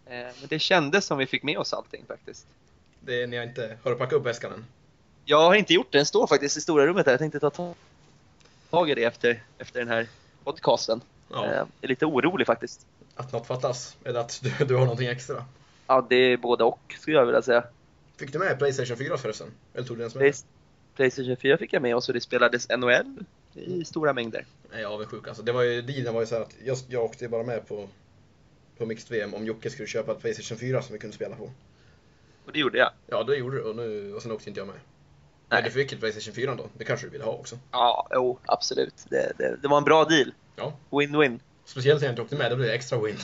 Eh, 0.06 0.12
men 0.16 0.48
det 0.48 0.58
kändes 0.58 1.06
som 1.06 1.18
vi 1.18 1.26
fick 1.26 1.42
med 1.42 1.58
oss 1.58 1.72
allting 1.72 2.04
faktiskt. 2.08 2.46
Det 3.00 3.22
är, 3.22 3.26
ni 3.26 3.36
har 3.36 3.44
inte, 3.44 3.78
har 3.82 3.90
du 3.90 3.96
packat 3.96 4.12
upp 4.12 4.26
väskan 4.26 4.52
än? 4.52 4.64
Jag 5.24 5.40
har 5.40 5.54
inte 5.54 5.74
gjort 5.74 5.92
det, 5.92 5.98
den 5.98 6.06
står 6.06 6.26
faktiskt 6.26 6.56
i 6.56 6.60
stora 6.60 6.86
rummet 6.86 7.04
där. 7.04 7.12
Jag 7.12 7.18
tänkte 7.18 7.40
ta 7.40 7.50
ta- 7.50 7.74
tag 8.70 8.90
i 8.90 8.94
det 8.94 9.04
efter, 9.04 9.42
efter 9.58 9.78
den 9.78 9.88
här 9.88 10.08
podcasten. 10.44 11.00
Ja. 11.30 11.46
Eh, 11.46 11.52
jag 11.56 11.66
är 11.80 11.88
lite 11.88 12.06
orolig 12.06 12.46
faktiskt. 12.46 12.86
Att 13.14 13.32
något 13.32 13.46
fattas? 13.46 13.96
Eller 14.04 14.20
att 14.20 14.40
du, 14.42 14.64
du 14.64 14.74
har 14.74 14.82
någonting 14.82 15.08
extra? 15.08 15.44
Ja, 15.86 16.06
det 16.08 16.16
är 16.16 16.36
både 16.36 16.64
och 16.64 16.94
skulle 16.98 17.16
jag 17.16 17.26
vilja 17.26 17.42
säga. 17.42 17.64
Fick 18.16 18.32
du 18.32 18.38
med 18.38 18.58
Playstation 18.58 18.96
4 18.96 19.16
förresten? 19.18 19.50
Eller 19.74 19.86
tog 19.86 19.98
du 19.98 20.04
är? 20.04 20.08
Play- 20.08 20.32
Playstation 20.94 21.36
4 21.36 21.58
fick 21.58 21.72
jag 21.72 21.82
med 21.82 21.96
och 21.96 22.04
så 22.04 22.12
det 22.12 22.20
spelades 22.20 22.68
NHL 22.68 23.24
i 23.54 23.84
stora 23.84 24.12
mängder. 24.12 24.46
Jag 24.70 24.80
är 24.80 24.84
avundsjuk 24.84 25.28
alltså. 25.28 25.42
Det 25.42 25.52
var 25.52 25.62
ju, 25.62 25.82
dealen 25.82 26.14
var 26.14 26.20
ju 26.20 26.26
så 26.26 26.34
här 26.34 26.42
att 26.42 26.54
jag, 26.64 26.76
jag 26.88 27.04
åkte 27.04 27.28
bara 27.28 27.42
med 27.42 27.68
på, 27.68 27.88
på 28.78 28.86
Mixed 28.86 29.10
VM 29.10 29.34
om 29.34 29.46
Jocke 29.46 29.70
skulle 29.70 29.88
köpa 29.88 30.12
ett 30.12 30.20
Playstation 30.20 30.58
4 30.58 30.82
som 30.82 30.92
vi 30.92 30.98
kunde 30.98 31.16
spela 31.16 31.36
på. 31.36 31.44
Och 32.44 32.52
det 32.52 32.58
gjorde 32.58 32.78
jag. 32.78 32.90
Ja, 33.06 33.22
det 33.22 33.36
gjorde 33.36 33.56
du 33.56 33.62
och, 33.62 33.76
nu, 33.76 34.14
och 34.14 34.22
sen 34.22 34.32
åkte 34.32 34.48
inte 34.50 34.60
jag 34.60 34.66
med. 34.66 34.76
Nej. 34.76 35.62
Men 35.62 35.64
du 35.64 35.70
fick 35.70 35.92
ett 35.92 36.00
Playstation 36.00 36.34
4 36.34 36.54
då? 36.54 36.68
Det 36.78 36.84
kanske 36.84 37.06
du 37.06 37.10
ville 37.10 37.24
ha 37.24 37.32
också? 37.32 37.58
Ja, 37.72 38.08
jo, 38.14 38.38
absolut. 38.46 38.94
Det, 39.10 39.32
det, 39.38 39.56
det 39.62 39.68
var 39.68 39.78
en 39.78 39.84
bra 39.84 40.04
deal. 40.04 40.32
Ja. 40.56 40.72
Win-win. 40.90 41.40
Speciellt 41.64 42.00
när 42.00 42.06
jag 42.08 42.12
inte 42.12 42.22
åkte 42.22 42.36
med, 42.36 42.50
då 42.52 42.56
blev 42.56 42.68
det 42.68 42.74
extra 42.74 42.98
win. 43.00 43.16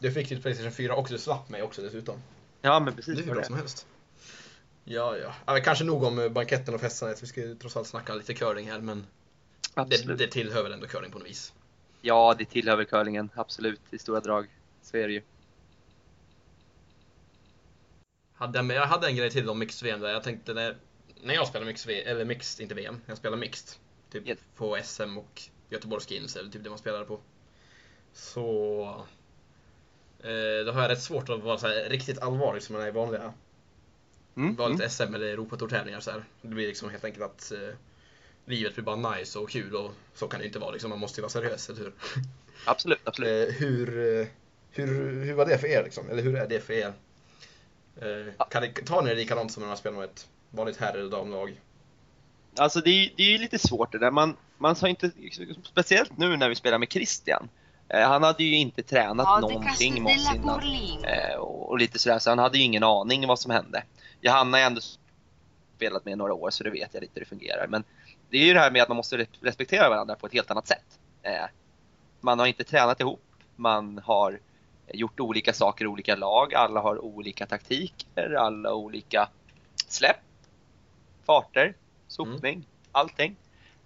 Du 0.00 0.12
fick 0.12 0.28
ditt 0.28 0.42
Playstation 0.42 0.72
4 0.72 0.94
och 0.94 1.06
du 1.10 1.18
slapp 1.18 1.48
mig 1.48 1.62
också 1.62 1.82
dessutom. 1.82 2.16
Ja, 2.64 2.80
men 2.80 2.84
Det 2.84 2.92
är 2.92 2.94
precis. 2.96 3.26
hur 3.26 3.34
bra 3.34 3.44
som 3.44 3.54
helst. 3.56 3.86
Ja, 4.84 5.16
ja. 5.16 5.34
men 5.46 5.62
kanske 5.62 5.84
nog 5.84 6.02
om 6.02 6.18
eh, 6.18 6.28
banketten 6.28 6.74
och 6.74 6.80
festandet. 6.80 7.22
Vi 7.22 7.26
ska 7.26 7.40
ju 7.40 7.54
trots 7.54 7.76
allt 7.76 7.88
snacka 7.88 8.14
lite 8.14 8.34
curling 8.34 8.70
här, 8.70 8.80
men 8.80 9.06
det, 9.88 10.14
det 10.14 10.26
tillhör 10.26 10.62
väl 10.62 10.72
ändå 10.72 10.86
curling 10.86 11.10
på 11.10 11.18
något 11.18 11.28
vis. 11.28 11.52
Ja, 12.00 12.34
det 12.38 12.44
tillhör 12.44 12.76
väl 12.76 12.86
curlingen. 12.86 13.30
Absolut, 13.34 13.80
i 13.90 13.98
stora 13.98 14.20
drag. 14.20 14.46
Så 14.82 14.96
är 14.96 15.06
det 15.08 15.12
ju. 15.14 15.22
Hade, 18.34 18.74
jag 18.74 18.86
hade 18.86 19.06
en 19.06 19.16
grej 19.16 19.30
till 19.30 19.50
om 19.50 19.58
mixed 19.58 19.86
VM 19.86 20.00
där. 20.00 20.08
Jag 20.12 20.22
tänkte 20.22 20.54
när, 20.54 20.76
när 21.22 21.34
jag 21.34 21.48
spelar 21.48 21.66
mixed 21.66 22.06
eller 22.06 22.24
mixed, 22.24 22.62
inte 22.62 22.74
VM, 22.74 23.00
jag 23.06 23.16
spelar 23.16 23.36
mixed. 23.36 23.78
Typ 24.10 24.28
Yes. 24.28 24.38
på 24.56 24.78
SM 24.84 25.18
och 25.18 25.42
Göteborgs 25.70 26.06
Skins, 26.06 26.36
eller 26.36 26.50
typ 26.50 26.64
det 26.64 26.70
man 26.70 26.78
spelade 26.78 27.04
på. 27.04 27.20
Så... 28.12 29.06
Eh, 30.24 30.64
då 30.66 30.72
har 30.72 30.82
jag 30.82 30.90
rätt 30.90 31.02
svårt 31.02 31.28
att 31.28 31.42
vara 31.42 31.58
så 31.58 31.68
riktigt 31.88 32.18
allvarlig 32.18 32.62
som 32.62 32.72
man 32.72 32.82
är 32.84 32.88
i 32.88 32.90
vanliga 32.90 33.32
Mm, 34.36 34.54
vanligt 34.56 34.80
mm. 34.80 34.90
SM 34.90 35.14
eller 35.14 35.26
Europatourtävlingar 35.26 36.00
så 36.00 36.10
här. 36.10 36.24
Det 36.42 36.48
blir 36.48 36.66
liksom 36.66 36.90
helt 36.90 37.04
enkelt 37.04 37.24
att 37.24 37.52
eh, 37.52 37.74
livet 38.44 38.74
blir 38.74 38.84
bara 38.84 39.16
nice 39.16 39.38
och 39.38 39.50
kul 39.50 39.76
och 39.76 39.92
så 40.14 40.28
kan 40.28 40.40
det 40.40 40.46
inte 40.46 40.58
vara 40.58 40.70
liksom. 40.70 40.90
Man 40.90 40.98
måste 40.98 41.20
ju 41.20 41.22
vara 41.22 41.30
seriös, 41.30 41.68
eller 41.68 41.80
hur? 41.80 41.92
Absolut, 42.66 43.00
absolut. 43.04 43.48
Eh, 43.48 43.54
hur, 43.54 44.20
eh, 44.20 44.26
hur, 44.70 45.24
hur 45.24 45.34
var 45.34 45.46
det 45.46 45.58
för 45.58 45.66
er 45.66 45.84
liksom? 45.84 46.10
Eller 46.10 46.22
hur 46.22 46.36
är 46.36 46.48
det 46.48 46.60
för 46.60 46.72
er? 46.72 46.92
Eh, 47.96 48.46
kan 48.50 48.62
det, 48.62 48.68
tar 48.68 49.02
ni 49.02 49.10
det 49.10 49.16
likadant 49.16 49.52
som 49.52 49.60
när 49.60 49.68
man 49.68 49.76
spelar 49.76 49.96
med 49.96 50.04
ett 50.04 50.28
vanligt 50.50 50.76
herr 50.76 50.94
eller 50.94 51.10
damlag? 51.10 51.60
Alltså 52.56 52.80
det 52.80 52.90
är, 52.90 53.12
det 53.16 53.22
är 53.22 53.30
ju 53.30 53.38
lite 53.38 53.58
svårt 53.58 53.92
det 53.92 53.98
där. 53.98 54.10
Man, 54.10 54.36
man 54.58 54.76
har 54.80 54.88
inte, 54.88 55.10
speciellt 55.62 56.18
nu 56.18 56.36
när 56.36 56.48
vi 56.48 56.54
spelar 56.54 56.78
med 56.78 56.92
Christian. 56.92 57.48
Eh, 57.88 58.08
han 58.08 58.22
hade 58.22 58.44
ju 58.44 58.56
inte 58.56 58.82
tränat 58.82 59.26
Podcast 59.26 59.40
någonting 59.40 60.02
med 60.02 60.16
oss 60.16 60.28
della 60.32 60.62
innan. 60.62 61.04
Eh, 61.04 61.36
och, 61.36 61.78
lite 61.78 61.98
sådär, 61.98 62.18
så 62.18 62.30
han 62.30 62.38
hade 62.38 62.58
ju 62.58 62.64
ingen 62.64 62.84
aning 62.84 63.26
vad 63.26 63.38
som 63.38 63.50
hände. 63.50 63.84
Johanna 64.20 64.56
har 64.56 64.64
ändå 64.64 64.80
spelat 65.76 66.04
med 66.04 66.18
några 66.18 66.34
år 66.34 66.50
så 66.50 66.64
det 66.64 66.70
vet 66.70 66.94
jag 66.94 67.00
lite 67.00 67.12
hur 67.14 67.20
det 67.20 67.28
fungerar. 67.28 67.66
Men 67.66 67.84
det 68.30 68.38
är 68.38 68.44
ju 68.44 68.54
det 68.54 68.60
här 68.60 68.70
med 68.70 68.82
att 68.82 68.88
man 68.88 68.96
måste 68.96 69.16
re- 69.16 69.26
respektera 69.40 69.88
varandra 69.88 70.14
på 70.14 70.26
ett 70.26 70.32
helt 70.32 70.50
annat 70.50 70.66
sätt. 70.66 70.98
Eh, 71.22 71.44
man 72.20 72.38
har 72.38 72.46
inte 72.46 72.64
tränat 72.64 73.00
ihop, 73.00 73.24
man 73.56 74.00
har 74.04 74.40
gjort 74.92 75.20
olika 75.20 75.52
saker 75.52 75.84
i 75.84 75.88
olika 75.88 76.16
lag, 76.16 76.54
alla 76.54 76.80
har 76.80 77.04
olika 77.04 77.46
taktiker, 77.46 78.34
alla 78.34 78.74
olika 78.74 79.28
släpp, 79.88 80.16
farter, 81.26 81.74
sopning, 82.08 82.66
allting. 82.92 83.36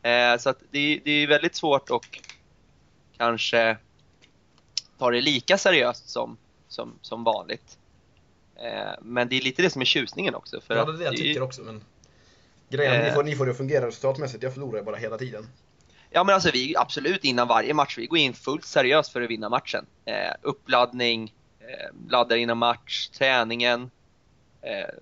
Eh, 0.03 0.37
så 0.39 0.51
att 0.51 0.59
det, 0.71 1.01
det 1.05 1.11
är 1.11 1.27
väldigt 1.27 1.55
svårt 1.55 1.91
att 1.91 2.03
kanske 3.17 3.77
ta 4.99 5.11
det 5.11 5.21
lika 5.21 5.59
seriöst 5.59 6.09
som, 6.09 6.37
som, 6.69 6.99
som 7.03 7.25
vanligt. 7.25 7.79
Eh, 8.57 8.93
men 9.03 9.29
det 9.29 9.37
är 9.37 9.41
lite 9.41 9.63
det 9.63 9.71
som 9.71 9.81
är 9.81 9.87
tjusningen 9.87 10.35
också. 10.35 10.61
För 10.61 10.77
ja, 10.77 10.85
det 10.85 10.93
är 10.93 10.99
det 10.99 11.05
jag 11.05 11.17
tycker 11.17 11.43
också 11.43 11.63
men 11.63 11.85
Grejen 12.71 12.93
att 12.93 13.03
ni 13.03 13.09
Eh. 13.09 13.15
får, 13.15 13.25
ni 13.25 13.37
får 13.37 13.45
det 13.47 13.51
att 13.51 13.57
fungera 13.57 13.87
resultatmässigt, 13.87 14.43
jag 14.43 14.55
förlorar 14.55 14.79
ju 14.79 14.85
bara 14.85 14.97
hela 14.97 15.19
tiden. 15.19 15.49
Ja 16.11 16.25
men 16.25 16.35
alltså 16.35 16.51
vi 16.53 16.77
absolut 16.77 17.25
innan 17.25 17.49
varje 17.49 17.75
match, 17.75 17.99
vi 17.99 18.07
går 18.07 18.19
in 18.19 18.35
fullt 18.35 18.65
seriöst 18.65 19.13
för 19.13 19.23
att 19.23 19.31
vinna 19.31 19.49
matchen. 19.49 19.87
Eh, 20.05 20.35
uppladdning, 20.43 21.35
eh, 21.61 22.11
laddar 22.11 22.37
innan 22.37 22.59
match, 22.59 23.09
träningen, 23.09 23.91
eh, 24.63 24.95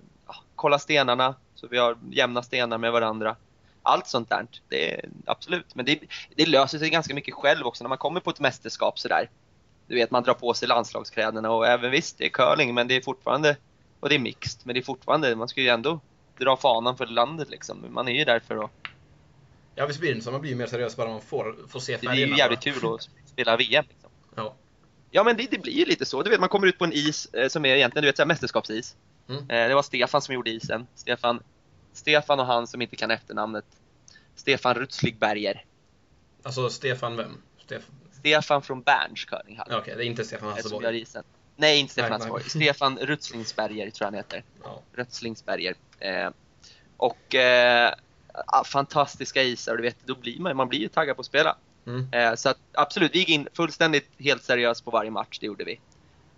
kolla 0.55 0.79
stenarna 0.79 1.35
så 1.55 1.67
vi 1.67 1.77
har 1.77 1.97
jämna 2.11 2.43
stenar 2.43 2.77
med 2.77 2.91
varandra. 2.91 3.35
allt 3.83 4.07
sånt 4.07 4.29
där. 4.29 4.47
Det 4.69 4.93
är, 4.93 5.09
absolut. 5.25 5.75
Men 5.75 5.85
det, 5.85 5.99
det 6.35 6.45
löser 6.45 6.79
sig 6.79 6.89
ganska 6.89 7.13
mycket 7.15 7.33
själv 7.33 7.65
också 7.65 7.83
när 7.83 7.89
man 7.89 7.97
kommer 7.97 8.19
på 8.19 8.29
ett 8.29 8.39
mästerskap 8.39 8.99
sådär. 8.99 9.29
Du 9.87 9.95
vet, 9.95 10.11
man 10.11 10.23
drar 10.23 10.33
på 10.33 10.53
sig 10.53 10.67
landslagskläderna 10.67 11.51
och 11.51 11.67
även 11.67 11.91
visst, 11.91 12.17
det 12.17 12.25
är 12.25 12.29
curling 12.29 12.73
men 12.73 12.87
det 12.87 12.95
är 12.95 13.01
fortfarande, 13.01 13.57
och 13.99 14.09
det 14.09 14.15
är 14.15 14.19
mixed, 14.19 14.61
men 14.63 14.73
det 14.73 14.79
är 14.79 14.83
fortfarande, 14.83 15.35
man 15.35 15.47
ska 15.47 15.61
ju 15.61 15.67
ändå 15.67 15.99
dra 16.39 16.57
fanan 16.57 16.97
för 16.97 17.05
landet 17.05 17.49
liksom. 17.49 17.85
Man 17.89 18.07
är 18.07 18.13
ju 18.13 18.25
där 18.25 18.39
för 18.39 18.63
att, 18.63 18.71
Ja, 19.79 19.85
visst 19.85 19.99
blir 19.99 20.15
det 20.15 20.21
så. 20.21 20.31
Man 20.31 20.41
blir 20.41 20.51
ju 20.51 20.57
mer 20.57 20.67
seriös 20.67 20.95
bara 20.95 21.09
man 21.09 21.21
får, 21.21 21.55
får 21.67 21.79
se 21.79 21.91
det 21.91 21.97
färgerna. 21.97 22.15
blir 22.15 22.27
ju 22.27 22.37
jävligt 22.37 22.59
kul 22.59 22.93
att 22.93 23.09
spela 23.25 23.57
VM. 23.57 23.85
Liksom. 23.89 24.09
Ja. 24.35 24.55
Ja 25.11 25.23
men 25.23 25.37
det, 25.37 25.51
det 25.51 25.57
blir 25.57 25.73
ju 25.73 25.85
lite 25.85 26.05
så. 26.05 26.23
Du 26.23 26.29
vet, 26.29 26.39
man 26.39 26.49
kommer 26.49 26.67
ut 26.67 26.77
på 26.77 26.85
en 26.85 26.93
is 26.93 27.25
eh, 27.33 27.47
som 27.47 27.65
är 27.65 27.75
egentligen 27.75 28.01
du 28.03 28.07
vet, 28.07 28.15
så 28.15 28.21
här, 28.21 28.27
mästerskapsis. 28.27 28.95
Mm. 29.29 29.41
Eh, 29.41 29.67
det 29.67 29.75
var 29.75 29.81
Stefan 29.81 30.21
som 30.21 30.35
gjorde 30.35 30.49
isen. 30.49 30.87
Stefan, 30.95 31.43
Stefan 31.93 32.39
och 32.39 32.45
han 32.45 32.67
som 32.67 32.81
inte 32.81 32.95
kan 32.95 33.11
efternamnet. 33.11 33.65
Stefan 34.35 34.75
Rutzligberger. 34.75 35.65
Alltså, 36.43 36.69
Stefan 36.69 37.17
vem? 37.17 37.41
Stefan... 37.65 37.95
Stefan 38.27 38.61
från 38.61 38.81
Berns 38.81 39.25
curlinghall. 39.25 39.67
Okej, 39.71 39.95
det 39.97 40.03
är 40.03 40.07
inte 40.07 40.23
Stefan 40.23 40.49
Hasselborg. 40.49 41.05
Nej, 41.55 41.79
inte 41.79 41.93
Stefan 41.93 42.11
Hasselborg. 42.11 42.43
Stefan 42.43 42.97
Rutzlingsberger 42.97 43.89
tror 43.89 44.05
jag 44.05 44.07
han 44.07 44.13
heter. 44.13 44.43
Ja. 44.63 44.81
Rötslingsberger. 44.93 45.75
Eh, 45.99 46.29
och 46.97 47.35
eh, 47.35 47.93
ah, 48.47 48.63
fantastiska 48.63 49.43
isar 49.43 49.71
och 49.71 49.77
du 49.77 49.83
vet, 49.83 49.97
då 50.05 50.15
blir 50.15 50.39
man, 50.39 50.57
man 50.57 50.69
blir 50.69 50.79
ju 50.79 50.87
taggad 50.87 51.15
på 51.15 51.19
att 51.19 51.25
spela. 51.25 51.55
Mm. 51.87 52.07
Eh, 52.11 52.35
så 52.35 52.49
att, 52.49 52.57
absolut, 52.71 53.15
vi 53.15 53.19
gick 53.19 53.29
in 53.29 53.47
fullständigt 53.53 54.09
helt 54.17 54.43
seriöst 54.43 54.85
på 54.85 54.91
varje 54.91 55.11
match, 55.11 55.39
det 55.39 55.45
gjorde 55.45 55.63
vi. 55.63 55.79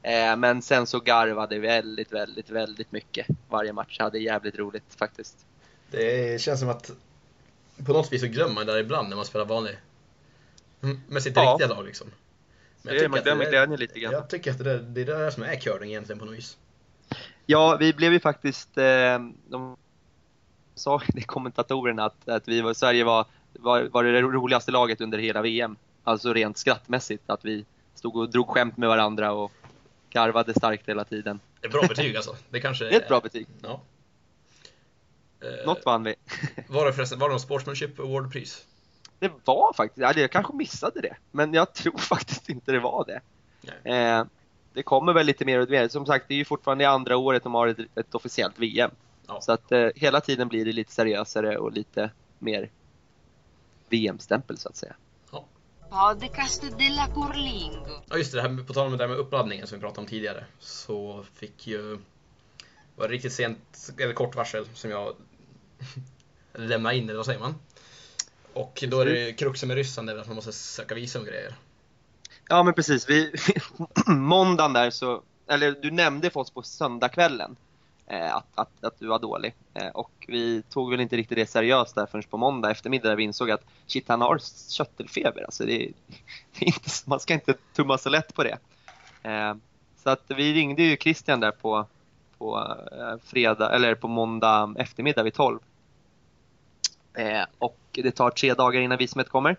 Eh, 0.04 0.36
men 0.36 0.62
sen 0.62 0.88
så 0.88 1.00
garvade 1.00 1.60
vi 1.60 1.68
väldigt, 1.68 2.12
väldigt, 2.12 2.50
väldigt 2.50 2.92
mycket 2.92 3.28
varje 3.50 3.74
match. 3.74 4.00
Hade 4.00 4.20
jävligt 4.20 4.56
roligt 4.56 4.96
faktiskt. 4.98 5.46
Det 5.92 6.42
känns 6.42 6.60
som 6.60 6.70
att 6.70 6.92
på 7.86 7.94
något 7.94 8.14
vis 8.14 8.22
så 8.22 8.28
glömmer 8.28 8.54
man 8.54 8.66
det 8.66 8.72
där 8.72 8.80
ibland 8.80 9.10
när 9.10 9.16
man 9.16 9.26
spelar 9.26 9.46
vanlig. 9.46 9.78
Mm, 10.84 11.02
Med 11.08 11.24
sitt 11.24 11.36
Ja. 11.36 11.52
riktiga 11.52 11.68
lag 11.76 11.86
liksom. 11.86 12.08
Men 12.82 12.94
Det 12.94 13.00
är- 13.06 13.10
man 13.10 13.22
glömmer 13.22 13.44
det 13.46 13.50
glädjen 13.52 13.80
lite 13.80 14.00
grann. 14.00 14.12
Jag 14.14 14.30
tycker 14.30 14.52
att 14.52 14.58
det, 14.58 14.64
där, 14.64 14.80
det 14.80 15.02
är 15.02 15.06
det 15.06 15.18
där 15.18 15.32
som 15.32 15.44
är 15.44 15.56
curling 15.56 15.90
egentligen 15.90 16.20
på 16.20 16.26
något 16.26 16.36
vis. 16.36 16.58
Ja, 17.46 17.78
vi 17.80 17.94
blev 17.94 18.14
ju 18.14 18.20
faktiskt, 18.20 18.78
eh, 18.78 19.20
de 19.50 19.78
sa 20.76 21.02
det 21.08 21.22
kommentatorerna 21.22 22.06
att, 22.06 22.30
att 22.30 22.48
vi 22.48 22.62
var, 22.62 22.74
Sverige 22.74 23.04
var, 23.04 23.26
var, 23.54 23.84
var 23.84 24.04
det 24.04 24.22
roligaste 24.22 24.72
laget 24.72 25.02
under 25.02 25.18
hela 25.18 25.42
VM. 25.42 25.76
Alltså 26.04 26.34
rent 26.34 26.58
skrattmässigt, 26.58 27.24
att 27.30 27.46
vi 27.46 27.66
stod 27.96 28.16
och 28.16 28.30
drog 28.30 28.48
skämt 28.48 28.78
med 28.78 28.90
varandra 28.90 29.32
och 29.32 29.52
garvade 30.10 30.54
starkt 30.54 30.90
hela 30.90 31.04
tiden. 31.06 31.40
Det 31.62 31.68
är 31.68 31.72
bra 31.72 31.82
betyg 31.88 32.16
alltså. 32.16 32.36
Det 32.50 32.60
kanske 32.62 32.86
Det 32.86 32.96
är 32.96 33.02
ett 33.02 33.08
bra 33.08 33.20
betyg. 33.20 33.48
Ja. 33.62 33.82
Eh, 35.42 35.66
Något 35.66 35.86
vann 35.86 36.04
vi. 36.04 36.16
Var 36.68 36.86
det 36.86 36.94
förresten, 36.94 37.20
var 37.20 37.28
det 37.30 37.34
någon 37.34 37.40
Sportsmanship 37.40 38.00
Award-pris? 38.00 38.66
Det 39.20 39.32
var 39.46 39.74
faktiskt, 39.74 40.02
ja, 40.02 40.14
jag 40.22 40.32
kanske 40.32 40.54
missade 40.54 41.02
det, 41.02 41.16
men 41.32 41.54
jag 41.54 41.74
tror 41.74 41.98
faktiskt 41.98 42.50
inte 42.50 42.72
det 42.72 42.80
var 42.80 43.06
det. 43.06 43.22
Eh, 43.94 44.26
det 44.74 44.84
kommer 44.84 45.14
väl 45.14 45.26
lite 45.26 45.46
mer 45.46 45.60
och 45.60 45.70
mer. 45.70 45.88
Som 45.88 46.06
sagt, 46.06 46.26
det 46.28 46.34
är 46.34 46.38
ju 46.38 46.46
fortfarande 46.46 46.90
andra 46.90 47.18
året 47.18 47.44
de 47.44 47.54
har 47.54 47.68
ett, 47.68 47.80
ett 47.96 48.16
officiellt 48.16 48.60
VM. 48.60 48.92
Ja. 49.28 49.42
Så 49.42 49.52
att 49.52 49.72
eh, 49.72 49.88
hela 49.96 50.22
tiden 50.22 50.48
blir 50.48 50.66
det 50.66 50.72
lite 50.72 50.92
seriösare 50.92 51.58
och 51.58 51.72
lite 51.72 52.12
mer 52.40 52.70
VM-stämpel 53.90 54.58
så 54.58 54.70
att 54.70 54.76
säga. 54.76 54.96
Podcast 55.90 56.62
della 56.78 57.08
Curlingo. 57.08 58.02
Ja 58.10 58.18
just 58.18 58.32
det, 58.32 58.38
det 58.38 58.42
här, 58.42 58.50
med- 58.50 58.68
på 58.68 58.74
tal 58.74 58.86
om 58.86 58.92
det 58.92 58.98
där 58.98 59.08
med 59.08 59.18
uppladdningen 59.18 59.68
som 59.68 59.78
vi 59.78 59.82
pratade 59.82 60.02
om 60.02 60.08
tidigare. 60.08 60.46
Så 60.60 61.24
fick 61.34 61.68
ju... 61.68 61.98
var 62.96 63.08
det 63.08 63.14
riktigt 63.14 63.34
sent, 63.34 63.90
eller 63.98 64.14
kort 64.14 64.36
varsel 64.36 64.66
som 64.74 64.92
jag 64.92 65.16
lämnade 66.54 66.96
in, 66.96 67.04
eller 67.04 67.18
vad 67.18 67.26
säger 67.26 67.40
man? 67.40 67.56
Och 68.54 68.84
då 68.88 69.00
är 69.00 69.06
det 69.06 69.34
kruxen 69.34 69.68
med 69.68 69.78
ryssen, 69.78 70.06
det 70.06 70.12
är 70.12 70.14
väl 70.14 70.22
att 70.22 70.28
man 70.28 70.36
måste 70.36 70.54
söka 70.54 70.96
visum 70.96 71.22
och 71.22 71.28
grejer. 71.28 71.56
Ja 72.48 72.64
men 72.64 72.74
precis, 72.74 73.10
vi, 73.10 73.34
måndagen 74.08 74.74
där 74.74 74.90
så, 74.90 75.22
eller 75.48 75.72
du 75.72 75.92
nämnde 75.92 76.30
för 76.30 76.40
oss 76.40 76.52
på 76.52 76.62
söndagskvällen 76.62 77.56
eh, 78.08 78.36
att, 78.36 78.46
att, 78.56 78.84
att 78.84 79.00
du 79.00 79.08
var 79.08 79.20
dålig. 79.20 79.56
Eh, 79.74 79.88
och 79.88 80.26
vi 80.28 80.62
tog 80.62 80.92
väl 80.92 81.00
inte 81.00 81.18
riktigt 81.18 81.38
det 81.38 81.46
seriöst 81.46 81.96
där 81.96 82.06
förrän 82.06 82.24
på 82.24 82.38
måndag 82.38 82.72
eftermiddag 82.72 83.10
där 83.10 83.16
vi 83.16 83.24
insåg 83.24 83.52
att 83.52 83.64
shit 83.88 84.08
han 84.08 84.22
har 84.22 84.40
köttelfeber. 84.70 85.44
Alltså 85.44 85.66
det, 85.66 85.78
det 86.60 86.66
är 86.66 86.68
inte, 86.68 86.90
man 87.06 87.20
ska 87.20 87.34
inte 87.34 87.54
tumma 87.76 87.98
så 87.98 88.10
lätt 88.10 88.34
på 88.34 88.44
det. 88.44 88.58
Eh, 89.24 89.56
så 90.04 90.10
att 90.10 90.24
vi 90.28 90.54
ringde 90.54 90.84
ju 90.84 90.98
Christian 90.98 91.40
där 91.40 91.52
på, 91.52 91.86
på 92.38 92.78
eh, 92.92 93.26
fredag, 93.26 93.76
eller 93.76 93.96
på 93.96 94.08
måndag 94.08 94.74
eftermiddag 94.78 95.24
vid 95.24 95.34
12. 95.34 95.60
Eh, 97.14 97.44
och 97.98 98.04
det 98.04 98.12
tar 98.12 98.30
tre 98.30 98.54
dagar 98.54 98.82
innan 98.82 98.98
visumet 98.98 99.30
kommer. 99.30 99.56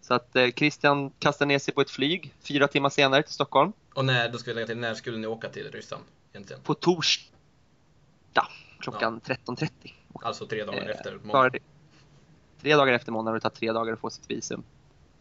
Så 0.00 0.14
att 0.14 0.36
eh, 0.36 0.48
Christian 0.50 1.10
kastar 1.18 1.46
ner 1.46 1.58
sig 1.58 1.74
på 1.74 1.80
ett 1.80 1.90
flyg 1.90 2.34
fyra 2.40 2.68
timmar 2.68 2.90
senare 2.90 3.22
till 3.22 3.32
Stockholm. 3.34 3.72
Och 3.94 4.04
när, 4.04 4.28
då 4.28 4.38
ska 4.38 4.50
vi 4.50 4.54
lägga 4.54 4.66
till, 4.66 4.76
när 4.78 4.94
skulle 4.94 5.18
ni 5.18 5.26
åka 5.26 5.48
till 5.48 5.70
Ryssland 5.70 6.04
egentligen? 6.32 6.62
På 6.62 6.74
torsdag 6.74 8.48
klockan 8.80 9.20
13.30. 9.20 9.68
Alltså 10.22 10.46
tre 10.46 10.64
dagar 10.64 10.82
Eh, 10.82 10.88
efter 10.90 11.18
måndag. 11.22 11.50
det- 11.50 11.58
Tre 12.60 12.74
dagar 12.76 12.92
efter 12.92 13.12
måndagen 13.12 13.34
och 13.34 13.40
det 13.40 13.50
tar 13.50 13.56
tre 13.56 13.72
dagar 13.72 13.92
att 13.92 14.00
få 14.00 14.10
sitt 14.10 14.30
visum. 14.30 14.62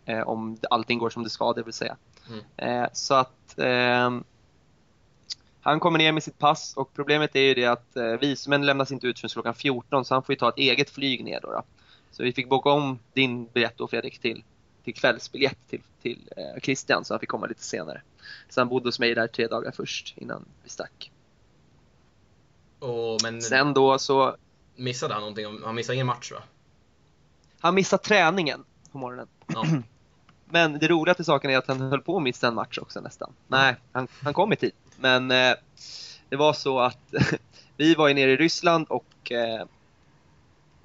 Eh, 0.05 0.19
om 0.21 0.57
allting 0.69 0.99
går 0.99 1.09
som 1.09 1.23
det 1.23 1.29
ska, 1.29 1.53
det 1.53 1.63
vill 1.63 1.73
säga. 1.73 1.97
Mm. 2.29 2.83
Eh, 2.83 2.89
så 2.93 3.13
att 3.13 3.55
ehm, 3.59 4.23
han 5.61 5.79
kommer 5.79 5.97
ner 5.99 6.11
med 6.11 6.23
sitt 6.23 6.37
pass 6.39 6.73
och 6.77 6.93
problemet 6.93 7.35
är 7.35 7.39
ju 7.41 7.53
det 7.53 7.65
att 7.65 7.95
eh, 7.95 8.03
visumen 8.05 8.65
lämnas 8.65 8.91
inte 8.91 9.07
ut 9.07 9.19
förrän 9.19 9.29
klockan 9.29 9.53
14 9.55 10.05
så 10.05 10.13
han 10.15 10.23
får 10.23 10.33
ju 10.33 10.39
ta 10.39 10.49
ett 10.49 10.57
eget 10.57 10.89
flyg 10.89 11.23
ner 11.23 11.39
då. 11.41 11.51
då. 11.51 11.63
Så 12.13 12.23
vi 12.23 12.33
fick 12.33 12.49
boka 12.49 12.69
om 12.69 12.99
din 13.13 13.45
biljett 13.45 13.77
då 13.77 13.87
Fredrik 13.87 14.19
till, 14.19 14.43
till 14.83 14.93
kvällsbiljett 14.93 15.57
till, 15.69 15.81
till 16.01 16.29
eh, 16.37 16.61
Christian 16.61 17.05
så 17.05 17.13
han 17.13 17.19
fick 17.19 17.29
komma 17.29 17.47
lite 17.47 17.63
senare. 17.63 18.01
Så 18.49 18.61
han 18.61 18.69
bodde 18.69 18.87
hos 18.87 18.99
mig 18.99 19.15
där 19.15 19.27
tre 19.27 19.47
dagar 19.47 19.71
först 19.71 20.13
innan 20.17 20.45
vi 20.63 20.69
stack. 20.69 21.11
Och, 22.79 23.19
men 23.23 23.41
Sen 23.41 23.73
då 23.73 23.99
så, 23.99 24.35
missade 24.75 25.13
han 25.13 25.21
någonting? 25.21 25.59
Han 25.63 25.75
missade 25.75 25.95
ingen 25.95 26.07
match 26.07 26.31
va? 26.31 26.43
han 27.63 27.75
missade 27.75 28.03
träningen 28.03 28.63
på 28.91 28.97
morgonen. 28.97 29.27
Ja. 29.47 29.65
Men 30.49 30.79
det 30.79 30.87
roliga 30.87 31.15
till 31.15 31.25
saken 31.25 31.51
är 31.51 31.57
att 31.57 31.67
han 31.67 31.81
höll 31.81 32.01
på 32.01 32.17
att 32.17 32.23
missa 32.23 32.47
en 32.47 32.55
match 32.55 32.77
också 32.77 33.01
nästan. 33.01 33.33
Nej, 33.47 33.75
han, 33.91 34.07
han 34.23 34.33
kom 34.33 34.53
i 34.53 34.55
tid. 34.55 34.71
Men 34.99 35.31
eh, 35.31 35.53
det 36.29 36.35
var 36.35 36.53
så 36.53 36.79
att 36.79 37.13
vi 37.77 37.95
var 37.95 38.07
ju 38.07 38.13
nere 38.13 38.31
i 38.31 38.35
Ryssland 38.35 38.87
och 38.89 39.31
eh, 39.31 39.65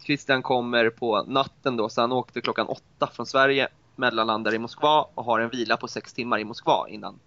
Christian 0.02 0.42
kommer 0.42 0.90
på 0.90 1.22
natten 1.22 1.76
då, 1.76 1.88
så 1.88 2.00
han 2.00 2.12
åkte 2.12 2.40
klockan 2.40 2.66
åtta 2.66 3.10
från 3.12 3.26
Sverige, 3.26 3.68
mellanlandar 3.96 4.54
i 4.54 4.58
Moskva 4.58 5.06
och 5.14 5.24
har 5.24 5.40
en 5.40 5.50
vila 5.50 5.76
på 5.76 5.88
sex 5.88 6.12
timmar 6.12 6.38
i 6.38 6.44
Moskva 6.44 6.86
innan 6.88 7.18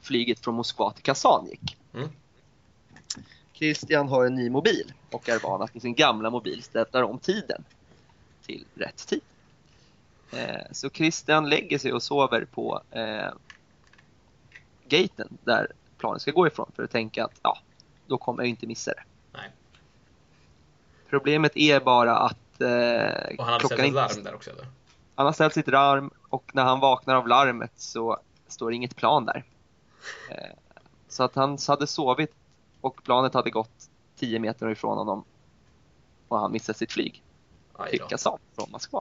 flyget 0.00 0.38
från 0.38 0.54
Moskva 0.54 0.92
till 0.92 1.02
Kazan 1.02 1.46
gick. 1.46 1.76
Mm. 1.94 2.08
Christian 3.52 4.08
har 4.08 4.26
en 4.26 4.34
ny 4.34 4.50
mobil 4.50 4.92
och 5.10 5.28
är 5.28 5.38
van 5.38 5.62
att 5.62 5.76
i 5.76 5.80
sin 5.80 5.94
gamla 5.94 6.30
mobil 6.30 6.62
ställa 6.62 7.06
om 7.06 7.18
tiden 7.18 7.64
till 8.46 8.64
rätt 8.74 9.06
tid. 9.06 9.20
Eh, 10.32 10.72
så 10.72 10.90
Christian 10.90 11.48
lägger 11.48 11.78
sig 11.78 11.92
och 11.92 12.02
sover 12.02 12.44
på 12.44 12.80
eh, 12.90 13.32
gaten 14.88 15.38
där 15.44 15.72
planet 15.98 16.22
ska 16.22 16.30
gå 16.30 16.46
ifrån 16.46 16.70
för 16.76 16.82
att 16.82 16.90
tänka 16.90 17.24
att 17.24 17.40
ja, 17.42 17.58
då 18.06 18.18
kommer 18.18 18.42
jag 18.42 18.48
inte 18.50 18.66
missa 18.66 18.90
det. 18.90 19.02
Problemet 21.10 21.52
är 21.56 21.80
bara 21.80 22.16
att 22.18 22.60
eh, 22.60 23.36
Och 23.38 23.44
han 23.44 23.52
hade 23.52 23.64
ställt 23.64 23.80
ett 23.80 23.86
inte- 23.86 23.94
larm 24.00 24.22
där 24.24 24.34
också 24.34 24.50
eller? 24.50 24.66
han 25.14 25.26
har 25.26 25.32
ställt 25.32 25.54
sitt 25.54 25.66
larm 25.68 26.10
och 26.28 26.50
när 26.54 26.64
han 26.64 26.80
vaknar 26.80 27.14
av 27.14 27.28
larmet 27.28 27.72
så 27.76 28.18
står 28.48 28.72
inget 28.72 28.96
plan 28.96 29.24
där. 29.26 29.44
Eh, 30.30 30.54
Så 31.08 31.22
att 31.24 31.34
han 31.34 31.58
hade 31.68 31.86
sovit 31.86 32.32
och 32.80 33.02
planet 33.04 33.34
hade 33.34 33.50
gått 33.50 33.90
10 34.18 34.38
meter 34.38 34.70
ifrån 34.70 34.98
honom 34.98 35.24
och 36.28 36.38
han 36.38 36.52
missade 36.52 36.78
sitt 36.78 36.92
flyg 36.92 37.22
då. 37.98 38.06
Kazan 38.06 38.38
från 38.54 38.70
Moskva. 38.70 39.00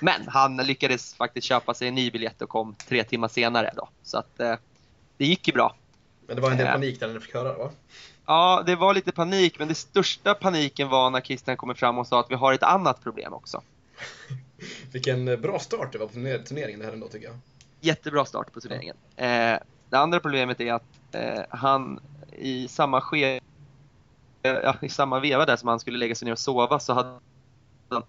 Men 0.00 0.28
han 0.28 0.56
lyckades 0.56 1.14
faktiskt 1.14 1.46
köpa 1.46 1.74
sig 1.74 1.88
en 1.88 1.94
ny 1.94 2.10
biljett 2.10 2.42
och 2.42 2.48
kom 2.48 2.74
tre 2.74 3.04
timmar 3.04 3.28
senare 3.28 3.70
då. 3.76 3.88
Så 4.02 4.18
att 4.18 4.40
eh, 4.40 4.54
det 5.16 5.26
gick 5.26 5.48
ju 5.48 5.54
bra. 5.54 5.76
Men 6.26 6.36
det 6.36 6.42
var 6.42 6.50
en 6.50 6.56
del 6.56 6.66
Ja. 6.66 6.72
panik 6.72 7.00
där 7.00 7.06
när 7.06 7.14
du 7.14 7.20
fick 7.20 7.34
höra 7.34 7.52
det 7.52 7.58
va? 7.58 7.70
Ja, 8.26 8.62
det 8.66 8.76
var 8.76 8.94
lite 8.94 9.12
panik, 9.12 9.58
men 9.58 9.68
det 9.68 9.74
största 9.74 10.34
paniken 10.34 10.88
var 10.88 11.10
när 11.10 11.20
Christian 11.20 11.56
kommer 11.56 11.74
fram 11.74 11.98
och 11.98 12.06
sa 12.06 12.20
att 12.20 12.30
vi 12.30 12.34
har 12.34 12.52
ett 12.52 12.62
annat 12.62 13.02
problem 13.02 13.32
också. 13.32 13.62
Vilken 14.92 15.28
eh, 15.28 15.36
bra 15.36 15.58
start 15.58 15.92
det 15.92 15.98
var 15.98 16.06
på 16.06 16.12
turner- 16.12 16.42
turneringen 16.42 16.80
det 16.80 16.86
här 16.86 16.92
ändå 16.92 17.08
tycker 17.08 17.26
jag. 17.26 17.36
Jättebra 17.80 18.24
start 18.24 18.52
på 18.52 18.60
turneringen. 18.60 18.96
Eh, 19.16 19.58
det 19.88 19.98
andra 19.98 20.20
problemet 20.20 20.60
är 20.60 20.72
att 20.72 20.84
eh, 21.12 21.42
han 21.50 22.00
i 22.32 22.68
samma 22.68 23.00
skede, 23.00 23.40
ja, 24.42 24.76
i 24.82 24.88
samma 24.88 25.20
veva 25.20 25.46
där 25.46 25.56
som 25.56 25.68
han 25.68 25.80
skulle 25.80 25.98
lägga 25.98 26.14
sig 26.14 26.26
ner 26.26 26.32
och 26.32 26.38
sova 26.38 26.80
så 26.80 26.92
hade 26.92 27.18
han 27.88 28.02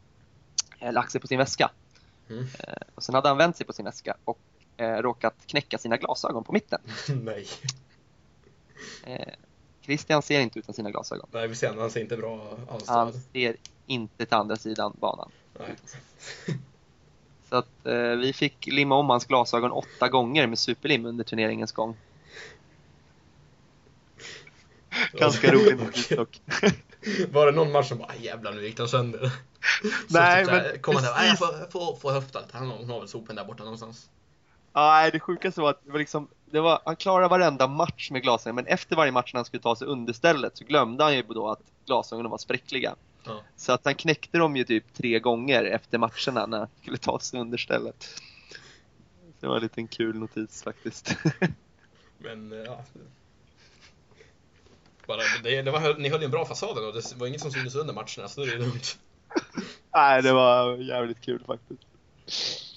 eh, 0.80 0.94
lagt 0.94 1.12
sig 1.12 1.22
på 1.22 1.28
sin 1.28 1.38
väska. 1.38 1.72
Mm. 2.30 2.44
Eh, 2.60 2.74
och 2.96 3.04
sen 3.04 3.16
hade 3.16 3.28
han 3.28 3.38
vänt 3.38 3.58
sig 3.58 3.66
på 3.66 3.74
sin 3.74 3.86
väska 3.86 4.18
och 4.26 4.40
eh, 4.78 4.98
råkat 4.98 5.36
knäcka 5.46 5.78
sina 5.78 5.98
glasögon 5.98 6.44
på 6.44 6.52
mitten. 6.52 6.82
Nej. 7.24 7.48
Christian 9.86 10.22
ser 10.22 10.40
inte 10.40 10.60
utan 10.60 10.76
sina 10.76 10.92
glasögon. 10.92 11.30
Nej 11.32 11.48
vi 11.48 11.56
ser 11.56 11.74
han 11.74 11.92
ser 11.92 12.02
inte 12.02 12.18
bra 12.18 12.58
alls. 12.70 12.88
Han 12.88 13.14
ser 13.14 13.56
inte 13.88 14.26
till 14.26 14.36
andra 14.36 14.56
sidan 14.56 14.94
banan. 15.00 15.32
Nej. 15.60 15.76
Så 17.50 17.56
att 17.56 17.86
eh, 17.86 17.94
vi 18.10 18.34
fick 18.34 18.68
limma 18.68 18.96
om 18.96 19.10
hans 19.10 19.26
glasögon 19.26 19.72
åtta 19.72 20.10
gånger 20.10 20.48
med 20.48 20.60
superlim 20.60 21.06
under 21.06 21.24
turneringens 21.24 21.72
gång. 21.72 21.98
Ganska 25.14 25.52
roligt 25.52 25.80
notis 25.80 26.08
dock. 26.08 26.42
Var 27.32 27.46
det 27.46 27.52
någon 27.52 27.72
match 27.72 27.90
som 27.90 27.98
bara 27.98 28.08
"Aj, 28.10 28.26
jävlar 28.26 28.54
nu 28.54 28.66
gick 28.66 28.78
den 28.78 28.88
sönder? 28.88 29.20
Nej, 29.22 29.32
typ 29.92 30.10
så 30.10 30.18
här, 30.20 30.46
men 30.72 30.80
kom 30.82 30.96
han 30.96 31.04
där, 31.04 31.14
"Nej, 31.14 31.28
jag 31.28 31.38
får, 31.38 31.72
får, 31.72 31.96
får 31.96 32.12
höfta. 32.12 32.40
Han 32.52 32.70
har 32.90 33.00
väl 33.00 33.08
sopen 33.10 33.36
där 33.36 33.46
borta 33.46 33.64
någonstans. 33.64 34.10
Nej, 34.74 35.12
det 35.12 35.20
sjukaste 35.20 35.62
var 35.62 35.70
att 35.70 35.82
det 35.86 35.92
var 35.92 36.00
liksom, 36.00 36.28
det 36.54 36.62
var, 36.62 36.82
han 36.86 36.96
klarade 36.96 37.28
varenda 37.28 37.68
match 37.68 38.12
med 38.12 38.22
glasögon, 38.22 38.56
men 38.56 38.66
efter 38.68 38.96
varje 38.96 39.12
match 39.12 39.34
när 39.34 39.38
han 39.38 39.46
skulle 39.46 39.64
ta 39.64 39.76
sig 39.76 39.88
understället 39.88 40.58
så 40.58 40.66
glömde 40.66 41.04
han 41.04 41.16
ju 41.16 41.22
då 41.22 41.50
att 41.50 41.60
glasögonen 41.86 42.32
var 42.32 42.38
spräckliga. 42.38 42.96
Ja. 43.24 43.42
Så 43.56 43.72
att 43.72 43.86
han 43.86 43.96
knäckte 43.96 44.38
dem 44.38 44.56
ju 44.56 44.64
typ 44.64 44.94
tre 44.94 45.20
gånger 45.20 45.64
efter 45.64 45.98
matcherna 45.98 46.46
när 46.46 46.58
han 46.58 46.68
skulle 46.82 46.98
ta 46.98 47.20
sig 47.20 47.40
understället. 47.40 48.08
Det 49.40 49.48
var 49.48 49.56
en 49.56 49.62
liten 49.62 49.88
kul 49.88 50.16
notis 50.16 50.64
faktiskt. 50.64 51.18
Men 52.18 52.52
eh, 52.52 52.58
ja. 52.58 52.84
Bara, 55.08 55.22
det, 55.44 55.62
det 55.62 55.72
var, 55.72 55.98
ni 55.98 56.10
höll 56.10 56.22
ju 56.22 56.26
en 56.26 56.32
bra 56.32 56.46
fasad 56.46 56.78
och 56.78 56.94
det 56.94 57.16
var 57.16 57.28
inget 57.28 57.42
som 57.42 57.52
syntes 57.52 57.76
under 57.76 57.94
matcherna 57.94 58.28
så 58.28 58.46
det 58.46 58.54
är 58.54 58.60
lugnt. 58.60 59.00
Nej, 59.94 60.22
det 60.22 60.34
var 60.34 60.78
jävligt 60.78 61.22
kul 61.22 61.44
faktiskt. 61.46 61.82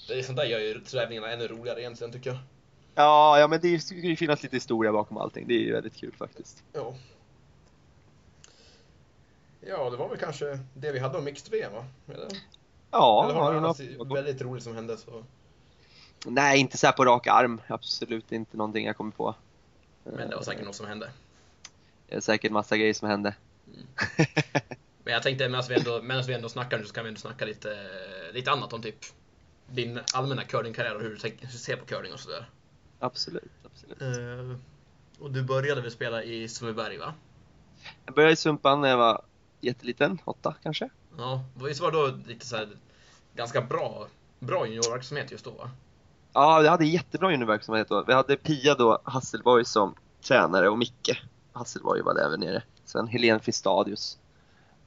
Det 0.07 0.19
är 0.19 0.23
sånt 0.23 0.37
där 0.37 0.45
gör 0.45 0.59
ju 0.59 0.79
tävlingarna 0.79 1.31
ännu 1.31 1.47
roligare 1.47 1.81
egentligen 1.81 2.13
tycker 2.13 2.29
jag. 2.29 2.39
Ja, 2.97 3.39
ja 3.39 3.47
men 3.47 3.59
det 3.61 3.79
ska 3.79 3.95
ju 3.95 4.15
finnas 4.15 4.43
lite 4.43 4.55
historia 4.55 4.91
bakom 4.91 5.17
allting. 5.17 5.47
Det 5.47 5.53
är 5.53 5.59
ju 5.59 5.73
väldigt 5.73 5.95
kul 5.95 6.13
faktiskt. 6.17 6.63
Ja. 6.73 6.93
Ja, 9.61 9.89
det 9.89 9.97
var 9.97 10.09
väl 10.09 10.17
kanske 10.17 10.59
det 10.73 10.91
vi 10.91 10.99
hade 10.99 11.17
om 11.17 11.23
mixed 11.23 11.51
VM 11.51 11.73
va? 11.73 11.85
Eller, 12.13 12.27
Ja, 12.91 13.29
Eller 13.29 13.49
du 13.49 13.55
du 13.55 13.61
något 13.61 13.79
något? 13.97 14.17
väldigt 14.17 14.41
roligt 14.41 14.63
som 14.63 14.75
hände 14.75 14.97
så? 14.97 15.23
Nej, 16.25 16.59
inte 16.59 16.77
så 16.77 16.85
här 16.87 16.93
på 16.93 17.05
rak 17.05 17.27
arm. 17.27 17.61
Absolut 17.67 18.31
inte 18.31 18.57
någonting 18.57 18.85
jag 18.85 18.97
kommer 18.97 19.11
på. 19.11 19.35
Men 20.03 20.29
det 20.29 20.35
var 20.35 20.43
säkert 20.43 20.65
något 20.65 20.75
som 20.75 20.87
hände. 20.87 21.11
Det 22.07 22.15
är 22.15 22.21
säkert 22.21 22.51
massa 22.51 22.77
grejer 22.77 22.93
som 22.93 23.09
hände. 23.09 23.35
Men 25.03 25.13
jag 25.13 25.23
tänkte 25.23 25.49
medan 25.49 25.63
vi 25.69 25.75
ändå, 25.75 26.01
medan 26.01 26.23
vi 26.23 26.33
ändå 26.33 26.49
snackar 26.49 26.77
nu 26.77 26.85
så 26.85 26.93
kan 26.93 27.03
vi 27.03 27.07
ändå 27.07 27.19
snacka 27.19 27.45
lite, 27.45 27.77
lite 28.33 28.51
annat 28.51 28.73
om 28.73 28.81
typ 28.81 28.95
din 29.67 29.99
allmänna 30.13 30.43
curlingkarriär 30.43 30.95
och 30.95 31.01
hur 31.01 31.09
du, 31.09 31.17
tänk, 31.17 31.41
hur 31.41 31.47
du 31.47 31.57
ser 31.57 31.75
på 31.75 31.85
curling 31.85 32.13
och 32.13 32.19
sådär. 32.19 32.49
Absolut, 32.99 33.51
absolut. 33.65 34.01
Uh, 34.01 34.55
och 35.19 35.31
du 35.31 35.43
började 35.43 35.81
väl 35.81 35.91
spela 35.91 36.23
i 36.23 36.47
Sundbyberg 36.47 36.97
va? 36.97 37.13
Jag 38.05 38.15
började 38.15 38.33
i 38.33 38.35
Sumpan 38.35 38.81
när 38.81 38.89
jag 38.89 38.97
var 38.97 39.21
jätteliten, 39.61 40.21
åtta 40.25 40.55
kanske. 40.63 40.89
Ja, 41.17 41.43
visst 41.65 41.81
var 41.81 41.91
det 41.91 41.97
då 41.97 42.17
lite 42.27 42.45
så 42.45 42.55
här, 42.55 42.67
ganska 43.35 43.61
bra, 43.61 44.07
bra 44.39 44.67
juniorverksamhet 44.67 45.31
just 45.31 45.45
då 45.45 45.51
va? 45.51 45.69
Ja, 46.33 46.59
vi 46.61 46.67
hade 46.67 46.85
jättebra 46.85 47.31
juniorverksamhet 47.31 47.89
då. 47.89 48.03
Vi 48.07 48.13
hade 48.13 48.35
Pia 48.35 48.75
då, 48.75 49.01
Hasselborg 49.03 49.65
som 49.65 49.95
tränare 50.21 50.69
och 50.69 50.77
Micke 50.77 51.23
Hasselborg 51.53 52.01
var 52.01 52.13
där 52.13 52.37
nere. 52.37 52.63
Sen 52.85 53.07
Helene 53.07 53.39
Fistadius. 53.39 54.17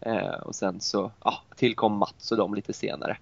Eh, 0.01 0.35
och 0.35 0.55
sen 0.55 0.81
så 0.81 1.13
ja, 1.25 1.43
tillkom 1.57 1.93
Mats 1.93 2.33
och 2.33 2.39
de 2.39 2.55
lite 2.55 2.73
senare. 2.73 3.19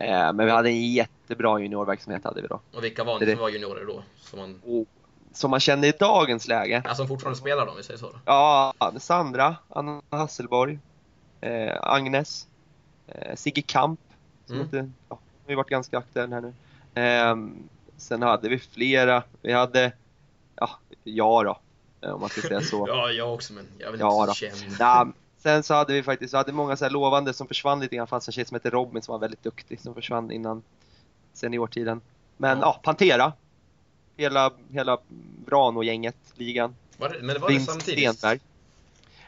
Eh, 0.00 0.32
men 0.32 0.46
vi 0.46 0.50
hade 0.52 0.68
en 0.70 0.92
jättebra 0.92 1.58
juniorverksamhet 1.60 2.24
hade 2.24 2.42
vi 2.42 2.48
då. 2.48 2.60
Och 2.72 2.84
vilka 2.84 3.04
var 3.04 3.20
Det 3.20 3.30
som 3.32 3.40
var 3.40 3.48
juniorer 3.48 3.84
då? 3.86 4.02
Som, 4.16 4.38
man, 4.38 4.60
Och, 4.64 4.86
som 5.32 5.50
man 5.50 5.60
känner 5.60 5.88
i 5.88 5.92
dagens 6.00 6.48
läge. 6.48 6.82
ja, 6.84 6.94
som 6.94 7.08
fortfarande 7.08 7.38
spelar 7.38 7.64
då 7.66 7.70
om 7.72 7.76
vi 7.76 7.82
säger 7.82 7.98
så? 7.98 8.06
Då. 8.10 8.18
Ja, 8.24 8.74
Sandra, 8.98 9.56
Anna 9.68 10.02
Hasselborg, 10.10 10.78
eh, 11.40 11.76
Agnes, 11.82 12.46
eh, 13.06 13.36
Sigge 13.36 13.62
Kamp. 13.62 14.00
Som 14.46 14.54
Mm. 14.56 14.64
inte, 14.66 14.90
ja, 15.08 15.18
har 15.48 15.54
varit 15.54 15.68
ganska 15.68 15.98
aktuell 15.98 16.32
här 16.32 16.40
nu. 16.40 16.54
Ehm, 16.94 17.68
sen 17.96 18.22
hade 18.22 18.48
vi 18.48 18.58
flera. 18.58 19.22
Vi 19.42 19.52
hade, 19.52 19.92
ja, 20.56 20.70
jag 21.04 21.44
då. 21.44 21.58
eh, 22.00 22.10
Om 22.14 22.20
man 22.20 22.28
ska 22.28 22.40
säga 22.40 22.60
så. 22.60 22.84
Ja, 22.88 23.10
jag 23.10 23.34
också 23.34 23.52
men 23.52 23.66
jag 23.78 23.88
Ja 23.88 23.92
inte 23.92 24.04
då. 24.04 24.26
så 24.26 24.34
känd. 24.34 24.76
Sen 25.42 25.62
så 25.62 25.74
hade 25.74 25.92
vi 25.92 26.02
faktiskt, 26.02 26.34
vi 26.34 26.38
hade 26.38 26.52
många 26.52 26.76
så 26.76 26.84
här 26.84 26.90
lovande 26.90 27.32
som 27.32 27.46
försvann 27.46 27.80
lite 27.80 27.96
grann. 27.96 28.06
Det 28.06 28.10
fanns 28.10 28.28
en 28.28 28.32
tjej 28.32 28.44
som 28.44 28.54
hette 28.54 28.70
Robin 28.70 29.02
som 29.02 29.12
var 29.12 29.18
väldigt 29.18 29.42
duktig 29.42 29.80
som 29.80 29.94
försvann 29.94 30.30
innan 30.30 30.62
seniortiden. 31.32 32.00
Men 32.36 32.58
Ja. 32.58 32.64
ja, 32.64 32.80
Pantera. 32.82 33.32
Hela, 34.16 34.52
hela 34.70 34.98
Brano-gänget, 35.46 36.16
ligan. 36.34 36.76
Var 36.96 37.08
det, 37.08 37.18
men 37.22 37.34
det 37.34 37.38
var 37.38 37.48
det 37.48 37.54
Vinst 37.54 37.70
samtidigt? 37.70 38.18
Stenberg. 38.18 38.40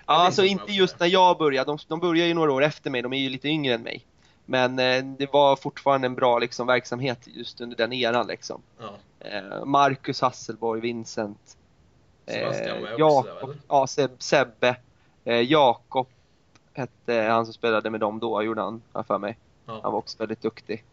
Ja, 0.06 0.14
alltså 0.14 0.44
inte 0.44 0.72
just 0.72 1.00
när 1.00 1.06
jag 1.06 1.38
började. 1.38 1.70
De, 1.70 1.78
de 1.88 2.00
börjar 2.00 2.26
ju 2.26 2.34
några 2.34 2.52
år 2.52 2.62
efter 2.62 2.90
mig. 2.90 3.02
De 3.02 3.12
är 3.12 3.18
ju 3.18 3.28
lite 3.28 3.48
yngre 3.48 3.74
än 3.74 3.82
mig. 3.82 4.06
Men 4.46 4.78
eh, 4.78 5.04
det 5.04 5.32
var 5.32 5.56
fortfarande 5.56 6.06
en 6.06 6.14
bra 6.14 6.38
liksom, 6.38 6.66
verksamhet 6.66 7.18
just 7.24 7.60
under 7.60 7.76
den 7.76 7.92
eran. 7.92 8.26
Liksom. 8.26 8.62
Ja. 8.78 8.94
Eh, 9.20 9.64
Marcus 9.64 10.20
Hasselborg, 10.20 10.80
Vincent, 10.80 11.56
Sebastian 12.26 12.82
var 12.82 12.88
eh, 12.88 12.90
där, 12.90 12.98
Jakob, 12.98 13.56
ja, 13.68 13.86
Seb, 13.86 14.10
Sebbe, 14.18 14.76
eh, 15.24 15.40
Jakob 15.40 16.06
hette 16.72 17.14
han 17.14 17.44
som 17.46 17.54
spelade 17.54 17.90
med 17.90 18.00
dem 18.00 18.18
då, 18.18 18.42
gjorde 18.42 18.60
han, 18.62 18.82
för 19.06 19.18
mig. 19.18 19.38
Ja. 19.66 19.80
Han 19.82 19.92
var 19.92 19.98
också 19.98 20.18
väldigt 20.18 20.42
duktig. 20.42 20.84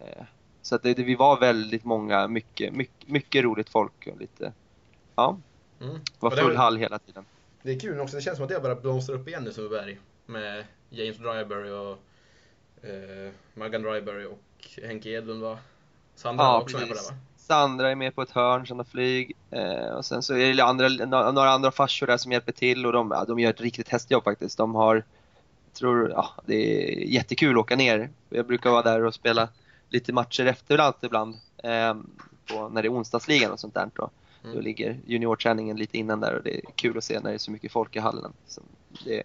Eh, 0.00 0.24
så 0.62 0.74
att 0.74 0.82
det, 0.82 0.94
vi 0.98 1.14
var 1.14 1.40
väldigt 1.40 1.84
många, 1.84 2.28
mycket, 2.28 2.72
mycket, 2.74 3.08
mycket 3.08 3.44
roligt 3.44 3.70
folk 3.70 4.08
och 4.12 4.18
lite, 4.20 4.52
ja, 5.16 5.36
Mm. 5.80 5.96
var 6.18 6.30
full 6.30 6.44
var- 6.48 6.54
hall 6.54 6.76
hela 6.76 6.98
tiden. 6.98 7.24
Det 7.62 7.70
är 7.72 7.80
kul 7.80 8.00
också, 8.00 8.16
det 8.16 8.22
känns 8.22 8.36
som 8.36 8.42
att 8.42 8.48
det 8.48 8.54
har 8.54 8.62
börjat 8.62 8.82
blomstra 8.82 9.14
upp 9.16 9.28
igen 9.28 9.44
nu 9.44 9.52
Sundbyberg. 9.52 9.98
Med 10.26 10.64
James 10.90 11.16
Dryberry 11.16 11.70
och 11.70 11.98
eh, 12.88 13.32
Maggan 13.54 13.82
Dryberry 13.82 14.24
och 14.24 14.38
Henke 14.82 15.08
Edlund 15.08 15.42
va? 15.42 15.58
Sandra 16.14 16.44
Ja, 16.44 16.52
var 16.52 16.60
också 16.62 16.76
med 16.76 16.88
på 16.88 16.94
det 16.94 16.94
precis. 16.94 17.10
va? 17.10 17.16
Sandra 17.50 17.90
är 17.90 17.94
med 17.94 18.14
på 18.14 18.22
ett 18.22 18.30
hörn, 18.30 18.66
Sandra 18.66 18.84
Flyg. 18.84 19.36
Eh, 19.50 19.94
och 19.96 20.04
sen 20.04 20.22
så 20.22 20.34
är 20.36 20.54
det 20.54 20.64
andra, 20.64 20.88
nå- 20.88 21.32
några 21.32 21.50
andra 21.50 21.70
farsor 21.70 22.06
där 22.06 22.16
som 22.16 22.32
hjälper 22.32 22.52
till 22.52 22.86
och 22.86 22.92
de, 22.92 23.10
ja, 23.10 23.24
de 23.24 23.38
gör 23.38 23.50
ett 23.50 23.60
riktigt 23.60 23.88
hästjobb 23.88 24.24
faktiskt. 24.24 24.58
De 24.58 24.74
har, 24.74 24.94
jag 25.66 25.74
tror, 25.74 26.10
ja, 26.10 26.30
det 26.46 26.54
är 26.54 26.98
jättekul 27.04 27.54
att 27.56 27.60
åka 27.60 27.76
ner. 27.76 28.10
Jag 28.28 28.46
brukar 28.46 28.70
vara 28.70 28.82
där 28.82 29.04
och 29.04 29.14
spela 29.14 29.48
lite 29.88 30.12
matcher 30.12 30.46
efterhand 30.46 30.94
ibland. 31.00 31.34
Eh, 31.64 31.94
på, 32.52 32.68
när 32.68 32.82
det 32.82 32.88
är 32.88 32.92
onsdagsligan 32.92 33.52
och 33.52 33.60
sånt 33.60 33.74
där. 33.74 33.90
Då, 33.94 34.10
Mm. 34.44 34.56
då 34.56 34.60
ligger 34.62 35.00
juniorträningen 35.06 35.76
lite 35.76 35.98
innan 35.98 36.20
där 36.20 36.34
och 36.36 36.42
det 36.42 36.56
är 36.56 36.60
kul 36.74 36.98
att 36.98 37.04
se 37.04 37.20
när 37.20 37.30
det 37.30 37.36
är 37.36 37.38
så 37.38 37.50
mycket 37.50 37.72
folk 37.72 37.96
i 37.96 37.98
hallen. 37.98 38.32
Så 38.48 38.60
det, 39.04 39.22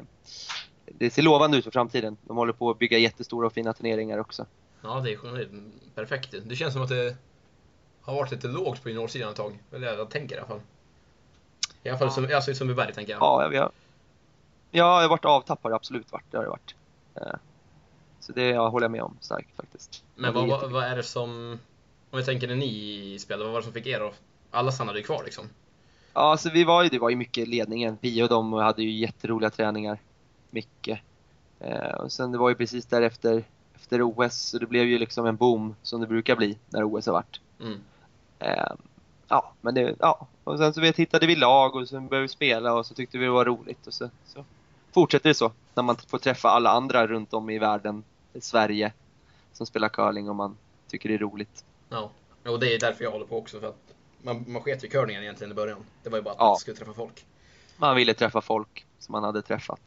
det 0.86 1.09
ser 1.09 1.21
lovande 1.21 1.57
ut 1.57 1.63
för 1.63 1.71
framtiden. 1.71 2.17
De 2.28 2.38
håller 2.38 2.53
på 2.53 2.69
att 2.69 2.80
bygga 2.80 2.97
jättestora 2.97 3.47
och 3.47 3.53
fina 3.53 3.73
turneringar 3.73 4.17
också. 4.17 4.45
Ja, 4.82 4.99
det 4.99 5.11
är 5.13 5.17
perfekt. 5.95 6.36
Det 6.45 6.55
känns 6.55 6.73
som 6.73 6.82
att 6.84 6.89
det 6.89 7.15
har 8.06 8.16
varit 8.16 8.32
lite 8.32 8.47
lågt 8.47 8.84
på 8.84 8.89
juniorsidan 8.89 9.30
ett 9.30 9.36
tag. 9.38 9.60
Eller 9.72 9.88
jag 9.97 10.10
tänker 10.10 10.36
i 10.36 10.38
alla 10.39 10.47
fall. 10.47 10.62
I 11.84 11.89
alla 11.89 11.97
fall 11.97 12.08
Ja. 12.08 12.12
som, 12.14 12.30
alltså 12.36 12.51
i 12.51 12.56
Sundbyberg 12.56 12.93
tänker 12.93 13.12
jag. 13.14 13.22
Ja, 13.22 13.47
vi 13.51 13.58
har, 13.58 13.66
ja, 13.66 13.72
jag 14.72 15.01
har 15.01 15.10
varit 15.10 15.26
avtappad, 15.26 15.74
absolut 15.74 16.12
varit. 16.12 16.24
Det 16.32 16.38
har 16.38 16.43
det 16.43 16.49
varit. 16.49 16.76
Eh, 17.16 17.38
Så 18.20 18.32
det 18.32 18.47
jag 18.49 18.70
håller 18.70 18.84
jag 18.84 18.91
med 18.91 19.01
om 19.01 19.18
starkt 19.22 19.56
faktiskt. 19.56 20.03
Men 20.16 20.34
vad, 20.34 20.47
vad, 20.47 20.72
vad 20.72 20.84
är 20.84 20.95
det 20.95 21.03
som, 21.03 21.60
om 22.10 22.20
jag 22.20 22.26
tänker 22.26 22.47
när 22.47 22.56
ni 22.56 23.18
spelade, 23.20 23.43
vad 23.43 23.53
var 23.53 23.60
det 23.60 23.64
som 23.64 23.74
fick 23.74 23.88
er 23.88 24.01
att, 24.01 24.14
alla 24.51 24.72
stannade 24.72 24.99
ju 24.99 25.06
kvar 25.06 25.24
liksom? 25.24 25.45
Ja, 26.14 26.22
alltså 26.22 26.49
vi 26.49 26.64
var 26.64 26.84
ju, 26.84 26.89
det 26.89 26.99
var 26.99 27.10
ju 27.10 27.16
mycket 27.16 27.47
ledningen. 27.47 27.97
Vi 28.01 28.24
och 28.24 28.30
de 28.30 28.53
hade 28.53 28.84
ju 28.84 28.91
jätteroliga 28.91 29.49
träningar. 29.49 29.99
Mycket. 30.49 30.99
Eh, 31.60 31.91
och 31.95 32.12
sen 32.12 32.32
det 32.32 32.38
var 32.38 32.49
ju 32.49 32.56
precis 32.56 32.86
därefter 32.86 33.43
efter 33.76 34.01
OS, 34.01 34.36
så 34.36 34.58
det 34.60 34.66
blev 34.66 34.86
ju 34.86 34.97
liksom 34.97 35.26
en 35.26 35.36
boom 35.36 35.76
som 35.82 36.01
det 36.01 36.08
brukar 36.08 36.36
bli 36.36 36.58
när 36.70 36.84
OS 36.84 37.06
har 37.06 37.14
varit. 37.14 37.39
Mm. 37.62 37.80
Eh, 38.45 38.73
ja, 39.27 39.53
men 39.61 39.73
det, 39.73 39.95
ja. 39.99 40.27
Och 40.43 40.57
sen 40.57 40.73
så 40.73 40.81
vet, 40.81 40.97
hittade 40.97 41.27
vi 41.27 41.35
lag 41.35 41.75
och 41.75 41.89
sen 41.89 42.07
började 42.07 42.21
vi 42.21 42.27
spela 42.27 42.73
och 42.73 42.85
så 42.85 42.93
tyckte 42.93 43.17
vi 43.17 43.25
det 43.25 43.31
var 43.31 43.45
roligt 43.45 43.87
och 43.87 43.93
så, 43.93 44.09
så 44.25 44.45
fortsätter 44.93 45.29
det 45.29 45.33
så. 45.33 45.51
När 45.73 45.83
man 45.83 45.95
får 45.97 46.17
träffa 46.17 46.49
alla 46.49 46.69
andra 46.69 47.07
runt 47.07 47.33
om 47.33 47.49
i 47.49 47.59
världen, 47.59 48.03
i 48.33 48.41
Sverige, 48.41 48.93
som 49.53 49.65
spelar 49.65 49.89
curling 49.89 50.29
och 50.29 50.35
man 50.35 50.57
tycker 50.87 51.09
det 51.09 51.15
är 51.15 51.19
roligt. 51.19 51.65
Ja. 51.89 52.11
Och 52.45 52.59
det 52.59 52.75
är 52.75 52.79
därför 52.79 53.03
jag 53.03 53.11
håller 53.11 53.25
på 53.25 53.37
också, 53.37 53.59
för 53.59 53.67
att 53.67 53.93
man, 54.21 54.45
man 54.47 54.61
sket 54.61 54.83
i 54.83 54.89
curlingen 54.89 55.23
egentligen 55.23 55.51
i 55.51 55.55
början. 55.55 55.85
Det 56.03 56.09
var 56.09 56.17
ju 56.17 56.21
bara 56.23 56.31
att 56.31 56.39
Ja. 56.39 56.47
man 56.47 56.57
skulle 56.57 56.77
träffa 56.77 56.93
folk. 56.93 57.25
Man 57.77 57.95
ville 57.95 58.13
träffa 58.13 58.41
folk 58.41 58.85
som 58.99 59.11
man 59.11 59.23
hade 59.23 59.41
träffat. 59.41 59.81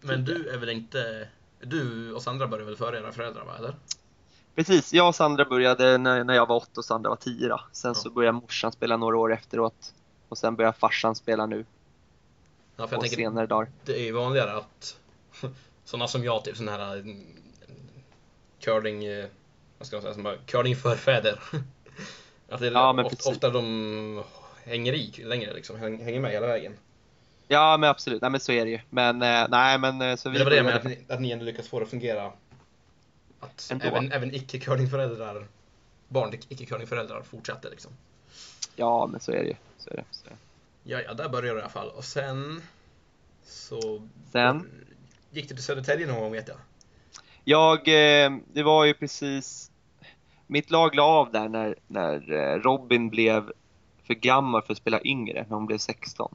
Men 0.00 0.24
du 0.24 0.48
är 0.48 0.58
väl 0.58 0.68
inte, 0.68 1.28
du 1.60 2.12
och 2.12 2.22
Sandra 2.22 2.46
började 2.46 2.64
väl 2.66 2.76
före 2.76 2.98
era 2.98 3.12
föräldrar 3.12 3.44
va, 3.44 3.56
eller? 3.58 3.74
Precis, 4.56 4.92
jag 4.92 5.08
och 5.08 5.14
Sandra 5.14 5.44
började 5.44 5.98
när, 5.98 6.24
när 6.24 6.34
jag 6.34 6.46
var 6.46 6.56
åtta 6.56 6.70
och 6.76 6.84
Sandra 6.84 7.08
var 7.10 7.16
tio 7.16 7.48
då. 7.48 7.60
Sen 7.72 7.88
Ja. 7.90 7.94
så 7.94 8.10
började 8.10 8.32
morsan 8.40 8.72
spela 8.72 8.96
några 8.96 9.16
år 9.16 9.32
efteråt. 9.32 9.94
Och 10.28 10.38
sen 10.38 10.56
började 10.56 10.76
farsan 10.78 11.14
spela 11.14 11.46
nu 11.46 11.64
Ja, 12.76 12.86
på 12.86 13.00
tänker, 13.00 13.16
senare 13.16 13.46
dagar. 13.46 13.68
det 13.84 13.92
är 14.00 14.04
ju 14.04 14.12
vanligare 14.12 14.56
att 14.56 14.96
sådana 15.84 16.08
som 16.08 16.24
jag, 16.24 16.44
typ 16.44 16.56
sån 16.56 16.68
här 16.68 16.96
mm, 16.96 17.26
curling, 18.60 19.04
eh, 19.04 19.26
vad 19.78 19.86
ska 19.86 19.96
man 19.96 20.02
säga, 20.02 20.14
som 20.14 20.22
bara 20.22 20.36
curlingförfäder. 20.46 21.40
att 22.48 22.60
det 22.60 22.66
är 22.66 22.72
Ja, 22.72 23.04
ofta, 23.04 23.30
ofta 23.30 23.50
de 23.50 24.22
hänger 24.64 24.92
i 24.92 25.24
längre 25.24 25.54
liksom, 25.54 25.76
häng- 25.76 26.04
hänger 26.04 26.20
med 26.20 26.30
hela 26.30 26.46
vägen. 26.46 26.72
Ja 27.48 27.76
men 27.76 27.90
absolut, 27.90 28.22
nej 28.22 28.30
men 28.30 28.40
så 28.40 28.52
är 28.52 28.64
det 28.64 28.70
ju. 28.70 28.80
Men 28.90 29.22
eh, 29.22 29.46
nej 29.48 29.78
men 29.78 30.02
eh, 30.02 30.16
så 30.16 30.28
vi 30.30 30.38
Det 30.38 30.44
var 30.44 30.50
det 30.50 30.62
med 30.62 30.64
började- 30.82 30.90
att 30.94 31.08
ni, 31.08 31.14
att 31.14 31.20
ni 31.20 31.30
ändå 31.30 31.44
lyckas 31.44 31.68
få 31.68 31.78
det 31.78 31.84
att 31.84 31.90
fungera. 31.90 32.32
Att 33.40 33.68
Ändå. 33.72 33.84
även, 33.86 34.12
även 34.12 34.34
icke-curlingföräldrar, 34.34 35.46
barn 36.08 36.30
till 36.30 36.40
icke-curlingföräldrar 36.48 37.22
fortsatte 37.22 37.70
liksom. 37.70 37.92
Ja 38.76 39.06
men 39.06 39.20
så 39.20 39.32
är 39.32 39.36
det 39.38 39.48
ju. 39.48 39.56
Så 39.78 39.90
är 39.90 39.96
det, 39.96 40.04
så 40.10 40.26
är 40.26 40.30
det. 40.30 40.36
Ja, 40.82 41.00
ja, 41.00 41.14
där 41.14 41.28
började 41.28 41.58
det 41.58 41.60
i 41.60 41.62
alla 41.62 41.70
fall. 41.72 41.88
Och 41.88 42.04
sen 42.04 42.62
så 43.44 44.08
Sen? 44.32 44.70
gick 45.30 45.48
du 45.48 45.54
till 45.54 45.64
Södertälje 45.64 46.06
någon 46.06 46.20
gång 46.20 46.32
vet 46.32 46.48
jag. 46.48 46.56
Jag, 47.44 47.78
eh, 47.88 48.36
det 48.52 48.62
var 48.62 48.84
ju 48.84 48.94
precis, 48.94 49.70
mitt 50.46 50.70
lag 50.70 50.94
la 50.94 51.02
av 51.02 51.32
där 51.32 51.48
när, 51.48 51.76
när 51.86 52.32
eh, 52.32 52.58
Robin 52.60 53.10
blev 53.10 53.52
för 54.04 54.14
gammal 54.14 54.62
för 54.62 54.72
att 54.72 54.78
spela 54.78 55.00
yngre, 55.04 55.46
när 55.48 55.56
hon 55.56 55.66
blev 55.66 55.78
16. 55.78 56.34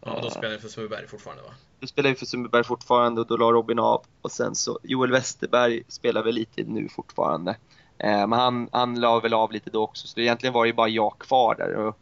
Ja, 0.00 0.18
då 0.22 0.26
Eh. 0.26 0.30
spelade 0.32 0.54
ni 0.54 0.60
för 0.60 0.68
Sundbyberg 0.68 1.06
fortfarande 1.08 1.42
va? 1.42 1.54
Då 1.80 1.86
spelade 1.86 2.12
vi 2.12 2.18
för 2.18 2.26
Sundbyberg 2.26 2.64
fortfarande 2.64 3.20
och 3.20 3.26
då 3.26 3.36
la 3.36 3.52
Robin 3.52 3.78
av. 3.78 4.04
Och 4.22 4.32
sen 4.32 4.54
så, 4.54 4.78
Joel 4.82 5.12
Westerberg 5.12 5.82
spelar 5.88 6.22
väl 6.22 6.34
lite 6.34 6.62
nu 6.62 6.88
fortfarande. 6.88 7.56
Eh, 7.98 8.26
men 8.26 8.32
han, 8.32 8.68
han 8.72 9.00
la 9.00 9.20
väl 9.20 9.34
av 9.34 9.52
lite 9.52 9.70
då 9.70 9.82
också, 9.82 10.06
så 10.06 10.20
egentligen 10.20 10.52
var 10.52 10.64
det 10.64 10.68
ju 10.68 10.74
bara 10.74 10.88
jag 10.88 11.18
kvar 11.18 11.54
där. 11.54 11.74
Och 11.74 11.98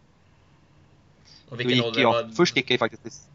Och 1.48 1.60
vilken 1.60 1.84
ålder 1.84 2.00
jag, 2.00 2.12
var 2.12 2.28
först 2.28 2.56
gick 2.56 2.70
jag 2.70 2.74
ju 2.74 2.78
faktiskt. 2.78 3.28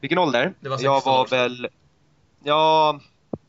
Vilken 0.00 0.18
ålder? 0.18 0.54
Det 0.60 0.68
var 0.68 0.80
jag 0.82 0.94
16 0.94 1.12
var 1.12 1.20
år 1.20 1.26
sedan. 1.26 1.38
väl... 1.38 1.68
Ja, 2.42 3.00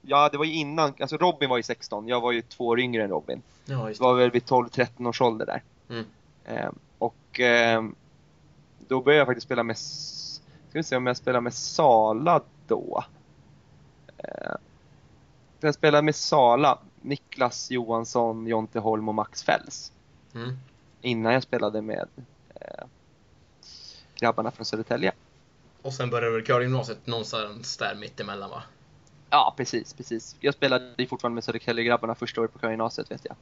ja, 0.02 0.30
det 0.32 0.38
var 0.38 0.46
ju 0.46 0.54
innan, 0.54 0.94
alltså 1.00 1.18
Robin 1.18 1.50
var 1.50 1.58
ju 1.58 1.64
16, 1.64 2.08
jag 2.08 2.22
var 2.22 2.32
ju 2.32 2.42
två 2.42 2.68
år 2.68 2.80
yngre 2.80 3.04
än 3.04 3.10
Robin. 3.10 3.42
Ja, 3.66 3.88
just 3.88 4.00
Det 4.00 4.06
var 4.06 4.14
väl 4.14 4.32
vid 4.32 4.44
12-13 4.44 5.10
års 5.10 5.22
ålder 5.22 5.46
där. 5.46 5.64
Mm. 5.90 6.06
Eh, 6.46 6.72
och 6.98 7.40
eh, 7.40 7.84
då 8.88 9.02
började 9.02 9.20
jag 9.20 9.28
faktiskt 9.28 9.46
spela 9.46 9.64
med, 9.64 9.78
ska 10.78 10.80
vi 10.80 10.84
se 10.84 10.98
om 10.98 11.08
jag 11.08 11.18
spelar 11.18 11.42
med 11.42 11.54
Sala 11.54 12.42
då. 12.68 13.04
Eh, 14.18 14.56
jag 15.60 15.74
spelade 15.74 16.02
med 16.02 16.16
Sala, 16.16 16.80
Niklas 17.02 17.72
Johansson, 17.72 18.48
Jonte 18.48 18.80
Holm 18.80 19.10
och 19.10 19.16
Max 19.16 19.44
Fälls. 19.44 19.92
Mm. 20.36 20.58
Innan 21.02 21.34
jag 21.34 21.44
spelade 21.44 21.82
med 21.82 22.08
eh, 22.56 22.86
grabbarna 24.16 24.52
från 24.52 24.66
Södertälje. 24.66 25.12
Och 25.82 25.94
sen 25.94 26.10
började 26.10 26.32
väl 26.32 26.46
curlinggymnasiet 26.46 27.08
någonstans 27.08 27.78
där 27.78 27.96
mittemellan 27.96 28.50
va? 28.50 28.64
Ja, 29.30 29.54
precis, 29.58 29.94
precis. 29.94 30.36
Jag 30.40 30.54
spelade 30.54 30.94
ju 30.98 31.08
fortfarande 31.08 31.34
med 31.36 31.44
Södertälje-grabbarna 31.44 32.16
första 32.16 32.42
året 32.42 32.54
på 32.54 32.70
gymnasiet 32.70 33.12
vet 33.12 33.26
jag. 33.26 33.36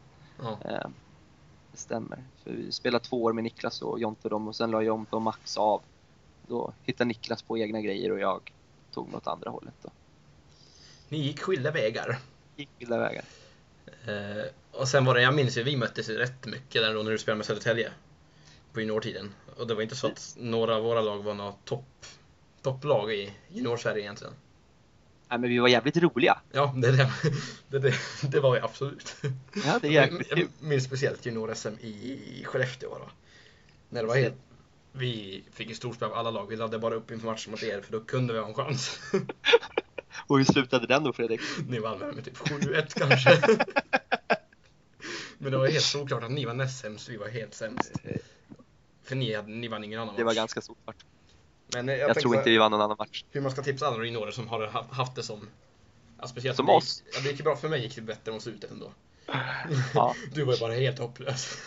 Ja. 0.44 0.58
Eh, 0.72 0.88
det 1.72 1.78
stämmer. 1.78 2.24
För 2.44 2.52
vi 2.52 2.72
spelade 2.72 3.06
två 3.06 3.24
år 3.24 3.34
med 3.34 3.44
Niklas 3.44 3.82
och 3.82 4.00
Jonte 4.00 4.22
och 4.24 4.30
dem 4.30 4.48
och 4.48 4.56
sen 4.56 4.72
la 4.72 4.82
Jonte 4.82 5.16
och 5.16 5.22
Max 5.22 5.58
av. 5.58 5.82
Då 6.48 6.74
hittade 6.84 7.08
Niklas 7.08 7.42
på 7.42 7.58
egna 7.58 7.82
grejer 7.82 8.12
och 8.12 8.20
jag 8.20 8.52
tog 8.94 9.12
något 9.12 9.28
andra 9.28 9.50
hållet. 9.50 9.74
Då. 9.82 9.90
Ni 11.10 11.18
gick 11.18 11.42
skilda 11.42 11.72
vägar. 11.72 12.20
Gick 12.56 12.70
skilda 12.80 12.98
vägar. 12.98 13.24
Eh, 14.06 14.46
och 14.72 14.88
sen 14.88 15.06
var 15.06 15.16
det, 15.16 15.22
jag 15.22 15.36
minns 15.36 15.58
ju, 15.58 15.64
vi 15.64 15.78
möttes 15.78 16.10
ju 16.10 16.18
rätt 16.18 16.46
mycket 16.46 16.82
där 16.82 16.94
då 16.94 17.04
när 17.04 17.12
du 17.12 17.18
spelade 17.18 17.38
med 17.38 17.46
Södertälje. 17.46 17.92
På 18.74 18.80
juniortiden. 18.80 19.34
Och 19.58 19.68
det 19.68 19.76
var 19.76 19.82
inte 19.82 19.96
så 19.96 20.08
att 20.08 20.36
några 20.40 20.76
av 20.76 20.84
våra 20.84 21.02
lag 21.02 21.24
var 21.24 21.34
några 21.34 21.52
topp, 21.52 22.06
topplag 22.62 23.14
i 23.14 23.34
juniorsverige 23.48 24.02
egentligen. 24.02 24.34
Nej, 25.30 25.40
men 25.40 25.50
vi 25.50 25.60
var 25.60 25.68
jävligt 25.68 25.98
roliga. 25.98 26.42
Ja, 26.52 26.74
det, 26.78 26.92
det, 27.70 27.80
det, 27.80 27.94
det, 28.22 28.40
var 28.40 28.52
vi 28.52 28.60
absolut. 28.60 29.16
Ja, 29.66 29.80
det 29.82 29.88
är 29.88 29.92
Jag 29.92 30.12
jäkligt 30.12 30.32
jag 30.32 30.48
minns 30.60 30.84
speciellt 30.84 31.26
junior-SM 31.26 31.80
i 31.82 32.44
Skellefteå. 32.46 32.90
Då. 32.90 33.10
När 33.90 34.02
det 34.02 34.08
var 34.08 34.16
helt... 34.16 34.36
Vi 34.98 35.44
fick 35.54 35.70
ju 35.70 35.76
storspel 35.76 36.08
av 36.12 36.14
alla 36.18 36.32
lag. 36.32 36.48
Vi 36.50 36.56
laddade 36.56 36.80
bara 36.80 36.96
upp 36.96 37.12
inför 37.12 37.26
matchen 37.28 37.52
mot 37.52 37.64
er 37.64 37.82
för 37.82 37.92
då 37.92 38.00
kunde 38.00 38.34
vi 38.34 38.40
ha 38.40 38.48
en 38.48 38.54
chans. 38.54 39.00
Och 40.28 40.38
hur 40.38 40.46
slutade 40.46 40.88
den 40.88 41.04
då 41.04 41.14
Fredrik? 41.14 41.42
Ni 41.68 41.80
vann 41.80 41.98
med 42.00 42.26
typ 42.26 42.38
7-1 42.38 43.00
kanske. 43.00 43.58
Men 45.38 45.52
det 45.52 45.58
var 45.58 45.68
helt 45.68 45.84
såklart 45.86 46.24
att 46.24 46.32
ni 46.32 46.46
var 46.46 46.54
näst 46.54 46.80
sämst, 46.82 47.10
vi 47.10 47.18
var 47.18 47.28
helt 47.28 47.54
sämst. 47.54 47.92
För 49.04 49.16
ni, 49.16 49.34
hade, 49.36 49.48
ni 49.50 49.68
vann 49.68 49.84
ingen 49.84 50.00
annan 50.00 50.16
Det 50.16 50.24
var 50.24 50.32
match. 50.32 50.36
ganska 50.36 50.62
såklart. 50.62 50.96
Men 51.74 51.90
eh, 51.90 51.96
Jag, 51.96 52.08
tänkte 52.08 52.22
tror 52.22 52.34
så 52.34 52.38
inte 52.40 52.50
vi 52.50 52.58
vann 52.58 52.72
någon 52.72 52.82
annan 52.82 52.98
match. 53.00 53.24
hur 53.32 53.42
man 53.42 53.52
ska 53.52 53.62
tipsa 53.64 53.88
andra 53.88 54.06
juniorer 54.06 54.32
som 54.32 54.48
har 54.48 54.68
ha- 54.68 54.88
haft 54.92 55.16
det 55.16 55.24
som... 55.24 55.48
Ja, 56.22 56.28
speciellt 56.28 56.58
Som 56.58 56.70
oss? 56.70 57.04
Ja, 57.14 57.20
det 57.24 57.30
gick 57.30 57.38
ju 57.38 57.44
bra. 57.44 57.56
För 57.56 57.70
mig 57.70 57.82
gick 57.84 57.96
det 57.96 58.02
bättre 58.02 58.32
mot 58.32 58.44
slutet 58.44 58.72
ändå. 58.72 58.92
Ja. 59.94 60.16
Du 60.34 60.44
var 60.44 60.54
ju 60.54 60.60
bara 60.60 60.74
helt 60.74 61.00
hopplös. 61.00 61.58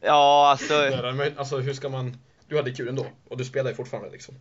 Ja, 0.00 0.50
alltså. 0.50 0.74
Men, 1.14 1.38
alltså 1.38 1.58
hur 1.58 1.74
ska 1.74 1.88
man... 1.88 2.16
Du 2.50 2.56
hade 2.56 2.72
kul 2.72 2.88
ändå. 2.88 3.06
Och 3.28 3.36
du 3.36 3.44
spelar 3.44 3.70
ju 3.70 3.76
fortfarande 3.76 4.10
liksom. 4.10 4.34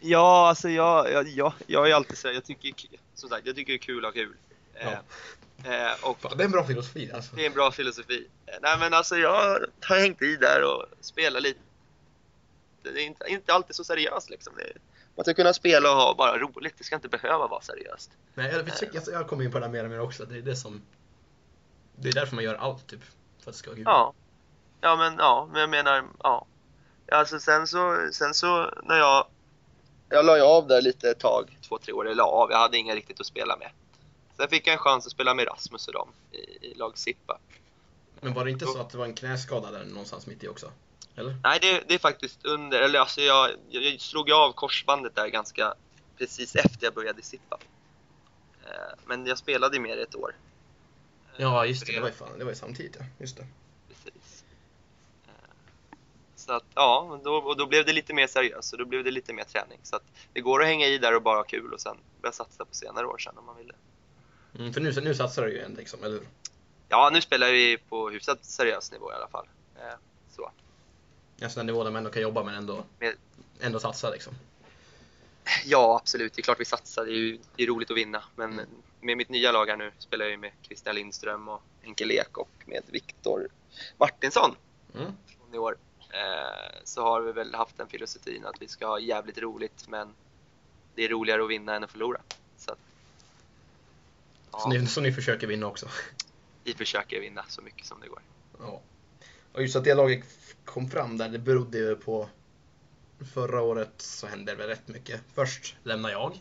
Ja, 0.00 0.48
alltså 0.48 0.68
jag, 0.68 1.12
jag, 1.12 1.28
jag, 1.28 1.52
jag 1.66 1.90
är 1.90 1.94
alltid 1.94 2.18
så 2.18 2.28
jag 2.28 2.44
tycker, 2.44 2.74
som 3.14 3.28
sagt, 3.28 3.46
jag 3.46 3.56
tycker 3.56 3.72
det 3.72 3.76
är 3.76 3.82
kul 3.82 4.04
att 4.04 4.04
ha 4.04 4.12
kul. 4.12 4.36
Ja. 4.80 5.02
Eh, 5.64 5.86
eh, 5.86 5.92
och 6.02 6.20
Fan, 6.20 6.36
det 6.36 6.42
är 6.42 6.44
en 6.44 6.50
bra 6.50 6.64
filosofi 6.64 7.12
alltså. 7.12 7.36
Det 7.36 7.42
är 7.42 7.46
en 7.46 7.52
bra 7.52 7.70
filosofi. 7.70 8.26
Nej 8.62 8.78
men 8.78 8.94
alltså 8.94 9.16
jag 9.16 9.30
har 9.82 9.96
hängt 9.96 10.22
i 10.22 10.36
där 10.36 10.62
och 10.64 10.84
spelat 11.00 11.42
lite. 11.42 11.60
Det 12.82 12.88
är 12.88 13.06
inte, 13.06 13.24
inte 13.28 13.52
alltid 13.52 13.76
så 13.76 13.84
seriöst 13.84 14.30
liksom. 14.30 14.52
Man 15.16 15.24
ska 15.24 15.34
kunna 15.34 15.54
spela 15.54 15.90
och 15.90 15.96
ha 15.96 16.14
bara 16.14 16.38
roligt. 16.38 16.74
Det 16.78 16.84
ska 16.84 16.94
inte 16.94 17.08
behöva 17.08 17.46
vara 17.46 17.60
seriöst. 17.60 18.10
Nej, 18.34 18.52
jag, 18.52 18.88
jag, 18.92 19.02
jag 19.12 19.28
kommer 19.28 19.44
in 19.44 19.52
på 19.52 19.58
det 19.58 19.64
här 19.64 19.72
mer 19.72 19.84
och 19.84 19.90
mer 19.90 20.00
också. 20.00 20.24
Det 20.24 20.38
är 20.38 20.42
det 20.42 20.56
som... 20.56 20.82
Det 21.96 22.08
är 22.08 22.12
därför 22.12 22.34
man 22.34 22.44
gör 22.44 22.54
allt 22.54 22.86
typ. 22.86 23.00
För 23.40 23.50
att 23.50 23.54
det 23.54 23.58
ska 23.58 23.70
vara 23.70 23.76
kul. 23.76 23.84
Ja. 23.86 24.14
Ja 24.80 24.96
men 24.96 25.14
ja, 25.18 25.48
men 25.52 25.60
jag 25.60 25.70
menar 25.70 26.04
ja. 26.22 26.46
Alltså 27.12 27.40
sen 27.40 27.66
så, 27.66 28.08
sen 28.12 28.34
så 28.34 28.70
när 28.82 28.98
jag 28.98 29.26
jag 30.08 30.24
la 30.24 30.36
ju 30.36 30.42
av 30.42 30.66
där 30.66 30.82
lite 30.82 31.10
ett 31.10 31.18
tag, 31.20 31.58
två, 31.68 31.78
tre 31.78 31.92
år. 31.92 32.06
Jag 32.06 32.16
la 32.16 32.24
av, 32.24 32.50
jag 32.50 32.58
hade 32.58 32.76
inga 32.78 32.94
riktigt 32.94 33.20
att 33.20 33.26
spela 33.26 33.56
med. 33.56 33.70
Sen 34.36 34.48
fick 34.48 34.66
jag 34.66 34.72
en 34.72 34.78
chans 34.78 35.06
att 35.06 35.12
spela 35.12 35.34
med 35.34 35.46
Rasmus 35.46 35.86
och 35.86 35.92
dem 35.94 36.08
i, 36.32 36.66
i 36.66 36.74
lag 36.74 36.98
Sippa. 36.98 37.38
Men 38.20 38.34
var 38.34 38.44
det 38.44 38.50
inte 38.50 38.66
så 38.66 38.80
att 38.80 38.90
det 38.90 38.98
var 38.98 39.04
en 39.04 39.14
knäskada 39.14 39.70
där 39.70 39.84
någonstans 39.84 40.26
mitt 40.26 40.44
i 40.44 40.48
också? 40.48 40.72
Eller? 41.16 41.36
Nej, 41.44 41.58
det, 41.62 41.82
det 41.88 41.94
är 41.94 41.98
faktiskt 41.98 42.46
under, 42.46 42.80
eller 42.80 42.98
alltså 42.98 43.20
jag, 43.20 43.50
jag, 43.68 43.82
jag 43.82 44.00
slog 44.00 44.30
av 44.30 44.52
korsbandet 44.52 45.14
där 45.14 45.28
ganska 45.28 45.74
precis 46.18 46.54
efter 46.56 46.84
jag 46.84 46.94
började 46.94 47.22
sippa. 47.22 47.58
Eh, 48.64 48.70
Men 49.06 49.26
jag 49.26 49.38
spelade 49.38 49.76
ju 49.76 49.82
mer 49.82 49.96
i 49.96 50.02
ett 50.02 50.14
år. 50.14 50.34
Eh, 51.36 51.42
Ja, 51.42 51.66
just 51.66 51.86
det. 51.86 51.92
Det 51.92 52.00
var 52.00 52.08
ju, 52.08 52.14
fan, 52.14 52.38
det 52.38 52.44
var 52.44 52.52
ju 52.52 52.56
samtidigt 52.56 52.96
ja. 53.00 53.04
Just 53.18 53.36
det. 53.36 53.46
Så 56.46 56.52
att, 56.52 56.64
ja, 56.74 57.20
då, 57.24 57.34
och 57.36 57.56
då 57.56 57.66
blev 57.66 57.84
det 57.86 57.92
lite 57.92 58.14
mer 58.14 58.26
seriöst 58.26 58.72
och 58.72 58.78
då 58.78 58.84
blev 58.84 59.04
det 59.04 59.10
lite 59.10 59.32
mer 59.32 59.44
träning. 59.44 59.78
Så 59.82 59.96
att 59.96 60.02
det 60.32 60.40
går 60.40 60.60
att 60.62 60.66
hänga 60.68 60.86
i 60.86 60.98
där 60.98 61.14
och 61.14 61.22
bara 61.22 61.36
ha 61.38 61.44
kul 61.44 61.72
och 61.72 61.80
sen 61.80 61.96
börja 62.22 62.32
satsa 62.32 62.64
på 62.64 62.74
senare 62.74 63.06
år 63.06 63.18
sen 63.18 63.38
om 63.38 63.44
man 63.46 63.56
vill 63.56 63.66
det. 63.68 64.58
Mm, 64.58 64.72
för 64.72 64.80
nu, 64.80 64.92
nu 65.00 65.14
satsar 65.14 65.42
du 65.42 65.50
ju 65.52 65.56
igen 65.58 65.74
liksom, 65.78 66.04
eller 66.04 66.14
hur? 66.14 66.26
Ja, 66.88 67.10
nu 67.12 67.20
spelar 67.20 67.52
vi 67.52 67.78
på 67.88 68.10
hyfsat 68.10 68.44
seriös 68.44 68.92
nivå 68.92 69.12
i 69.12 69.14
alla 69.14 69.28
fall. 69.28 69.46
Eh, 69.76 69.94
Så. 70.36 70.50
Alltså 71.42 71.58
den 71.58 71.66
nivå 71.66 71.84
där 71.84 71.90
man 71.90 71.98
ändå 71.98 72.10
kan 72.10 72.22
jobba 72.22 72.42
men 72.42 72.54
ändå, 72.54 72.84
Med- 72.98 73.14
ändå 73.60 73.80
satsa 73.80 74.10
liksom. 74.10 74.34
Ja, 75.64 75.96
absolut. 76.02 76.32
Det 76.34 76.40
är 76.40 76.42
klart 76.42 76.60
vi 76.60 76.64
satsar. 76.64 77.04
Det 77.04 77.10
är 77.12 77.16
ju 77.16 77.38
det 77.56 77.62
är 77.62 77.66
roligt 77.66 77.90
att 77.90 77.96
vinna. 77.96 78.22
Men 78.36 78.52
Mm. 78.52 78.66
med 79.00 79.16
mitt 79.16 79.28
nya 79.28 79.52
lag 79.52 79.66
här 79.66 79.76
nu 79.76 79.92
spelar 79.98 80.24
jag 80.24 80.30
ju 80.30 80.36
med 80.36 80.52
Christian 80.62 80.94
Lindström 80.94 81.48
och 81.48 81.62
Henke 81.82 82.04
Lek 82.04 82.38
och 82.38 82.48
med 82.66 82.82
Viktor 82.86 83.48
Martinsson 83.98 84.54
Mm. 84.94 85.12
i 85.52 85.58
år. 85.58 85.76
Eh, 86.16 86.80
så 86.84 87.02
har 87.02 87.20
vi 87.20 87.32
väl 87.32 87.54
haft 87.54 87.76
den 87.76 87.88
filosofin 87.88 88.46
att 88.46 88.62
vi 88.62 88.68
ska 88.68 88.86
ha 88.86 88.98
jävligt 88.98 89.38
roligt 89.38 89.88
men 89.88 90.14
det 90.94 91.04
är 91.04 91.08
roligare 91.08 91.44
att 91.44 91.50
vinna 91.50 91.74
än 91.74 91.84
att 91.84 91.90
förlora. 91.90 92.20
Så 92.56 92.72
att, 92.72 92.78
Så, 94.50 94.58
ja, 94.64 94.68
ni, 94.68 94.86
så 94.86 95.00
ni 95.00 95.12
försöker 95.12 95.46
vinna 95.46 95.66
också? 95.66 95.88
vi 96.64 96.74
försöker 96.74 97.20
vinna 97.20 97.44
så 97.48 97.62
mycket 97.62 97.86
som 97.86 98.00
det 98.00 98.08
går. 98.08 98.20
Ja. 98.58 98.80
Och 99.52 99.62
just 99.62 99.76
att 99.76 99.84
det 99.84 99.94
laget 99.94 100.24
kom 100.64 100.90
fram 100.90 101.18
där, 101.18 101.28
det 101.28 101.38
berodde 101.38 101.78
ju 101.78 101.96
på 101.96 102.28
Förra 103.34 103.62
året 103.62 103.92
så 103.96 104.26
hände 104.26 104.52
det 104.52 104.56
väl 104.56 104.68
rätt 104.68 104.88
mycket. 104.88 105.20
Först 105.34 105.76
lämnade 105.82 106.14
jag 106.14 106.40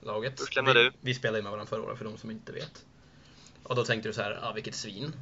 laget. 0.00 0.40
Först 0.40 0.56
lämnade 0.56 0.82
vi, 0.82 0.84
du. 0.84 0.92
Vi 1.00 1.14
spelade 1.14 1.38
ju 1.38 1.42
med 1.42 1.52
varandra 1.52 1.70
förra 1.70 1.82
året 1.82 1.98
för 1.98 2.04
de 2.04 2.18
som 2.18 2.30
inte 2.30 2.52
vet. 2.52 2.84
Och 3.62 3.76
då 3.76 3.84
tänkte 3.84 4.08
du 4.08 4.12
så 4.12 4.22
här, 4.22 4.38
ah, 4.42 4.52
vilket 4.52 4.74
svin. 4.74 5.12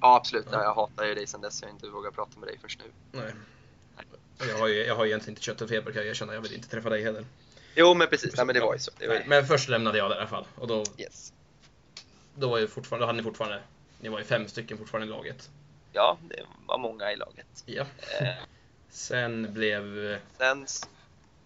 Ja, 0.00 0.16
absolut. 0.16 0.46
Ja. 0.50 0.58
Ja. 0.58 0.62
Jag 0.64 0.74
hatar 0.74 1.04
ju 1.04 1.14
dig 1.14 1.26
sen 1.26 1.40
dess. 1.40 1.62
Jag 1.62 1.68
har 1.68 1.72
inte 1.74 1.88
vågat 1.88 2.14
prata 2.14 2.38
med 2.40 2.48
dig 2.48 2.58
först 2.62 2.80
nu. 2.84 3.18
Nej. 3.20 3.32
Och 4.40 4.46
Jag 4.46 4.58
har 4.58 4.68
ju, 4.68 4.74
jag 4.86 4.96
har 4.96 5.04
ju 5.04 5.10
egentligen 5.10 5.32
inte 5.32 5.42
kött 5.42 5.60
och 5.60 5.68
feber 5.68 5.92
kan 5.92 6.02
jag 6.02 6.10
erkänna, 6.10 6.34
jag 6.34 6.40
vill 6.40 6.54
inte 6.54 6.68
träffa 6.68 6.88
dig 6.90 7.02
heller. 7.04 7.26
Jo, 7.74 7.94
men 7.94 8.08
precis. 8.08 8.36
Nej, 8.36 8.46
men 8.46 8.54
det 8.54 8.60
var 8.60 8.72
ju 8.74 8.78
så. 8.80 8.90
Det 8.98 9.06
var 9.06 9.14
ju... 9.14 9.20
Nej, 9.20 9.28
men 9.28 9.46
först 9.46 9.68
lämnade 9.68 9.98
jag 9.98 10.10
där 10.10 10.16
i 10.16 10.18
alla 10.18 10.28
fall. 10.28 10.46
Och 10.56 10.66
då, 10.66 10.84
Yes. 10.98 11.32
då, 12.34 12.48
var 12.48 12.58
ju 12.58 12.68
fortfarande, 12.68 13.02
då 13.02 13.06
hade 13.06 13.16
ni 13.16 13.22
fortfarande, 13.22 13.62
ni 14.00 14.08
var 14.08 14.18
ju 14.18 14.24
fem 14.24 14.48
stycken 14.48 14.78
fortfarande 14.78 15.06
i 15.06 15.10
laget. 15.10 15.50
Ja, 15.92 16.18
det 16.28 16.42
var 16.66 16.78
många 16.78 17.12
i 17.12 17.16
laget. 17.16 17.62
Ja. 17.66 17.86
Eh, 18.20 18.28
Sen 18.90 19.52
blev, 19.54 20.18
sen... 20.38 20.64
s- 20.64 20.88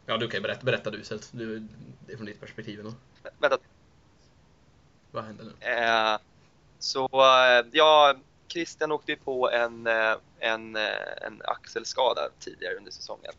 ja 0.07 0.17
du 0.17 0.29
kan 0.29 0.39
ju 0.39 0.43
berätta, 0.43 0.65
berätta 0.65 0.91
du 0.91 1.01
istället. 1.01 1.29
Du, 1.33 1.59
det 2.07 2.13
är 2.13 2.17
från 2.17 2.27
ditt 2.27 2.41
perspektiv 2.41 2.79
ändå. 2.81 2.95
Vänta. 3.39 3.59
Vad 5.11 5.25
hände 5.25 5.45
nu? 5.45 5.53
Eh, 5.67 6.19
så 6.79 7.05
eh, 7.07 7.67
ja, 7.73 8.15
Christian 8.53 8.93
åkte 8.93 9.13
ju 9.13 9.19
på 9.19 9.51
en, 9.51 9.87
eh, 9.87 10.17
en, 10.39 10.77
eh, 10.77 11.27
en 11.27 11.43
axelskada 11.45 12.29
tidigare 12.39 12.75
under 12.75 12.91
säsongen. 12.91 13.33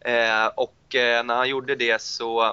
Eh, 0.00 0.46
och 0.46 0.94
eh, 0.94 1.24
när 1.24 1.34
han 1.34 1.48
gjorde 1.48 1.76
det 1.76 2.02
så 2.02 2.44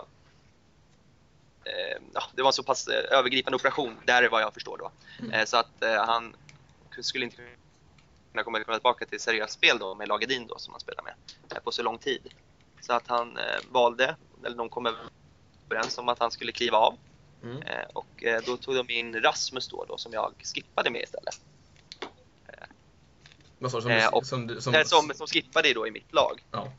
eh, 1.63 1.97
ja, 2.13 2.23
det 2.35 2.41
var 2.41 2.49
en 2.49 2.53
så 2.53 2.63
pass 2.63 2.87
övergripande 2.87 3.55
operation, 3.55 3.97
där 4.05 4.23
är 4.23 4.29
vad 4.29 4.41
jag 4.41 4.53
förstår 4.53 4.77
då. 4.77 4.91
Eh, 5.31 5.45
så 5.45 5.57
att 5.57 5.83
han 6.07 6.35
skulle 7.01 7.25
inte 7.25 7.37
kunna 8.31 8.43
komma 8.43 8.63
komma 8.63 8.77
tillbaka 8.77 9.05
till 9.05 9.19
seriöst 9.19 9.53
spel 9.53 9.77
då 9.79 9.95
med 9.95 10.07
Lagadin 10.07 10.47
då 10.47 10.57
som 10.57 10.73
han 10.73 10.79
spelar 10.79 11.03
med 11.03 11.13
på 11.63 11.71
så 11.71 11.83
lång 11.83 11.97
tid. 11.97 12.33
Så 12.81 12.93
att 12.93 13.07
han 13.07 13.37
valde, 13.71 14.15
eller 14.45 14.57
de 14.57 14.69
kom 14.69 14.95
överens 15.69 15.97
om 15.97 16.09
att 16.09 16.19
han 16.19 16.31
skulle 16.31 16.51
kliva 16.51 16.77
av. 16.77 16.97
Mm. 17.43 17.61
Eh, 17.61 17.85
och 17.93 18.23
eh, 18.23 18.41
då 18.45 18.57
tog 18.57 18.75
de 18.75 18.93
in 18.93 19.21
Rasmus 19.21 19.67
då, 19.67 19.85
då 19.87 19.97
som 19.97 20.13
jag 20.13 20.33
skippade 20.43 20.89
med 20.89 21.01
istället. 21.03 21.39
Vad 23.59 23.71
sa 23.71 23.77
du? 23.77 23.81
Som, 23.81 23.91
Eh, 23.91 24.07
och- 24.07 24.25
som, 24.25 24.61
som, 24.61 24.73
Som, 24.85 25.11
som, 25.15 25.27
skippade 25.27 25.73
då 25.73 25.87
i 25.87 25.91
mitt 25.91 26.13
lag. 26.13 26.43
Ja. 26.51 26.71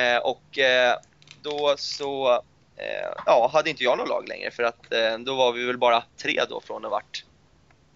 Eh, 0.00 0.18
och 0.18 0.58
eh, 0.58 0.98
då 1.42 1.74
så 1.78 2.32
eh, 2.76 3.12
ja, 3.26 3.50
hade 3.52 3.70
inte 3.70 3.84
jag 3.84 3.98
något 3.98 4.08
lag 4.08 4.28
längre 4.28 4.50
för 4.50 4.62
att 4.62 4.92
eh, 4.92 5.18
då 5.18 5.34
var 5.34 5.52
vi 5.52 5.64
väl 5.64 5.78
bara 5.78 6.04
tre 6.16 6.44
då 6.48 6.60
från 6.60 6.84
att 6.84 6.90
varit 6.90 7.24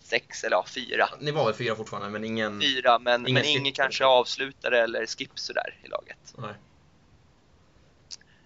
sex 0.01 0.45
eller 0.45 0.57
ja, 0.57 0.64
fyra. 0.75 1.09
Ni 1.21 1.31
var 1.31 1.45
väl 1.45 1.55
fyra 1.55 1.77
fortfarande, 1.77 2.09
men 2.11 2.25
ingen... 2.25 2.61
Fyra, 2.61 2.99
men 2.99 3.27
Ingen 3.27 3.35
men 3.35 3.45
ingen 3.45 3.73
kanske 3.73 4.05
avslutare 4.05 4.83
eller 4.83 5.07
skip 5.07 5.39
sådär 5.39 5.79
i 5.85 5.89
laget. 5.89 6.35
Nej. 6.39 6.55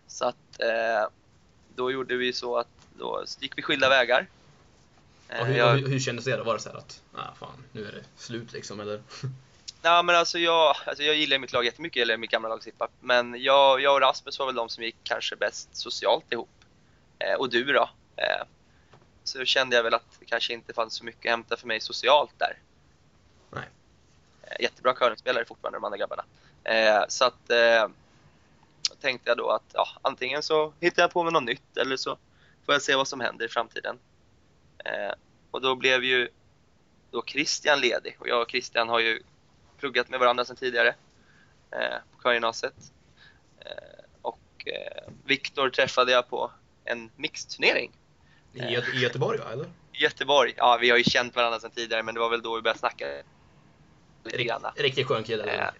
Så 0.06 0.24
att 0.24 0.60
eh, 0.60 1.08
då 1.80 1.90
gjorde 1.90 2.16
vi 2.16 2.32
så 2.32 2.56
att 2.58 2.68
då 2.98 3.24
gick 3.40 3.58
vi 3.58 3.62
skilda 3.62 3.88
vägar. 3.88 4.26
Eh, 5.28 5.40
Och 5.40 5.46
hur, 5.46 5.54
jag- 5.56 5.76
hur, 5.76 5.88
hur 5.88 5.98
kändes 6.00 6.24
det 6.24 6.36
då? 6.36 6.44
Var 6.44 6.54
det 6.54 6.60
så 6.60 6.68
här 6.68 6.76
att, 6.76 7.02
ah, 7.14 7.34
fan, 7.38 7.64
nu 7.72 7.88
är 7.88 7.92
det 7.92 8.04
slut 8.16 8.52
liksom, 8.52 8.80
eller? 8.80 9.02
Nej 9.82 10.02
men 10.04 10.16
alltså 10.16 10.38
jag, 10.38 10.76
alltså 10.84 11.02
jag 11.02 11.16
gillar 11.16 11.38
mitt 11.38 11.52
lag 11.52 11.64
jättemycket, 11.64 12.02
eller 12.02 12.16
mitt 12.16 12.30
gamla 12.30 12.48
lag 12.48 12.62
Sippa. 12.62 12.88
Men 13.00 13.42
jag, 13.42 13.80
jag 13.80 13.94
och 13.94 14.00
Rasmus 14.00 14.38
var 14.38 14.46
väl 14.46 14.54
de 14.54 14.68
som 14.68 14.84
gick 14.84 14.96
kanske 15.04 15.36
bäst 15.36 15.68
socialt 15.76 16.32
ihop. 16.32 16.48
Eh, 17.18 17.34
och 17.34 17.50
du 17.50 17.64
då? 17.64 17.90
Eh, 18.16 18.44
så 19.24 19.44
kände 19.44 19.76
jag 19.76 19.82
väl 19.82 19.94
att 19.94 20.16
det 20.20 20.24
kanske 20.26 20.52
inte 20.52 20.72
fanns 20.72 20.94
så 20.94 21.04
mycket 21.04 21.26
att 21.26 21.30
hämta 21.30 21.56
för 21.56 21.66
mig 21.66 21.80
socialt 21.80 22.30
där. 22.38 22.58
Nej. 23.50 23.64
Eh, 24.42 24.56
jättebra 24.62 24.94
curlingspelare 24.94 25.44
fortfarande 25.44 25.76
de 25.78 25.84
andra 25.84 25.98
grabbarna. 25.98 26.24
Eh, 26.64 27.04
så 27.08 27.24
att 27.24 27.50
eh, 27.50 27.88
tänkte 29.00 29.30
jag 29.30 29.38
då 29.38 29.50
att 29.50 29.70
ja, 29.72 29.88
antingen 30.02 30.42
så 30.42 30.72
hittar 30.80 31.02
jag 31.02 31.10
på 31.10 31.22
mig 31.22 31.32
något 31.32 31.42
nytt 31.42 31.76
eller 31.76 31.96
så 31.96 32.18
får 32.66 32.74
jag 32.74 32.82
se 32.82 32.96
vad 32.96 33.08
som 33.08 33.20
händer 33.20 33.44
i 33.44 33.48
framtiden. 33.48 33.98
Eh, 34.84 35.12
och 35.50 35.60
då 35.60 35.74
blev 35.76 36.04
ju 36.04 36.28
då 37.10 37.22
Christian 37.26 37.80
ledig 37.80 38.16
och 38.18 38.28
jag 38.28 38.42
och 38.42 38.50
Christian 38.50 38.88
har 38.88 39.00
ju 39.00 39.22
pluggat 39.78 40.08
med 40.08 40.20
varandra 40.20 40.44
sedan 40.44 40.56
tidigare 40.56 40.94
eh, 41.70 41.96
på 42.16 42.22
körgymnasiet. 42.22 42.92
Eh, 43.60 44.04
och 44.22 44.40
eh, 44.66 45.12
Viktor 45.24 45.70
träffade 45.70 46.12
jag 46.12 46.28
på 46.28 46.50
en 46.84 47.10
mixturnering 47.16 47.92
I, 48.52 48.60
I 48.60 49.00
Göteborg 49.02 49.38
va, 49.38 49.52
eller? 49.52 49.64
i 49.92 50.02
Göteborg. 50.02 50.54
Ja, 50.56 50.78
vi 50.80 50.90
har 50.90 50.98
ju 50.98 51.04
känt 51.04 51.36
varandra 51.36 51.60
sedan 51.60 51.70
tidigare 51.70 52.02
men 52.02 52.14
det 52.14 52.20
var 52.20 52.30
väl 52.30 52.42
då 52.42 52.56
vi 52.56 52.62
började 52.62 52.78
snacka. 52.78 53.06
Rikt, 54.24 54.60
riktigt 54.76 55.06
skön 55.06 55.24
kille. 55.24 55.72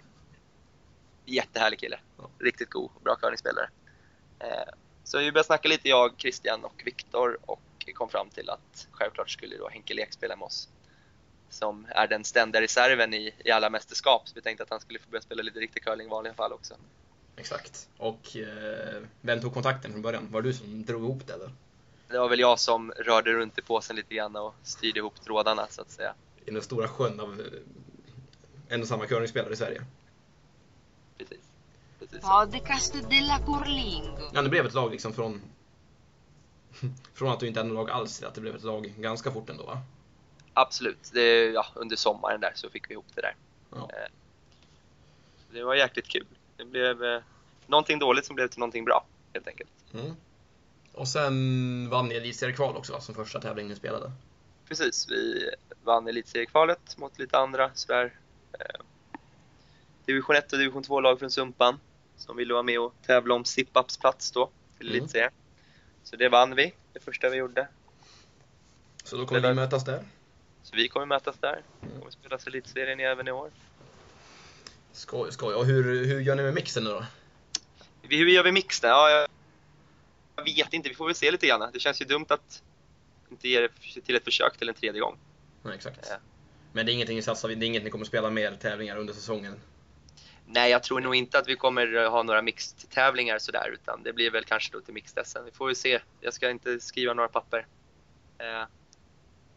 Eh, 1.31 1.35
jättehärlig 1.35 1.79
kille. 1.79 1.99
Riktigt 2.39 2.71
god 2.71 2.91
bra 3.05 3.17
curlingspelare. 3.17 3.69
Eh, 4.39 4.49
så 5.05 5.19
vi 5.19 5.33
började 5.33 5.47
snacka 5.47 5.69
lite, 5.69 5.89
jag, 5.89 6.15
Christian 6.19 6.65
och 6.65 6.83
Viktor 6.85 7.39
och 7.47 7.61
kom 7.95 8.09
fram 8.09 8.31
till 8.31 8.51
att 8.51 8.89
självklart 8.91 9.31
skulle 9.31 9.57
då 9.57 9.69
Henke 9.69 9.95
Lek 9.95 10.13
spela 10.13 10.37
med 10.37 10.47
oss. 10.47 10.69
Som 11.51 11.87
är 11.91 12.07
den 12.07 12.25
ständiga 12.25 12.63
reserven 12.63 13.15
i, 13.15 13.35
i 13.45 13.51
alla 13.51 13.71
mästerskap. 13.71 14.29
Så 14.29 14.35
vi 14.35 14.41
tänkte 14.41 14.63
att 14.63 14.71
han 14.71 14.81
skulle 14.81 14.99
få 14.99 15.11
börja 15.11 15.23
spela 15.23 15.43
lite 15.43 15.59
riktig 15.59 15.83
curling 15.85 16.07
i 16.07 16.11
vanliga 16.11 16.35
fall 16.35 16.53
också. 16.53 16.75
Exakt. 17.37 17.89
Och 17.99 18.37
eh, 18.37 19.03
vem 19.21 19.41
tog 19.41 19.55
kontakten 19.55 19.93
från 19.93 20.03
början? 20.03 20.29
Var 20.31 20.43
det 20.43 20.49
du 20.49 20.55
som 20.55 20.85
drog 20.85 21.03
ihop 21.03 21.27
det 21.27 21.33
eller? 21.33 21.51
Det 22.09 22.19
var 22.19 22.29
väl 22.29 22.41
jag 22.41 22.59
som 22.59 22.93
rörde 22.93 23.33
runt 23.33 23.59
i 23.59 23.63
påsen 23.63 23.97
lite 23.97 24.15
grann 24.15 24.37
och 24.37 24.55
styrde 24.63 24.99
ihop 24.99 25.25
trådarna 25.25 25.67
så 25.71 25.83
att 25.83 25.91
säga. 25.91 26.15
I 26.47 26.51
den 26.51 26.63
stora 26.63 26.89
sjön 26.89 27.21
av 27.21 27.41
eh, 27.41 28.75
en 28.75 28.83
och 28.83 28.89
samma 28.89 29.07
curlingspelare 29.07 29.53
i 29.53 29.57
Sverige. 29.57 29.83
Precis. 32.11 32.29
Precis. 32.29 32.61
Podcast 32.61 33.11
della 33.11 33.39
Curlingo. 33.39 34.31
Ja, 34.33 34.43
det 34.43 34.49
blev 34.49 34.67
ett 34.67 34.75
lag 34.75 34.91
liksom 34.91 35.13
från... 35.13 35.43
från 37.15 37.29
att 37.33 37.41
du 37.41 37.47
inte 37.47 37.61
hade 37.61 37.69
något 37.73 37.89
lag 37.89 37.97
alls 37.97 38.19
till 38.19 38.27
att 38.27 38.35
det 38.35 38.41
blev 38.41 38.57
ett 38.57 38.63
lag 38.63 38.95
ganska 38.97 39.31
fort 39.31 39.51
ändå 39.51 39.65
va? 39.65 39.79
Absolut. 40.55 41.11
Det, 41.13 41.51
ja, 41.51 41.67
under 41.75 41.97
sommaren 41.97 42.41
där 42.41 42.53
så 42.55 42.71
fick 42.71 42.91
vi 42.91 42.93
ihop 42.93 43.07
det 43.15 43.21
där. 43.21 43.35
Ja. 43.71 43.77
Eh, 43.93 44.11
Det 45.53 45.63
var 45.65 45.75
jäkligt 45.75 46.09
kul. 46.09 46.27
Det 46.57 46.65
blev 46.65 47.05
eh, 47.05 47.21
någonting 47.67 47.99
dåligt 47.99 48.25
som 48.27 48.37
blev 48.37 48.49
till 48.49 48.59
någonting 48.59 48.85
bra 48.85 49.05
helt 49.33 49.49
enkelt. 49.49 49.71
Mm. 49.95 50.17
Och 50.93 51.09
sen 51.09 51.89
vann 51.91 52.09
ni 52.09 52.15
elitseriekval 52.15 52.77
också 52.77 52.93
va, 52.93 53.01
som 53.01 53.15
första 53.15 53.41
tävling 53.41 53.69
ni 53.69 53.75
spelade. 53.77 54.13
Precis, 54.69 55.07
vi 55.11 55.51
vann 55.85 56.09
elitseriekvalet 56.09 56.99
mot 56.99 57.19
lite 57.19 57.39
andra 57.39 57.71
sådär. 57.75 58.13
Eh, 58.53 58.81
division 60.05 60.37
1 60.37 60.53
och 60.53 60.59
division 60.59 60.83
2-lag 60.83 61.19
från 61.19 61.31
Sumpan 61.31 61.81
som 62.21 62.37
ville 62.37 62.53
vara 62.55 62.63
med 62.63 62.81
och 62.81 62.95
tävla 63.07 63.35
om 63.35 63.45
Zip-Ups 63.45 64.01
plats 64.01 64.31
då 64.33 64.51
till 64.79 64.87
Mm. 64.89 64.99
elitserien. 64.99 65.33
Så 66.03 66.17
det 66.17 66.29
vann 66.29 66.55
vi, 66.55 66.73
det 66.93 67.01
första 67.01 67.29
vi 67.29 67.37
gjorde. 67.37 67.69
Så 69.05 69.17
då 69.17 69.27
kommer 69.27 69.49
vi 69.49 69.55
mötas 69.55 69.85
där. 69.85 70.05
Så 70.63 70.77
vi 70.77 70.89
kommer 70.89 71.07
mötas 71.07 71.37
där. 71.39 71.63
Mm. 71.83 71.99
kommer 71.99 72.11
spelas 72.11 72.47
elitserien 72.47 73.01
även 73.01 73.29
i 73.29 73.31
år. 73.33 73.51
Skoj, 74.93 75.33
skoj. 75.33 75.55
Och 75.55 75.67
hur, 75.67 76.05
hur 76.07 76.21
gör 76.21 76.37
ni 76.37 76.43
med 76.43 76.55
mixen 76.55 76.85
nu 76.85 76.91
då? 76.91 77.05
Hur 78.03 78.27
gör 78.27 78.45
vi 78.45 78.53
mixen? 78.53 78.91
Ja, 78.91 79.11
jag 79.11 79.29
jag 80.37 80.45
vet 80.45 80.73
inte, 80.73 80.89
vi 80.89 80.95
får 80.95 81.07
väl 81.07 81.15
se 81.15 81.31
lite 81.31 81.47
grann. 81.47 81.71
Det 81.73 81.81
känns 81.81 82.01
ju 82.01 82.05
dumt 82.05 82.27
att 82.29 82.63
inte 83.31 83.49
ge 83.49 83.61
det 83.61 84.01
till 84.05 84.17
ett 84.17 84.25
försök 84.25 84.57
till 84.59 84.69
en 84.69 84.75
tredje 84.75 85.01
gång. 85.01 85.19
Nej, 85.63 85.75
exakt. 85.75 86.07
Ja. 86.11 86.17
Men 86.73 86.87
det 86.87 86.93
är 86.93 86.95
ingenting 86.95 87.17
ni 87.17 87.23
satsar? 87.23 87.49
Det 87.49 87.55
är 87.55 87.67
inget 87.67 87.85
ni 87.85 87.91
kommer 87.91 88.05
spela 88.05 88.31
mer 88.31 88.57
tävlingar 88.61 88.97
under 88.97 89.15
säsongen? 89.15 89.61
Nej, 90.53 90.71
jag 90.71 90.83
tror 90.83 91.01
nog 91.01 91.15
inte 91.15 91.39
att 91.39 91.49
vi 91.49 91.57
kommer 91.57 92.09
ha 92.09 92.23
några 92.23 92.43
mixed-tävlingar 92.43 93.39
sådär, 93.39 93.71
utan 93.73 94.03
det 94.03 94.13
blir 94.13 94.31
väl 94.31 94.45
kanske 94.45 94.73
då 94.73 94.81
till 94.81 94.95
mixed 94.95 95.25
Vi 95.45 95.51
får 95.51 95.67
väl 95.67 95.77
se. 95.77 96.01
Jag 96.21 96.35
ska 96.35 96.51
inte 96.51 96.81
skriva 96.81 97.15
några 97.15 97.29
papper. 97.29 97.67
Eh, 98.39 98.63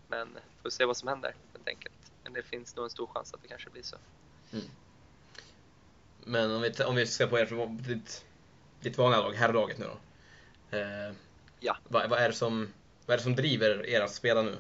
men 0.08 0.38
får 0.64 0.70
se 0.70 0.86
vad 0.86 0.98
som 0.98 1.08
händer 1.08 1.36
helt 1.54 1.68
enkelt. 1.68 1.96
Men 2.24 2.34
det 2.34 2.44
finns 2.44 2.76
nog 2.76 2.86
en 2.86 2.90
stor 2.90 3.08
chans 3.08 3.34
att 3.34 3.42
det 3.42 3.48
kanske 3.48 3.70
blir 3.70 3.84
så. 3.84 3.96
Men 6.24 6.52
om 6.52 6.62
vi, 6.62 6.84
om 6.84 6.96
vi 6.96 7.08
ska 7.08 7.28
på 7.28 7.40
er 7.40 7.68
ditt, 7.88 8.26
ditt 8.82 8.98
vanliga 8.98 9.22
lag, 9.22 9.34
herrlaget 9.34 9.78
nu 9.78 9.86
då. 9.86 9.98
Eh, 10.78 11.14
Ja. 11.60 11.78
Vad, 11.88 12.10
vad, 12.10 12.20
är 12.20 12.30
det 12.30 12.36
som, 12.36 12.74
vad 13.06 13.14
är 13.14 13.18
det 13.18 13.24
som 13.24 13.36
driver 13.36 13.86
er 13.86 14.02
att 14.02 14.14
spela 14.14 14.42
nu? 14.42 14.58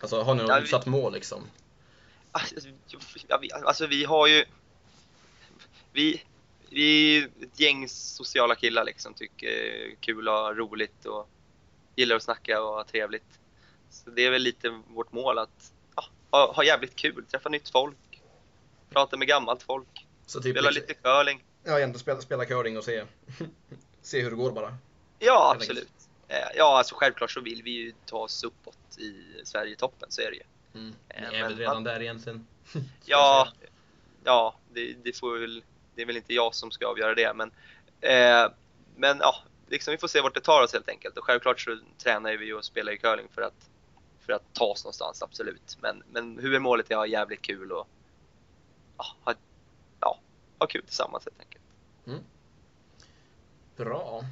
Alltså 0.00 0.22
har 0.22 0.34
ni 0.34 0.40
något 0.42 0.48
Ja, 0.48 0.56
vi- 0.56 0.62
utsatt 0.64 0.86
mål 0.86 1.12
liksom? 1.12 1.42
Alltså, 2.32 2.68
ja, 3.28 3.38
vi, 3.38 3.52
alltså 3.52 3.86
vi 3.86 4.04
har 4.04 4.26
ju... 4.26 4.44
Vi, 5.92 6.22
vi 6.70 7.16
är 7.18 7.24
ett 7.42 7.60
gäng 7.60 7.88
sociala 7.88 8.54
killar 8.54 8.84
liksom, 8.84 9.14
tycker 9.14 9.94
kul 10.00 10.28
och 10.28 10.34
ha 10.34 10.54
roligt 10.54 11.06
och 11.06 11.28
gillar 11.96 12.16
att 12.16 12.22
snacka 12.22 12.62
och 12.62 12.74
ha 12.74 12.84
trevligt. 12.84 13.38
Så 13.90 14.10
det 14.10 14.22
är 14.26 14.30
väl 14.30 14.42
lite 14.42 14.68
vårt 14.88 15.12
mål 15.12 15.38
att 15.38 15.72
ja, 15.96 16.04
ha, 16.30 16.52
ha 16.52 16.64
jävligt 16.64 16.96
kul, 16.96 17.24
träffa 17.30 17.48
nytt 17.48 17.68
folk, 17.68 18.22
prata 18.90 19.16
med 19.16 19.28
gammalt 19.28 19.62
folk, 19.62 20.06
Så 20.26 20.40
typ 20.42 20.52
spela 20.54 20.70
liksom- 20.70 20.88
lite 20.88 21.00
curling. 21.02 21.44
Ja, 21.64 21.76
egentligen 21.78 21.98
spela, 22.00 22.20
spela 22.20 22.44
curling 22.44 22.78
och 22.78 22.84
se, 22.84 23.04
se 24.02 24.20
hur 24.22 24.30
det 24.30 24.36
går 24.36 24.52
bara. 24.52 24.76
Ja, 25.18 25.52
absolut. 25.56 25.88
Eh, 26.28 26.36
Ja, 26.56 26.78
alltså 26.78 26.94
självklart 26.94 27.30
så 27.30 27.40
vill 27.40 27.62
vi 27.62 27.70
ju 27.70 27.92
ta 28.06 28.16
oss 28.18 28.44
uppåt 28.44 28.98
i 28.98 29.24
Sverigetoppen, 29.44 30.10
så 30.10 30.20
är 30.20 30.30
det 30.30 30.36
ju. 30.36 30.42
Mm. 30.74 30.94
Ni 31.08 31.36
Eh, 31.36 31.40
är 31.40 31.42
väl 31.42 31.58
redan 31.58 31.74
man- 31.76 31.84
där 31.84 32.02
egentligen? 32.02 32.46
Ja, 33.04 33.48
ja 34.24 34.54
det, 34.72 34.92
det, 35.04 35.12
får 35.18 35.38
väl, 35.38 35.62
det 35.94 36.02
är 36.02 36.06
väl 36.06 36.16
inte 36.16 36.34
jag 36.34 36.54
som 36.54 36.70
ska 36.70 36.86
avgöra 36.86 37.14
det. 37.14 37.32
Men, 37.34 37.50
eh, 38.00 38.52
men 38.96 39.18
ja, 39.20 39.34
liksom, 39.68 39.92
vi 39.92 39.98
får 39.98 40.08
se 40.08 40.20
vart 40.20 40.34
det 40.34 40.40
tar 40.40 40.62
oss 40.62 40.72
helt 40.72 40.88
enkelt. 40.88 41.18
Och 41.18 41.24
självklart 41.24 41.60
så 41.60 41.78
tränar 41.98 42.36
vi 42.36 42.52
och 42.52 42.64
spelar 42.64 42.92
i 42.92 42.98
curling 42.98 43.28
för 43.34 43.42
att, 43.42 43.70
för 44.26 44.32
att 44.32 44.42
ta 44.52 44.64
oss 44.64 44.84
någonstans, 44.84 45.22
absolut. 45.22 45.76
Men, 45.80 46.02
men 46.12 46.38
huvudmålet 46.38 46.90
är 46.90 46.94
att 46.94 46.98
ha 46.98 47.06
jävligt 47.06 47.42
kul 47.42 47.72
och 47.72 47.88
ja, 48.98 49.04
ha, 49.24 49.34
ja, 50.00 50.18
ha 50.58 50.66
kul 50.66 50.82
tillsammans 50.82 51.24
helt 51.24 51.40
enkelt. 51.40 51.62
Bra. 53.76 54.24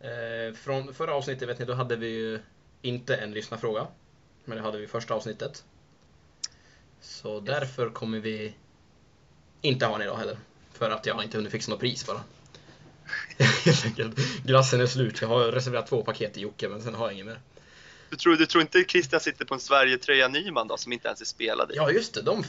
Eh, 0.00 0.54
från 0.54 0.94
förra 0.94 1.14
avsnittet 1.14 1.48
vet 1.48 1.58
ni, 1.58 1.64
då 1.64 1.74
hade 1.74 1.96
vi 1.96 2.08
ju 2.08 2.40
inte 2.82 3.16
en 3.16 3.32
lyssnarfråga. 3.32 3.86
Men 4.44 4.56
det 4.56 4.62
hade 4.62 4.78
vi 4.78 4.84
i 4.84 4.88
första 4.88 5.14
avsnittet. 5.14 5.64
Så 7.00 7.40
därför 7.40 7.90
kommer 7.90 8.18
vi 8.18 8.54
inte 9.60 9.86
ha 9.86 9.94
en 9.94 10.02
idag 10.02 10.16
heller. 10.16 10.38
För 10.78 10.90
att 10.90 11.06
jag 11.06 11.24
inte 11.24 11.36
hunnit 11.36 11.52
fixa 11.52 11.70
något 11.70 11.80
pris 11.80 12.06
bara. 12.06 12.20
Helt 13.64 13.84
enkelt. 13.84 14.18
Glassen 14.44 14.80
är 14.80 14.86
slut. 14.86 15.20
Jag 15.20 15.28
har 15.28 15.44
reserverat 15.44 15.86
två 15.86 16.02
paket 16.02 16.34
till 16.34 16.42
Jocke 16.42 16.68
men 16.68 16.82
sen 16.82 16.94
har 16.94 17.06
jag 17.06 17.12
inget 17.12 17.26
mer. 17.26 17.40
Du 18.10 18.16
tror, 18.16 18.36
du 18.36 18.46
tror 18.46 18.62
inte 18.62 18.84
Christian 18.88 19.20
sitter 19.20 19.44
på 19.44 19.54
en 19.54 19.60
Sverige-tröja 19.60 20.28
Nyman 20.28 20.68
då, 20.68 20.76
som 20.76 20.92
inte 20.92 21.08
ens 21.08 21.20
är 21.20 21.24
spelad 21.24 21.70
i? 21.70 21.74
Ja 21.76 21.90
just 21.90 22.14
det, 22.14 22.22
de, 22.22 22.44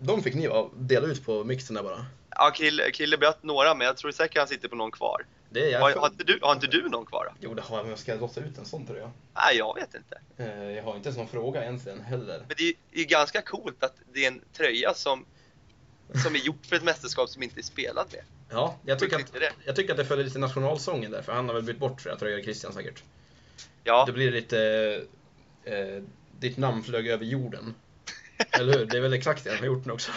de 0.00 0.22
fick 0.22 0.34
ni 0.34 0.48
dela 0.76 1.06
ut 1.06 1.24
på 1.26 1.44
mixen 1.44 1.74
där 1.74 1.82
bara. 1.82 2.06
Ja, 2.30 2.50
Krille, 2.54 2.90
Krille 2.90 3.18
bröt 3.18 3.42
några, 3.42 3.74
men 3.74 3.86
jag 3.86 3.96
tror 3.96 4.10
säkert 4.10 4.38
han 4.38 4.48
sitter 4.48 4.68
på 4.68 4.76
någon 4.76 4.90
kvar. 4.90 5.26
Det 5.50 5.60
är 5.68 5.72
jag. 5.72 5.80
Har, 5.80 5.92
har, 5.92 6.06
inte, 6.06 6.24
du, 6.24 6.38
har 6.42 6.52
inte 6.52 6.66
du 6.66 6.88
någon 6.88 7.06
kvar 7.06 7.24
då? 7.24 7.32
Jo, 7.40 7.54
det 7.54 7.62
har 7.62 7.76
jag, 7.76 7.84
men 7.84 7.90
jag 7.90 7.98
ska 7.98 8.14
låta 8.14 8.40
ut 8.40 8.58
en 8.58 8.64
sån 8.64 8.86
tröja. 8.86 9.10
Nej, 9.34 9.56
jag 9.56 9.74
vet 9.74 9.94
inte. 9.94 10.20
Eh, 10.36 10.70
Jag 10.70 10.82
har 10.82 10.96
inte 10.96 11.08
ens 11.08 11.18
någon 11.18 11.28
fråga 11.28 11.62
egentligen 11.62 12.00
heller. 12.00 12.38
Men 12.48 12.56
det 12.56 12.62
är 12.62 12.66
ju 12.66 12.74
det 12.90 12.96
är 12.96 13.00
ju 13.00 13.06
ganska 13.06 13.42
coolt 13.42 13.84
att 13.84 13.94
det 14.12 14.24
är 14.24 14.28
en 14.28 14.40
tröja 14.56 14.94
som, 14.94 15.24
som 16.22 16.34
är 16.34 16.38
gjort 16.38 16.66
för 16.66 16.76
ett 16.76 16.82
mästerskap 16.84 17.28
som 17.30 17.42
inte 17.42 17.60
är 17.60 17.62
spelat 17.62 18.12
med. 18.12 18.22
Ja, 18.50 18.78
jag 18.84 18.98
tycker, 18.98 19.16
att, 19.16 19.32
det. 19.32 19.52
jag 19.64 19.76
tycker 19.76 19.92
att 19.92 19.96
det 19.96 20.04
följer 20.04 20.24
lite 20.24 20.38
nationalsången 20.38 21.10
där, 21.10 21.22
för 21.22 21.32
han 21.32 21.46
har 21.46 21.54
väl 21.54 21.62
bytt 21.62 21.78
bort 21.78 22.00
flera 22.00 22.16
tröjor, 22.16 22.42
Christian 22.42 22.72
säkert. 22.72 23.02
Ja, 23.84 24.04
Det 24.06 24.12
blir 24.12 24.32
lite... 24.32 24.58
Eh, 25.64 26.02
ditt 26.38 26.56
namn 26.56 26.82
flög 26.82 27.08
över 27.08 27.24
jorden. 27.24 27.74
Eller 28.50 28.78
hur? 28.78 28.86
Det 28.86 28.96
är 28.96 29.00
väl 29.00 29.12
exakt 29.12 29.44
det 29.44 29.50
han 29.50 29.58
har 29.58 29.66
gjort 29.66 29.84
nu 29.84 29.92
också. 29.92 30.12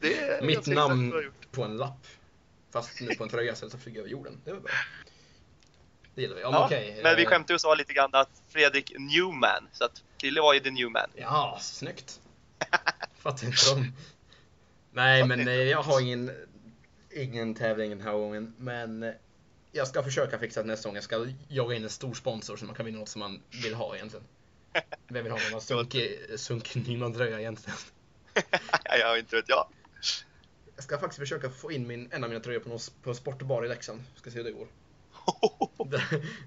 det 0.00 0.44
Mitt 0.44 0.66
namn 0.66 1.30
på 1.50 1.62
en 1.62 1.76
lapp. 1.76 2.06
Fast 2.72 3.00
nu 3.00 3.14
på 3.14 3.24
en 3.24 3.30
tröja 3.30 3.52
istället 3.52 3.72
för 3.72 3.78
att 3.78 3.84
flyga 3.84 4.00
över 4.00 4.10
jorden. 4.10 4.40
Det 4.44 4.52
var 4.52 4.60
bra. 4.60 4.70
Det 6.14 6.22
gillar 6.22 6.36
vi. 6.36 6.42
Ja, 6.42 6.48
Ja, 6.52 6.58
men 6.58 6.64
okej. 6.66 7.00
men 7.02 7.16
vi 7.16 7.22
eh, 7.22 7.28
skämtade 7.28 7.54
och 7.54 7.60
sa 7.60 7.74
lite 7.74 7.92
grann 7.92 8.10
att 8.12 8.42
Fredrik 8.48 8.92
Newman, 8.98 9.68
så 9.72 9.84
att 9.84 10.02
Krille 10.16 10.40
var 10.40 10.54
ju 10.54 10.60
the 10.60 10.70
Newman. 10.70 11.10
Ja, 11.14 11.58
snyggt. 11.60 12.20
Fattar 13.18 13.46
inte 13.46 13.70
om. 13.72 13.92
Nej, 14.92 15.26
men 15.26 15.48
eh, 15.48 15.54
jag 15.54 15.82
har 15.82 16.00
ingen, 16.00 16.30
ingen 17.10 17.54
tävling 17.54 17.90
den 17.90 18.00
här 18.00 18.12
gången. 18.12 18.54
Men 18.58 19.02
eh, 19.02 19.12
jag 19.72 19.88
ska 19.88 20.02
försöka 20.02 20.38
fixa 20.38 20.62
det 20.62 20.68
nästa 20.68 20.88
gång. 20.88 20.94
Jag 20.94 21.04
ska 21.04 21.26
jaga 21.48 21.76
in 21.76 21.84
en 21.84 21.90
stor 21.90 22.14
sponsor 22.14 22.56
så 22.56 22.64
man 22.64 22.74
kan 22.74 22.86
vinna 22.86 22.98
något 22.98 23.08
som 23.08 23.20
man 23.20 23.42
vill 23.62 23.74
ha 23.74 23.96
egentligen. 23.96 24.26
Vem 25.08 25.24
vill 25.24 25.32
ha 25.32 25.38
någon 25.52 25.60
sunkig, 25.60 26.18
sunkig 26.36 26.88
Nyman-tröja 26.88 27.40
egentligen? 27.40 27.78
jag 28.84 29.18
inte 29.18 29.36
vet 29.36 29.48
jag. 29.48 29.68
Jag 30.74 30.84
ska 30.84 30.98
faktiskt 30.98 31.18
försöka 31.18 31.50
få 31.50 31.72
in 31.72 31.86
min, 31.86 32.08
en 32.12 32.24
av 32.24 32.30
mina 32.30 32.42
tröjor 32.42 32.60
på, 32.60 32.68
någon, 32.68 32.78
på 33.02 33.10
en 33.10 33.16
sportbar 33.16 33.64
i 33.64 33.68
Leksand. 33.68 34.02
Ska 34.16 34.30
se 34.30 34.36
hur 34.36 34.44
det 34.44 34.52
går. 34.52 34.66
Det, 35.90 36.02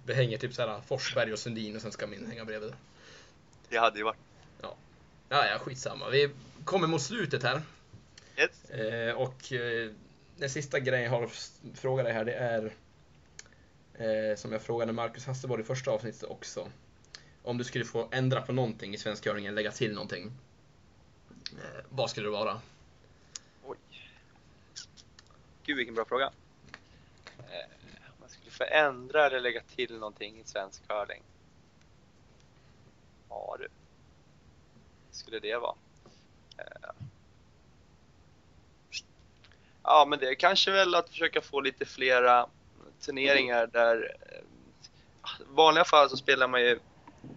det 0.06 0.14
hänger 0.14 0.38
typ 0.38 0.54
såhär 0.54 0.82
Forsberg 0.88 1.34
och 1.34 1.40
Sundin 1.40 1.76
och 1.76 1.82
sen 1.82 1.92
ska 1.92 2.08
min 2.08 2.28
hänga 2.28 2.46
bredvid. 2.46 2.74
Det 3.70 3.78
hade 3.78 3.98
ju 3.98 4.04
varit 4.04 4.18
Ja, 5.34 5.46
ja 5.48 5.60
skitsamma. 5.60 6.10
Vi 6.10 6.30
kommer 6.66 6.88
mot 6.88 7.02
slutet 7.02 7.44
här. 7.44 7.62
Ett. 8.36 8.72
Eh, 8.72 9.16
och 9.16 9.54
eh, 9.54 9.92
den 10.38 10.50
sista 10.50 10.80
grejen 10.80 11.04
jag 11.04 11.12
har 11.12 11.24
att 11.24 11.52
fråga 11.74 12.04
dig 12.04 12.14
här 12.14 12.26
det 12.26 12.34
är 12.34 12.74
eh, 13.94 14.36
som 14.36 14.52
jag 14.52 14.62
frågade 14.62 14.94
Marcus 14.94 15.26
Hasselborg 15.26 15.62
i 15.62 15.66
första 15.66 15.92
avsnittet 15.92 16.24
också. 16.24 16.68
Om 17.44 17.58
du 17.58 17.64
skulle 17.64 17.86
få 17.86 18.10
ändra 18.12 18.42
på 18.42 18.52
någonting 18.54 18.94
i 18.94 18.98
svensk 18.98 19.26
eller 19.26 19.52
lägga 19.52 19.72
till 19.72 19.94
någonting. 19.94 20.32
Eh, 21.52 21.86
vad 21.90 22.10
skulle 22.10 22.28
det 22.28 22.32
vara? 22.32 22.62
Oj. 23.64 23.78
Gud 25.66 25.78
vilken 25.78 25.96
bra 25.96 26.06
fråga. 26.06 26.32
Eh, 27.38 27.70
Om 28.08 28.16
man 28.20 28.30
skulle 28.30 28.52
förändra 28.52 29.26
eller 29.26 29.40
lägga 29.40 29.62
till 29.76 29.98
någonting 29.98 30.40
i 30.40 30.44
svensk 30.44 30.88
curling? 30.88 31.22
Ja 33.30 33.56
du. 33.60 33.68
Skulle 35.12 35.40
det 35.40 35.58
vara? 35.58 35.76
Eh, 39.86 39.90
Ja 39.92 40.06
men 40.10 40.20
det 40.20 40.30
är 40.30 40.36
kanske 40.36 40.72
väl 40.72 40.96
att 40.96 41.10
försöka 41.10 41.42
få 41.42 41.62
lite 41.62 41.86
flera 41.86 42.48
turneringar 43.02 43.68
där 43.68 44.16
eh, 44.32 44.38
i 45.40 45.44
vanliga 45.48 45.84
fall 45.84 46.10
så 46.10 46.18
spelar 46.18 46.48
man 46.48 46.62
ju 46.62 46.80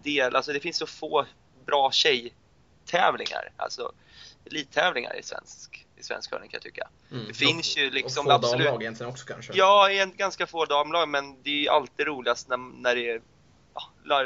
del, 0.02 0.36
alltså 0.36 0.52
det 0.52 0.60
finns 0.60 0.76
så 0.76 0.86
få 0.86 1.26
bra 1.66 1.90
tjejtävlingar, 1.92 3.52
alltså 3.56 3.92
elittävlingar 4.44 5.16
i 5.18 5.22
svensk, 5.22 5.86
i 5.96 6.02
svensk 6.02 6.30
curling 6.30 6.48
kan 6.48 6.56
jag 6.56 6.62
tycka. 6.62 6.88
Mm. 7.12 7.26
Det 7.26 7.34
finns 7.34 7.76
ju 7.76 7.90
liksom 7.90 8.26
och 8.26 8.32
få 8.32 8.36
absolut- 8.36 8.64
damlag 8.66 8.82
egentligen 8.82 9.10
också 9.12 9.26
kanske. 9.26 9.52
Ja, 9.54 9.90
en 9.90 10.16
ganska 10.16 10.46
få 10.46 10.64
damlag, 10.64 11.08
men 11.08 11.42
det 11.42 11.50
är 11.50 11.54
ju 11.62 11.68
alltid 11.68 12.06
roligast 12.06 12.48
när, 12.48 12.56
när 12.56 12.94
det 12.94 13.10
är 13.10 13.20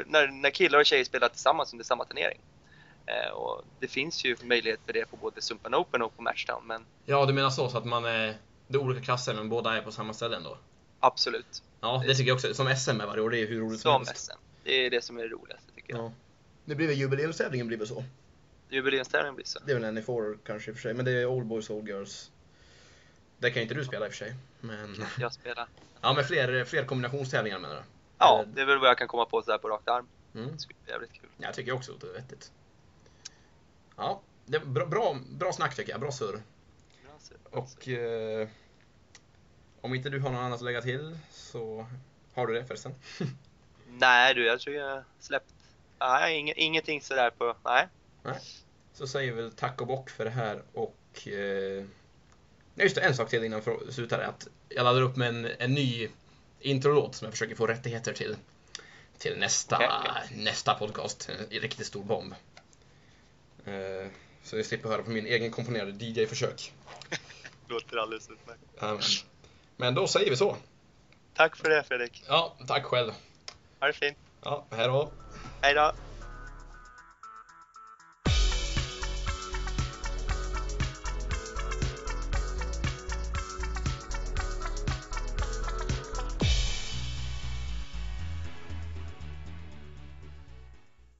när, 0.07 0.27
när 0.29 0.51
killar 0.51 0.79
och 0.79 0.87
tjejer 0.87 1.05
spelar 1.05 1.29
tillsammans 1.29 1.73
under 1.73 1.85
samma 1.85 2.05
turnering. 2.05 2.41
Eh, 3.11 3.31
och 3.31 3.65
det 3.81 3.89
finns 3.89 4.25
ju 4.25 4.37
möjlighet 4.43 4.81
för 4.87 4.93
det 4.93 5.07
på 5.11 5.17
både 5.17 5.43
Sumpan 5.43 5.75
Open 5.75 6.03
och 6.03 6.17
på 6.17 6.23
Matchdown, 6.23 6.67
men 6.67 6.85
Ja, 7.05 7.27
du 7.27 7.33
menar 7.33 7.51
så, 7.51 7.69
så 7.69 7.79
att 7.79 7.85
man 7.85 8.05
är, 8.05 8.37
det 8.69 8.75
är 8.75 8.83
olika 8.83 9.01
klasser 9.05 9.35
men 9.35 9.49
båda 9.49 9.77
är 9.77 9.83
på 9.83 9.93
samma 9.93 10.15
ställe 10.15 10.37
ändå? 10.37 10.59
absolut. 11.01 11.63
Ja, 11.81 12.03
det 12.07 12.15
tycker 12.15 12.29
jag 12.29 12.35
också. 12.35 12.55
Som 12.55 12.75
SM 12.77 13.01
är 13.01 13.07
varje 13.07 13.23
år, 13.23 13.31
det 13.31 13.39
är 13.39 13.47
hur 13.47 13.61
roligt 13.61 13.81
som 13.81 13.93
Som 13.93 14.07
helst. 14.07 14.25
SM. 14.27 14.39
Det 14.65 14.87
är 14.87 14.91
det 14.91 15.05
som 15.05 15.19
är 15.19 15.23
det 15.23 15.29
roligaste 15.29 15.73
tycker 15.75 15.95
jag. 15.95 16.05
Ja. 16.05 16.13
Det 16.65 16.75
blir 16.75 16.87
väl 16.87 16.97
jubileumstävlingen 16.97 17.67
blir 17.67 17.79
väl 17.79 17.87
så? 17.87 18.05
Jubileumstävlingen 18.69 19.35
blir 19.35 19.45
så. 19.47 19.59
Det 19.67 19.73
är 19.73 19.75
väl 19.81 19.85
en 19.97 20.03
får 20.03 20.39
kanske 20.45 20.71
i 20.71 20.73
och 20.73 20.77
för 20.77 20.83
sig, 20.83 20.95
men 20.95 21.05
det 21.05 21.11
är 21.11 21.27
Old 21.27 21.47
Boys, 21.47 21.71
Old 21.71 21.89
Girls. 21.89 22.31
Det 23.39 23.51
kan 23.51 23.63
inte 23.63 23.75
du 23.75 23.85
spela 23.85 24.07
i 24.07 24.09
och 24.09 24.13
för 24.13 24.19
sig. 24.25 24.35
Men, 24.61 25.05
Jag 25.19 25.33
spelar. 25.33 25.69
ja, 26.01 26.13
men 26.13 26.25
fler, 26.25 26.65
fler 26.65 26.85
kombinationstävlingar 26.85 27.59
menar 27.59 27.75
du? 27.75 27.83
Ja, 28.19 28.45
det 28.55 28.61
är 28.61 28.67
väl 28.67 28.79
vad 28.79 28.89
jag 28.89 28.99
kan 28.99 29.09
komma 29.09 29.25
på 29.25 29.43
så 29.43 29.51
här 29.51 29.59
på 29.59 29.69
rak 29.69 29.89
arm. 29.89 30.07
Mm. 30.35 30.53
Det 30.53 30.59
skulle 30.59 30.79
bli 30.85 30.93
jävligt 30.93 31.13
kul. 31.13 31.29
Jag 31.39 31.55
tycker 31.55 31.73
också 31.73 31.93
att 31.93 32.01
det 32.01 32.07
är 32.07 32.13
vettigt. 32.13 32.53
Ja, 34.01 34.21
det 34.47 34.57
är 34.57 34.65
bra, 34.65 34.87
bra, 34.87 35.19
bra 35.31 35.53
snack 35.53 35.77
tycker 35.77 35.93
jag. 35.93 36.01
Bra 36.01 36.13
surr. 36.13 36.43
Och 37.51 37.89
eh, 37.89 38.49
om 39.81 39.95
inte 39.95 40.11
du 40.11 40.21
har 40.21 40.31
något 40.31 40.39
annat 40.39 40.59
att 40.59 40.65
lägga 40.65 40.83
till 40.83 41.19
så 41.31 41.87
har 42.35 42.47
du 42.47 42.55
det 42.55 42.65
förresten. 42.65 42.95
Nej 43.89 44.35
du, 44.35 44.47
jag 44.47 44.61
tror 44.61 44.77
jag 44.77 45.03
släppt. 45.19 45.55
Nej, 45.99 46.39
ing, 46.39 46.53
ingenting 46.57 47.01
sådär 47.01 47.31
på... 47.31 47.57
Nej. 47.65 47.89
Så 48.93 49.07
säger 49.07 49.33
vi 49.33 49.43
väl 49.43 49.53
tack 49.53 49.81
och 49.81 49.87
bock 49.87 50.11
för 50.11 50.25
det 50.25 50.31
här 50.31 50.63
och... 50.73 51.29
Eh, 51.29 51.85
nej 52.75 52.85
just 52.85 52.95
det, 52.95 53.01
en 53.01 53.15
sak 53.15 53.29
till 53.29 53.45
innan 53.45 53.63
vi 53.87 53.93
slutar 53.93 54.19
är 54.19 54.25
att 54.25 54.49
jag 54.69 54.85
laddar 54.85 55.03
upp 55.03 55.17
med 55.17 55.29
en, 55.29 55.49
en 55.59 55.75
ny 55.75 56.09
introlåt 56.61 57.15
som 57.15 57.25
jag 57.25 57.33
försöker 57.33 57.55
få 57.55 57.67
rättigheter 57.67 58.13
till. 58.13 58.37
Till 59.19 59.39
nästa, 59.39 59.77
okej. 59.77 60.37
nästa 60.37 60.75
podcast. 60.75 61.29
En 61.29 61.61
riktigt 61.61 61.87
stor 61.87 62.05
bomb. 62.05 62.35
Eh, 63.65 64.09
så 64.43 64.57
jag 64.57 64.67
slipper 64.67 64.89
höra 64.89 65.03
på 65.03 65.11
min 65.11 65.27
egen 65.27 65.51
komponerade 65.51 66.05
DJ-försök. 66.05 66.73
Låter 67.69 67.97
alldeles 67.97 68.31
utmärkt. 68.31 68.61
Amen. 68.79 69.01
Men 69.77 69.95
då 69.95 70.07
säger 70.07 70.31
vi 70.31 70.37
så. 70.37 70.57
Tack 71.35 71.57
för 71.57 71.71
det 71.71 71.83
Fredrik. 71.83 72.25
Ja, 72.29 72.57
tack 72.67 72.85
själv. 72.85 73.13
Ha 73.81 73.87
det 73.87 73.93
fint. 73.93 74.19
Ja, 74.43 74.67
hej 74.71 74.87
då. 74.87 75.13
Hej 75.63 75.75
då. 75.75 75.93